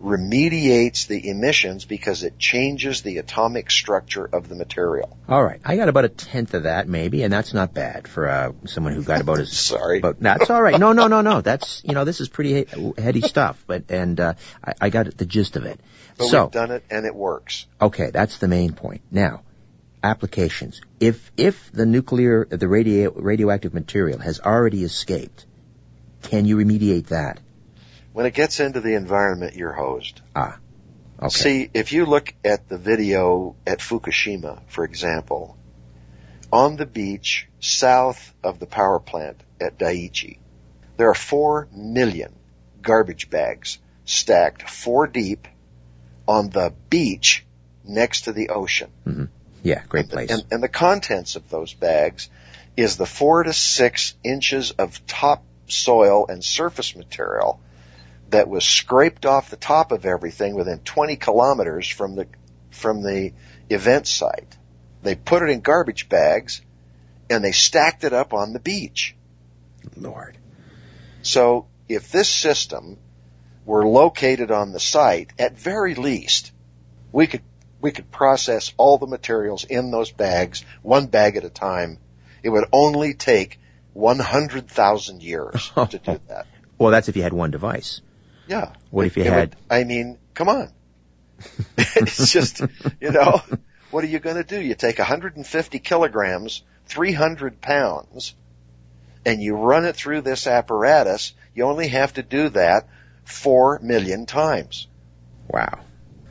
remediates 0.00 1.06
the 1.06 1.28
emissions 1.28 1.84
because 1.84 2.22
it 2.22 2.38
changes 2.38 3.02
the 3.02 3.18
atomic 3.18 3.70
structure 3.70 4.24
of 4.24 4.48
the 4.48 4.54
material. 4.54 5.16
All 5.28 5.42
right. 5.42 5.60
I 5.64 5.76
got 5.76 5.88
about 5.88 6.04
a 6.04 6.08
tenth 6.08 6.54
of 6.54 6.64
that 6.64 6.88
maybe, 6.88 7.22
and 7.22 7.32
that's 7.32 7.52
not 7.52 7.74
bad 7.74 8.06
for 8.06 8.28
uh, 8.28 8.52
someone 8.66 8.92
who 8.92 9.02
got 9.02 9.20
about 9.20 9.40
as 9.40 9.52
Sorry. 9.58 10.00
But 10.00 10.20
that's 10.20 10.50
all 10.50 10.62
right. 10.62 10.78
No, 10.78 10.92
no, 10.92 11.08
no, 11.08 11.20
no. 11.20 11.40
That's 11.40 11.82
you 11.84 11.94
know 11.94 12.04
this 12.04 12.20
is 12.20 12.28
pretty 12.28 12.64
he- 12.64 12.92
heady 12.96 13.20
stuff. 13.22 13.62
But 13.66 13.90
and 13.90 14.18
uh, 14.20 14.34
I, 14.64 14.74
I 14.82 14.90
got 14.90 15.16
the 15.16 15.26
gist 15.26 15.56
of 15.56 15.64
it. 15.64 15.80
But 16.16 16.28
so 16.28 16.44
we've 16.44 16.52
done 16.52 16.70
it 16.70 16.84
and 16.90 17.04
it 17.04 17.14
works. 17.14 17.66
okay, 17.80 18.10
that's 18.10 18.38
the 18.38 18.48
main 18.48 18.72
point. 18.74 19.02
Now, 19.10 19.42
applications. 20.02 20.80
If 21.00 21.32
if 21.36 21.72
the 21.72 21.86
nuclear 21.86 22.44
the 22.44 22.68
radio 22.68 23.10
radioactive 23.12 23.74
material 23.74 24.18
has 24.20 24.38
already 24.40 24.84
escaped, 24.84 25.44
can 26.22 26.44
you 26.44 26.56
remediate 26.56 27.06
that? 27.08 27.40
When 28.18 28.26
it 28.26 28.34
gets 28.34 28.58
into 28.58 28.80
the 28.80 28.94
environment, 28.94 29.54
you're 29.54 29.72
hosed. 29.72 30.22
Ah, 30.34 30.58
okay. 31.22 31.28
See, 31.28 31.70
if 31.72 31.92
you 31.92 32.04
look 32.04 32.34
at 32.44 32.68
the 32.68 32.76
video 32.76 33.54
at 33.64 33.78
Fukushima, 33.78 34.60
for 34.66 34.82
example, 34.82 35.56
on 36.52 36.74
the 36.74 36.84
beach 36.84 37.46
south 37.60 38.34
of 38.42 38.58
the 38.58 38.66
power 38.66 38.98
plant 38.98 39.40
at 39.60 39.78
Daiichi, 39.78 40.38
there 40.96 41.08
are 41.08 41.14
four 41.14 41.68
million 41.72 42.34
garbage 42.82 43.30
bags 43.30 43.78
stacked 44.04 44.68
four 44.68 45.06
deep 45.06 45.46
on 46.26 46.50
the 46.50 46.74
beach 46.90 47.46
next 47.84 48.22
to 48.22 48.32
the 48.32 48.48
ocean. 48.48 48.90
Mm-hmm. 49.06 49.24
yeah, 49.62 49.84
great 49.88 50.08
place. 50.08 50.32
And, 50.32 50.44
and 50.50 50.60
the 50.60 50.68
contents 50.68 51.36
of 51.36 51.48
those 51.50 51.72
bags 51.72 52.28
is 52.76 52.96
the 52.96 53.06
four 53.06 53.44
to 53.44 53.52
six 53.52 54.16
inches 54.24 54.72
of 54.72 55.06
top 55.06 55.44
soil 55.68 56.26
and 56.28 56.42
surface 56.42 56.96
material 56.96 57.60
that 58.30 58.48
was 58.48 58.64
scraped 58.64 59.26
off 59.26 59.50
the 59.50 59.56
top 59.56 59.92
of 59.92 60.04
everything 60.04 60.54
within 60.54 60.80
20 60.80 61.16
kilometers 61.16 61.88
from 61.88 62.14
the, 62.14 62.26
from 62.70 63.02
the 63.02 63.32
event 63.70 64.06
site. 64.06 64.56
They 65.02 65.14
put 65.14 65.42
it 65.42 65.50
in 65.50 65.60
garbage 65.60 66.08
bags 66.08 66.62
and 67.30 67.44
they 67.44 67.52
stacked 67.52 68.04
it 68.04 68.12
up 68.12 68.32
on 68.32 68.52
the 68.52 68.60
beach. 68.60 69.14
Lord. 69.96 70.36
So 71.22 71.66
if 71.88 72.10
this 72.10 72.28
system 72.28 72.98
were 73.64 73.86
located 73.86 74.50
on 74.50 74.72
the 74.72 74.80
site, 74.80 75.32
at 75.38 75.58
very 75.58 75.94
least, 75.94 76.52
we 77.12 77.26
could 77.26 77.42
we 77.80 77.92
could 77.92 78.10
process 78.10 78.72
all 78.76 78.98
the 78.98 79.06
materials 79.06 79.64
in 79.64 79.90
those 79.92 80.10
bags, 80.10 80.64
one 80.82 81.06
bag 81.06 81.36
at 81.36 81.44
a 81.44 81.50
time. 81.50 81.98
It 82.42 82.48
would 82.48 82.64
only 82.72 83.14
take 83.14 83.60
100,000 83.92 85.22
years 85.22 85.70
to 85.76 85.98
do 85.98 86.20
that. 86.26 86.46
Well, 86.76 86.90
that's 86.90 87.08
if 87.08 87.16
you 87.16 87.22
had 87.22 87.32
one 87.32 87.52
device. 87.52 88.00
Yeah. 88.48 88.72
What 88.90 89.06
if 89.06 89.16
you 89.16 89.24
It 89.24 89.32
had- 89.32 89.50
would- 89.50 89.56
I 89.70 89.84
mean, 89.84 90.18
come 90.34 90.48
on. 90.48 90.72
it's 91.78 92.32
just, 92.32 92.60
you 93.00 93.12
know, 93.12 93.40
what 93.90 94.02
are 94.02 94.08
you 94.08 94.18
going 94.18 94.36
to 94.36 94.44
do? 94.44 94.60
You 94.60 94.74
take 94.74 94.98
150 94.98 95.78
kilograms, 95.78 96.62
300 96.86 97.60
pounds, 97.60 98.34
and 99.24 99.40
you 99.40 99.54
run 99.54 99.84
it 99.84 99.94
through 99.94 100.22
this 100.22 100.46
apparatus. 100.46 101.34
You 101.54 101.64
only 101.64 101.88
have 101.88 102.14
to 102.14 102.22
do 102.22 102.48
that 102.50 102.88
four 103.24 103.78
million 103.82 104.26
times. 104.26 104.88
Wow. 105.48 105.80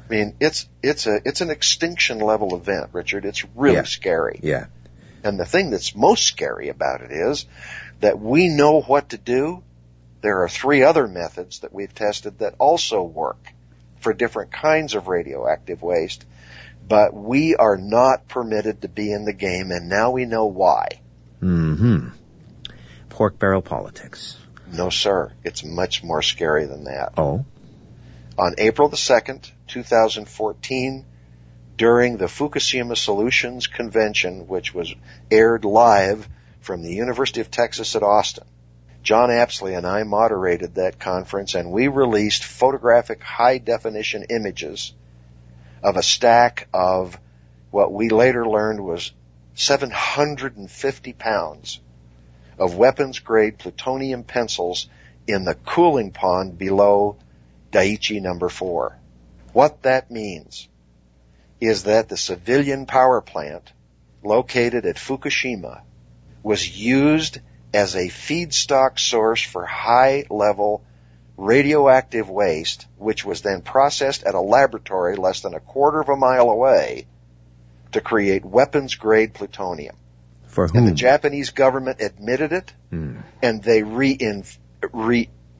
I 0.10 0.14
mean, 0.14 0.36
it's 0.40 0.68
it's 0.82 1.06
a 1.06 1.20
it's 1.26 1.42
an 1.42 1.50
extinction 1.50 2.20
level 2.20 2.56
event, 2.56 2.90
Richard. 2.94 3.26
It's 3.26 3.44
really 3.56 3.76
Yeah. 3.76 3.84
scary. 3.84 4.40
Yeah. 4.42 4.66
And 5.24 5.40
the 5.40 5.46
thing 5.46 5.70
that's 5.70 5.96
most 5.96 6.26
scary 6.26 6.70
about 6.70 7.02
it 7.02 7.12
is 7.12 7.46
that 8.00 8.20
we 8.20 8.48
know 8.50 8.82
what 8.82 9.10
to 9.10 9.18
do. 9.18 9.64
There 10.28 10.44
are 10.44 10.50
three 10.50 10.84
other 10.84 11.08
methods 11.08 11.60
that 11.60 11.72
we've 11.72 11.96
tested 11.96 12.40
that 12.40 12.56
also 12.60 13.02
work 13.02 13.38
for 14.02 14.12
different 14.12 14.52
kinds 14.52 14.94
of 14.94 15.08
radioactive 15.08 15.82
waste, 15.82 16.26
but 16.86 17.14
we 17.14 17.56
are 17.56 17.78
not 17.78 18.28
permitted 18.28 18.82
to 18.82 18.90
be 18.90 19.10
in 19.10 19.24
the 19.24 19.32
game 19.32 19.72
and 19.72 19.88
now 19.88 20.12
we 20.12 20.26
know 20.26 20.48
why. 20.48 21.00
Mm-hmm. 21.42 22.10
Pork 23.08 23.40
barrel 23.40 23.62
politics. 23.62 24.38
No 24.70 24.90
sir, 24.90 25.32
it's 25.46 25.64
much 25.64 26.04
more 26.04 26.22
scary 26.22 26.66
than 26.66 26.84
that. 26.84 27.14
Oh. 27.18 27.46
On 28.38 28.54
April 28.58 28.90
the 28.90 28.98
2nd, 28.98 29.50
2014, 29.68 31.06
during 31.78 32.18
the 32.18 32.26
Fukushima 32.26 32.98
Solutions 32.98 33.68
Convention, 33.68 34.50
which 34.50 34.74
was 34.74 34.94
aired 35.32 35.64
live 35.64 36.28
from 36.60 36.84
the 36.84 36.94
University 36.94 37.40
of 37.40 37.50
Texas 37.50 37.96
at 37.96 38.04
Austin, 38.04 38.44
John 39.08 39.32
Apsley 39.32 39.74
and 39.74 39.88
I 39.88 40.04
moderated 40.04 40.76
that 40.76 41.00
conference 41.00 41.56
and 41.56 41.72
we 41.72 41.88
released 41.88 42.44
photographic 42.44 43.24
high 43.24 43.58
definition 43.58 44.26
images 44.30 44.94
of 45.82 45.96
a 45.96 46.04
stack 46.04 46.68
of 46.74 47.18
what 47.72 47.94
we 47.94 48.10
later 48.10 48.46
learned 48.46 48.84
was 48.84 49.14
750 49.56 51.14
pounds 51.14 51.80
of 52.60 52.76
weapons 52.76 53.20
grade 53.20 53.58
plutonium 53.60 54.26
pencils 54.26 54.90
in 55.26 55.46
the 55.46 55.56
cooling 55.56 56.12
pond 56.12 56.58
below 56.58 57.16
Daiichi 57.72 58.22
number 58.22 58.50
four. 58.50 59.00
What 59.54 59.84
that 59.84 60.12
means 60.12 60.68
is 61.62 61.84
that 61.84 62.10
the 62.10 62.18
civilian 62.18 62.86
power 62.86 63.22
plant 63.22 63.72
located 64.22 64.86
at 64.86 64.98
Fukushima 64.98 65.84
was 66.44 66.78
used 66.78 67.40
as 67.74 67.96
a 67.96 68.08
feedstock 68.08 69.00
source 69.00 69.42
for 69.42 69.66
high 69.66 70.26
level 70.30 70.84
radioactive 71.36 72.30
waste, 72.30 72.88
which 72.98 73.24
was 73.24 73.42
then 73.42 73.62
processed 73.62 74.24
at 74.24 74.34
a 74.34 74.42
laboratory 74.42 75.16
less 75.16 75.42
than 75.42 75.54
a 75.54 75.60
quarter 75.60 76.00
of 76.00 76.10
a 76.10 76.16
mile 76.16 76.50
away 76.50 77.06
to 77.92 78.02
create 78.02 78.44
weapons 78.44 78.96
grade 78.96 79.34
plutonium. 79.34 79.96
For 80.48 80.68
whom? 80.68 80.78
And 80.80 80.88
the 80.88 80.94
Japanese 80.94 81.52
government 81.52 82.02
admitted 82.02 82.52
it, 82.54 82.74
Hmm. 82.90 83.18
and 83.42 83.62
they 83.62 83.84
re 83.84 84.18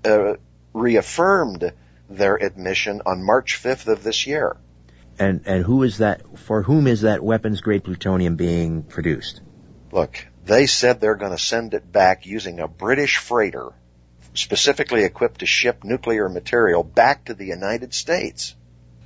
uh, 0.04 0.34
reaffirmed 0.74 1.74
their 2.10 2.36
admission 2.36 3.02
on 3.06 3.24
March 3.24 3.62
5th 3.62 3.88
of 3.88 4.04
this 4.04 4.26
year. 4.26 4.56
And 5.20 5.42
and 5.46 5.64
who 5.64 5.84
is 5.84 5.98
that? 5.98 6.22
For 6.40 6.62
whom 6.64 6.88
is 6.88 7.02
that 7.02 7.24
weapons 7.24 7.62
grade 7.62 7.84
plutonium 7.84 8.36
being 8.36 8.84
produced? 8.84 9.42
Look, 9.92 10.26
they 10.48 10.66
said 10.66 11.00
they're 11.00 11.16
going 11.16 11.34
to 11.34 11.38
send 11.38 11.74
it 11.74 11.92
back 11.92 12.26
using 12.26 12.60
a 12.60 12.68
British 12.68 13.18
freighter 13.18 13.74
specifically 14.34 15.04
equipped 15.04 15.40
to 15.40 15.46
ship 15.46 15.84
nuclear 15.84 16.30
material 16.30 16.84
back 16.84 17.26
to 17.26 17.34
the 17.34 17.46
United 17.46 17.94
States. 17.94 18.56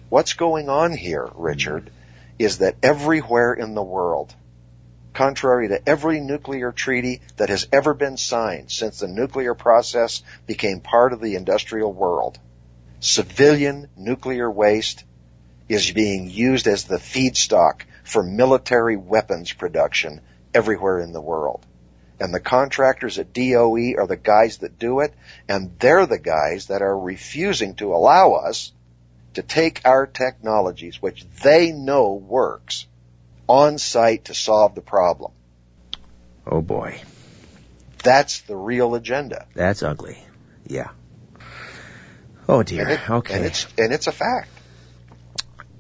What's 0.10 0.34
going 0.34 0.70
on 0.70 0.92
here, 0.92 1.28
Richard, 1.36 1.90
is 2.38 2.60
that 2.60 2.76
everywhere 2.84 3.54
in 3.54 3.74
the 3.74 3.84
world, 3.84 4.36
contrary 5.14 5.70
to 5.70 5.90
every 5.90 6.20
nuclear 6.20 6.72
treaty 6.72 7.22
that 7.38 7.50
has 7.50 7.68
ever 7.72 7.94
been 7.94 8.18
signed 8.18 8.72
since 8.72 9.00
the 9.00 9.08
nuclear 9.08 9.56
process 9.56 10.22
became 10.46 10.80
part 10.80 11.14
of 11.14 11.22
the 11.22 11.36
industrial 11.36 11.94
world, 11.94 12.38
civilian 13.00 13.88
nuclear 13.96 14.50
waste 14.52 15.06
is 15.70 15.92
being 15.92 16.30
used 16.30 16.68
as 16.68 16.84
the 16.84 16.98
feedstock 16.98 17.82
for 18.04 18.22
military 18.22 18.98
weapons 18.98 19.54
production 19.54 20.22
everywhere 20.54 21.00
in 21.00 21.14
the 21.14 21.22
world. 21.22 21.66
And 22.20 22.34
the 22.34 22.40
contractors 22.40 23.18
at 23.18 23.34
DOE 23.34 23.96
are 23.98 24.06
the 24.06 24.16
guys 24.22 24.60
that 24.60 24.78
do 24.78 25.00
it, 25.00 25.14
and 25.50 25.72
they're 25.80 26.06
the 26.06 26.20
guys 26.20 26.68
that 26.68 26.82
are 26.84 26.98
refusing 26.98 27.76
to 27.76 27.96
allow 27.96 28.34
us 28.34 28.72
to 29.34 29.42
take 29.42 29.82
our 29.86 30.06
technologies, 30.06 31.02
which 31.02 31.26
they 31.44 31.72
know 31.72 32.14
works, 32.14 32.86
on 33.48 33.78
site 33.80 34.26
to 34.26 34.34
solve 34.36 34.76
the 34.76 34.82
problem. 34.82 35.32
Oh 36.46 36.62
boy, 36.62 37.02
That's 38.04 38.42
the 38.42 38.56
real 38.56 38.94
agenda. 38.96 39.48
that's 39.56 39.84
ugly. 39.84 40.18
Yeah. 40.68 40.90
Oh 42.48 42.62
dear. 42.64 42.82
And 42.84 42.92
it- 42.92 43.10
okay. 43.10 43.36
And 43.36 43.46
it's, 43.46 43.68
and 43.78 43.92
it's 43.94 44.08
a 44.08 44.12
fact. 44.12 44.50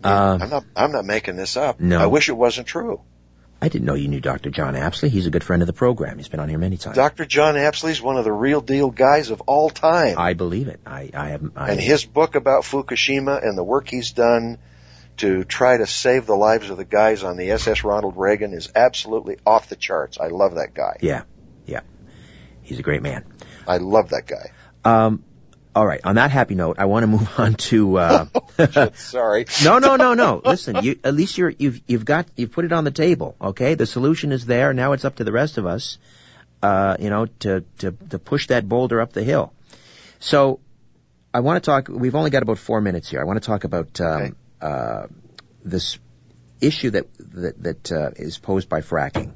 Um, 0.03 0.41
I'm 0.41 0.49
not, 0.49 0.63
I'm 0.75 0.91
not 0.91 1.05
making 1.05 1.35
this 1.35 1.55
up. 1.57 1.79
No. 1.79 1.99
I 1.99 2.07
wish 2.07 2.29
it 2.29 2.33
wasn't 2.33 2.65
true. 2.67 3.01
I 3.61 3.69
didn't 3.69 3.85
know 3.85 3.93
you 3.93 4.07
knew 4.07 4.19
Dr. 4.19 4.49
John 4.49 4.75
Apsley. 4.75 5.09
He's 5.09 5.27
a 5.27 5.29
good 5.29 5.43
friend 5.43 5.61
of 5.61 5.67
the 5.67 5.73
program. 5.73 6.17
He's 6.17 6.27
been 6.27 6.39
on 6.39 6.49
here 6.49 6.57
many 6.57 6.77
times. 6.77 6.95
Dr. 6.95 7.25
John 7.25 7.55
Apsley's 7.55 8.01
one 8.01 8.17
of 8.17 8.23
the 8.23 8.31
real 8.31 8.59
deal 8.59 8.89
guys 8.89 9.29
of 9.29 9.41
all 9.41 9.69
time. 9.69 10.17
I 10.17 10.33
believe 10.33 10.67
it. 10.67 10.79
I, 10.85 11.11
I 11.13 11.29
have. 11.29 11.51
I, 11.55 11.71
and 11.71 11.79
his 11.79 12.03
book 12.03 12.33
about 12.33 12.63
Fukushima 12.63 13.45
and 13.45 13.55
the 13.55 13.63
work 13.63 13.87
he's 13.87 14.13
done 14.13 14.57
to 15.17 15.43
try 15.43 15.77
to 15.77 15.85
save 15.85 16.25
the 16.25 16.35
lives 16.35 16.71
of 16.71 16.77
the 16.77 16.85
guys 16.85 17.23
on 17.23 17.37
the 17.37 17.51
SS 17.51 17.83
Ronald 17.83 18.15
Reagan 18.17 18.53
is 18.53 18.71
absolutely 18.75 19.37
off 19.45 19.69
the 19.69 19.75
charts. 19.75 20.19
I 20.19 20.27
love 20.27 20.55
that 20.55 20.73
guy. 20.73 20.97
Yeah, 21.01 21.23
yeah. 21.67 21.81
He's 22.63 22.79
a 22.79 22.83
great 22.83 23.03
man. 23.03 23.25
I 23.67 23.77
love 23.77 24.09
that 24.09 24.25
guy. 24.25 24.51
Um, 24.83 25.23
all 25.75 25.85
right. 25.87 26.01
On 26.03 26.15
that 26.15 26.31
happy 26.31 26.55
note, 26.55 26.77
I 26.79 26.85
want 26.85 27.03
to 27.03 27.07
move 27.07 27.29
on 27.39 27.53
to. 27.55 27.97
Uh, 27.97 28.25
Sorry. 28.95 29.45
no, 29.63 29.79
no, 29.79 29.95
no, 29.95 30.13
no. 30.13 30.41
Listen, 30.43 30.83
you, 30.83 30.99
at 31.03 31.13
least 31.13 31.37
you're 31.37 31.49
you've 31.49 31.81
you've 31.87 32.05
got 32.05 32.27
you've 32.35 32.51
put 32.51 32.65
it 32.65 32.71
on 32.73 32.83
the 32.83 32.91
table. 32.91 33.35
Okay, 33.41 33.75
the 33.75 33.85
solution 33.85 34.31
is 34.31 34.45
there. 34.45 34.73
Now 34.73 34.91
it's 34.93 35.05
up 35.05 35.15
to 35.17 35.23
the 35.23 35.31
rest 35.31 35.57
of 35.57 35.65
us, 35.65 35.97
uh, 36.61 36.97
you 36.99 37.09
know, 37.09 37.25
to 37.39 37.63
to 37.79 37.91
to 38.09 38.19
push 38.19 38.47
that 38.47 38.67
boulder 38.67 38.99
up 39.01 39.13
the 39.13 39.23
hill. 39.23 39.53
So, 40.19 40.59
I 41.33 41.39
want 41.39 41.63
to 41.63 41.65
talk. 41.65 41.87
We've 41.87 42.15
only 42.15 42.29
got 42.29 42.43
about 42.43 42.59
four 42.59 42.81
minutes 42.81 43.09
here. 43.09 43.21
I 43.21 43.23
want 43.23 43.41
to 43.41 43.45
talk 43.47 43.63
about 43.63 43.99
um, 44.01 44.07
Okay. 44.21 44.31
uh, 44.61 45.07
this 45.63 45.97
issue 46.59 46.91
that 46.91 47.07
that 47.19 47.63
that 47.63 47.91
uh, 47.91 48.11
is 48.17 48.37
posed 48.37 48.67
by 48.69 48.81
fracking. 48.81 49.31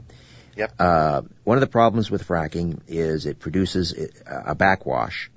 Yep. 0.57 0.73
Uh, 0.79 1.21
one 1.43 1.57
of 1.57 1.61
the 1.61 1.67
problems 1.67 2.09
with 2.11 2.25
fracking 2.27 2.79
is 2.87 3.25
it 3.25 3.39
produces 3.39 3.93
a 4.27 4.51
a 4.51 4.55
backwash. 4.55 5.31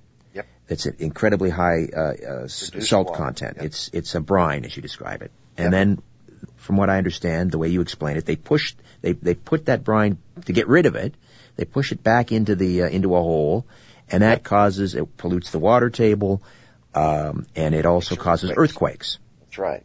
Yep. 0.69 0.79
That's 0.79 0.87
an 0.87 0.97
incredibly 0.99 1.51
high 1.51 1.89
uh, 1.95 2.01
uh, 2.45 2.49
salt 2.49 3.09
water, 3.09 3.19
content. 3.19 3.57
yep. 3.57 3.67
It's 3.67 3.91
it's 3.93 4.15
a 4.15 4.21
brine 4.21 4.65
as 4.65 4.77
you 4.77 4.83
describe 4.83 5.23
it. 5.23 5.31
And 5.57 5.67
Yep. 5.67 5.71
then, 5.73 6.03
from 6.57 6.77
what 6.77 6.91
I 6.91 6.99
understand, 6.99 7.51
the 7.51 7.59
way 7.59 7.69
you 7.69 7.81
explain 7.81 8.17
it, 8.17 8.27
they 8.27 8.37
push 8.37 8.75
they 9.01 9.13
they 9.13 9.35
put 9.35 9.67
that 9.67 9.85
brine 9.85 10.19
to 10.45 10.53
get 10.53 10.69
rid 10.69 10.87
of 10.87 10.95
it. 10.97 11.15
They 11.57 11.65
push 11.65 11.93
it 11.93 12.03
back 12.03 12.33
into 12.33 12.55
the 12.55 12.83
uh, 12.83 12.89
into 12.89 13.15
a 13.17 13.21
hole, 13.21 13.67
and 14.11 14.23
that 14.23 14.45
causes 14.45 14.95
it 14.95 15.17
pollutes 15.17 15.51
the 15.51 15.59
water 15.59 15.91
table, 15.91 16.43
um, 16.95 17.47
and 17.57 17.75
it 17.75 17.87
also 17.87 18.15
causes 18.17 18.51
Earthquakes. 18.51 18.69
earthquakes. 18.71 19.19
That's 19.41 19.59
right. 19.59 19.85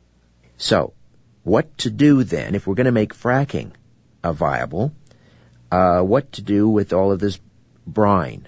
So, 0.57 0.93
what 1.43 1.77
to 1.79 1.89
do 1.89 2.23
then 2.23 2.55
if 2.55 2.67
we're 2.67 2.75
going 2.75 2.86
to 2.86 2.91
make 2.91 3.15
fracking 3.15 3.71
uh, 4.23 4.34
viable? 4.34 4.91
Uh, 5.71 6.01
what 6.01 6.31
to 6.34 6.41
do 6.43 6.69
with 6.69 6.93
all 6.93 7.11
of 7.11 7.19
this 7.19 7.39
brine? 7.88 8.47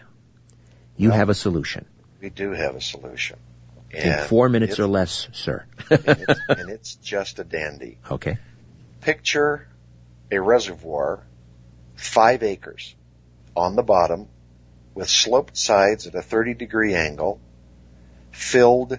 You 0.98 1.10
have 1.10 1.30
a 1.30 1.34
solution 1.34 1.86
We 2.26 2.32
do 2.32 2.54
have 2.54 2.76
a 2.76 2.82
solution. 2.82 3.38
in 3.92 4.18
four 4.24 4.50
minutes 4.50 4.80
or 4.80 4.88
less, 4.88 5.28
sir. 5.32 5.64
and, 5.92 6.02
it's, 6.08 6.40
and 6.50 6.70
it's 6.72 6.96
just 6.96 7.38
a 7.38 7.44
dandy. 7.44 8.00
okay. 8.10 8.40
Picture 9.02 9.68
a 10.32 10.42
reservoir, 10.42 11.22
five 11.94 12.42
acres, 12.42 12.96
on 13.56 13.76
the 13.76 13.84
bottom, 13.84 14.28
with 14.96 15.08
sloped 15.08 15.56
sides 15.56 16.08
at 16.08 16.16
a 16.16 16.24
30 16.24 16.56
degree 16.56 16.96
angle, 16.96 17.40
filled 18.32 18.98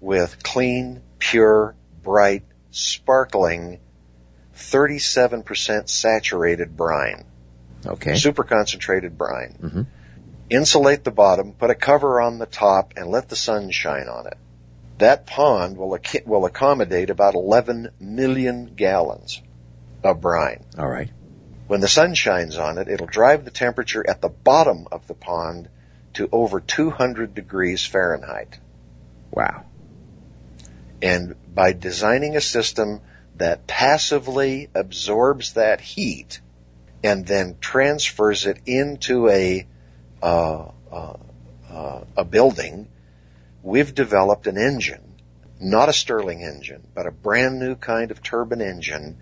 with 0.00 0.42
clean, 0.42 1.02
pure, 1.18 1.74
bright, 2.02 2.44
sparkling, 2.70 3.80
37% 4.54 5.90
saturated 5.90 6.74
brine. 6.74 7.26
Okay. 7.84 8.14
Super 8.14 8.44
concentrated 8.44 9.18
brine. 9.18 9.58
Mhm. 9.62 9.86
Insulate 10.48 11.02
the 11.02 11.10
bottom, 11.10 11.52
put 11.52 11.70
a 11.70 11.74
cover 11.74 12.20
on 12.20 12.38
the 12.38 12.46
top, 12.46 12.94
and 12.96 13.08
let 13.08 13.28
the 13.28 13.36
sun 13.36 13.70
shine 13.70 14.08
on 14.08 14.26
it. 14.26 14.36
That 14.98 15.26
pond 15.26 15.76
will, 15.76 15.96
ac- 15.96 16.22
will 16.24 16.44
accommodate 16.44 17.10
about 17.10 17.34
11 17.34 17.90
million 18.00 18.74
gallons 18.74 19.42
of 20.04 20.20
brine. 20.20 20.64
All 20.78 20.88
right. 20.88 21.10
When 21.66 21.80
the 21.80 21.88
sun 21.88 22.14
shines 22.14 22.56
on 22.56 22.78
it, 22.78 22.88
it'll 22.88 23.06
drive 23.08 23.44
the 23.44 23.50
temperature 23.50 24.08
at 24.08 24.20
the 24.20 24.28
bottom 24.28 24.86
of 24.92 25.06
the 25.08 25.14
pond 25.14 25.68
to 26.14 26.28
over 26.30 26.60
200 26.60 27.34
degrees 27.34 27.84
Fahrenheit. 27.84 28.58
Wow. 29.32 29.64
And 31.02 31.34
by 31.52 31.72
designing 31.72 32.36
a 32.36 32.40
system 32.40 33.00
that 33.36 33.66
passively 33.66 34.70
absorbs 34.74 35.54
that 35.54 35.80
heat 35.80 36.40
and 37.02 37.26
then 37.26 37.56
transfers 37.60 38.46
it 38.46 38.60
into 38.66 39.28
a 39.28 39.66
uh, 40.26 40.72
uh, 40.90 41.16
uh, 41.70 42.00
a 42.16 42.24
building, 42.24 42.88
we've 43.62 43.94
developed 43.94 44.48
an 44.48 44.58
engine, 44.58 45.14
not 45.60 45.88
a 45.88 45.92
Stirling 45.92 46.42
engine, 46.42 46.84
but 46.94 47.06
a 47.06 47.12
brand 47.12 47.60
new 47.60 47.76
kind 47.76 48.10
of 48.10 48.22
turbine 48.22 48.60
engine 48.60 49.18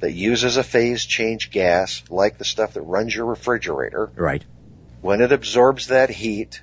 that 0.00 0.12
uses 0.12 0.56
a 0.56 0.64
phase 0.64 1.04
change 1.04 1.50
gas 1.50 2.02
like 2.08 2.38
the 2.38 2.46
stuff 2.46 2.72
that 2.74 2.82
runs 2.82 3.14
your 3.14 3.26
refrigerator. 3.26 4.10
Right. 4.16 4.42
When 5.02 5.20
it 5.20 5.32
absorbs 5.32 5.88
that 5.88 6.08
heat, 6.08 6.62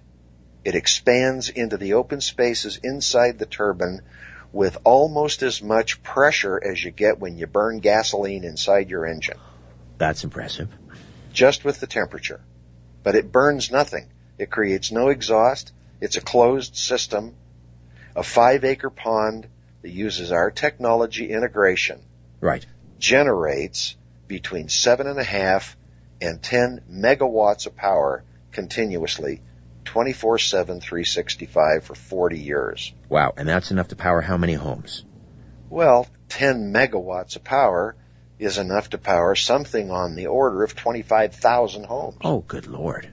it 0.65 0.73
expands 0.73 1.49
into 1.49 1.77
the 1.77 1.93
open 1.93 2.21
spaces 2.21 2.79
inside 2.83 3.37
the 3.37 3.45
turbine 3.45 4.01
with 4.51 4.79
almost 4.83 5.43
as 5.43 5.61
much 5.61 6.01
pressure 6.01 6.59
as 6.61 6.83
you 6.83 6.89
get 6.89 7.19
when 7.19 7.37
you 7.37 7.45
burn 7.45 7.79
gasoline 7.79 8.43
inside 8.43 8.89
your 8.89 9.05
engine, 9.05 9.37
That's 9.99 10.23
impressive. 10.23 10.69
just 11.33 11.63
with 11.63 11.79
the 11.79 11.87
temperature. 11.87 12.41
But 13.03 13.15
it 13.15 13.31
burns 13.31 13.71
nothing. 13.71 14.07
It 14.37 14.49
creates 14.49 14.91
no 14.91 15.09
exhaust. 15.09 15.71
It's 16.01 16.17
a 16.17 16.21
closed 16.21 16.75
system, 16.75 17.35
a 18.15 18.23
five 18.23 18.63
acre 18.63 18.89
pond 18.89 19.47
that 19.81 19.91
uses 19.91 20.31
our 20.31 20.51
technology 20.51 21.29
integration 21.31 22.01
Right. 22.41 22.65
generates 22.99 23.95
between 24.27 24.69
seven 24.69 25.07
and 25.07 25.19
a 25.19 25.23
half 25.23 25.75
and 26.21 26.41
10 26.41 26.83
megawatts 26.91 27.65
of 27.65 27.75
power 27.75 28.23
continuously 28.51 29.41
24-7, 29.85 30.81
365 30.81 31.83
for 31.83 31.95
40 31.95 32.37
years. 32.39 32.93
Wow. 33.07 33.33
And 33.37 33.47
that's 33.47 33.71
enough 33.71 33.87
to 33.89 33.95
power 33.95 34.21
how 34.21 34.37
many 34.37 34.53
homes? 34.53 35.03
Well, 35.69 36.07
10 36.29 36.71
megawatts 36.73 37.35
of 37.35 37.43
power 37.43 37.95
is 38.39 38.57
enough 38.57 38.89
to 38.91 38.97
power 38.97 39.35
something 39.35 39.91
on 39.91 40.15
the 40.15 40.27
order 40.27 40.63
of 40.63 40.75
25,000 40.75 41.83
homes. 41.83 42.17
Oh, 42.23 42.39
good 42.39 42.67
lord. 42.67 43.09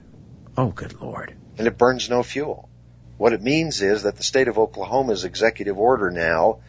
Oh, 0.57 0.69
good 0.69 0.99
lord. 1.01 1.35
And 1.57 1.67
it 1.67 1.77
burns 1.77 2.09
no 2.09 2.23
fuel. 2.23 2.69
What 3.17 3.33
it 3.33 3.41
means 3.41 3.81
is 3.81 4.03
that 4.03 4.15
the 4.15 4.23
state 4.23 4.47
of 4.47 4.57
Oklahoma's 4.57 5.25
executive 5.25 5.77
order 5.77 6.09
now 6.09 6.59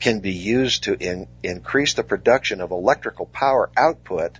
can 0.00 0.20
be 0.20 0.32
used 0.32 0.84
to 0.84 0.94
in, 0.94 1.28
increase 1.42 1.94
the 1.94 2.04
production 2.04 2.60
of 2.60 2.72
electrical 2.72 3.26
power 3.26 3.70
output 3.76 4.38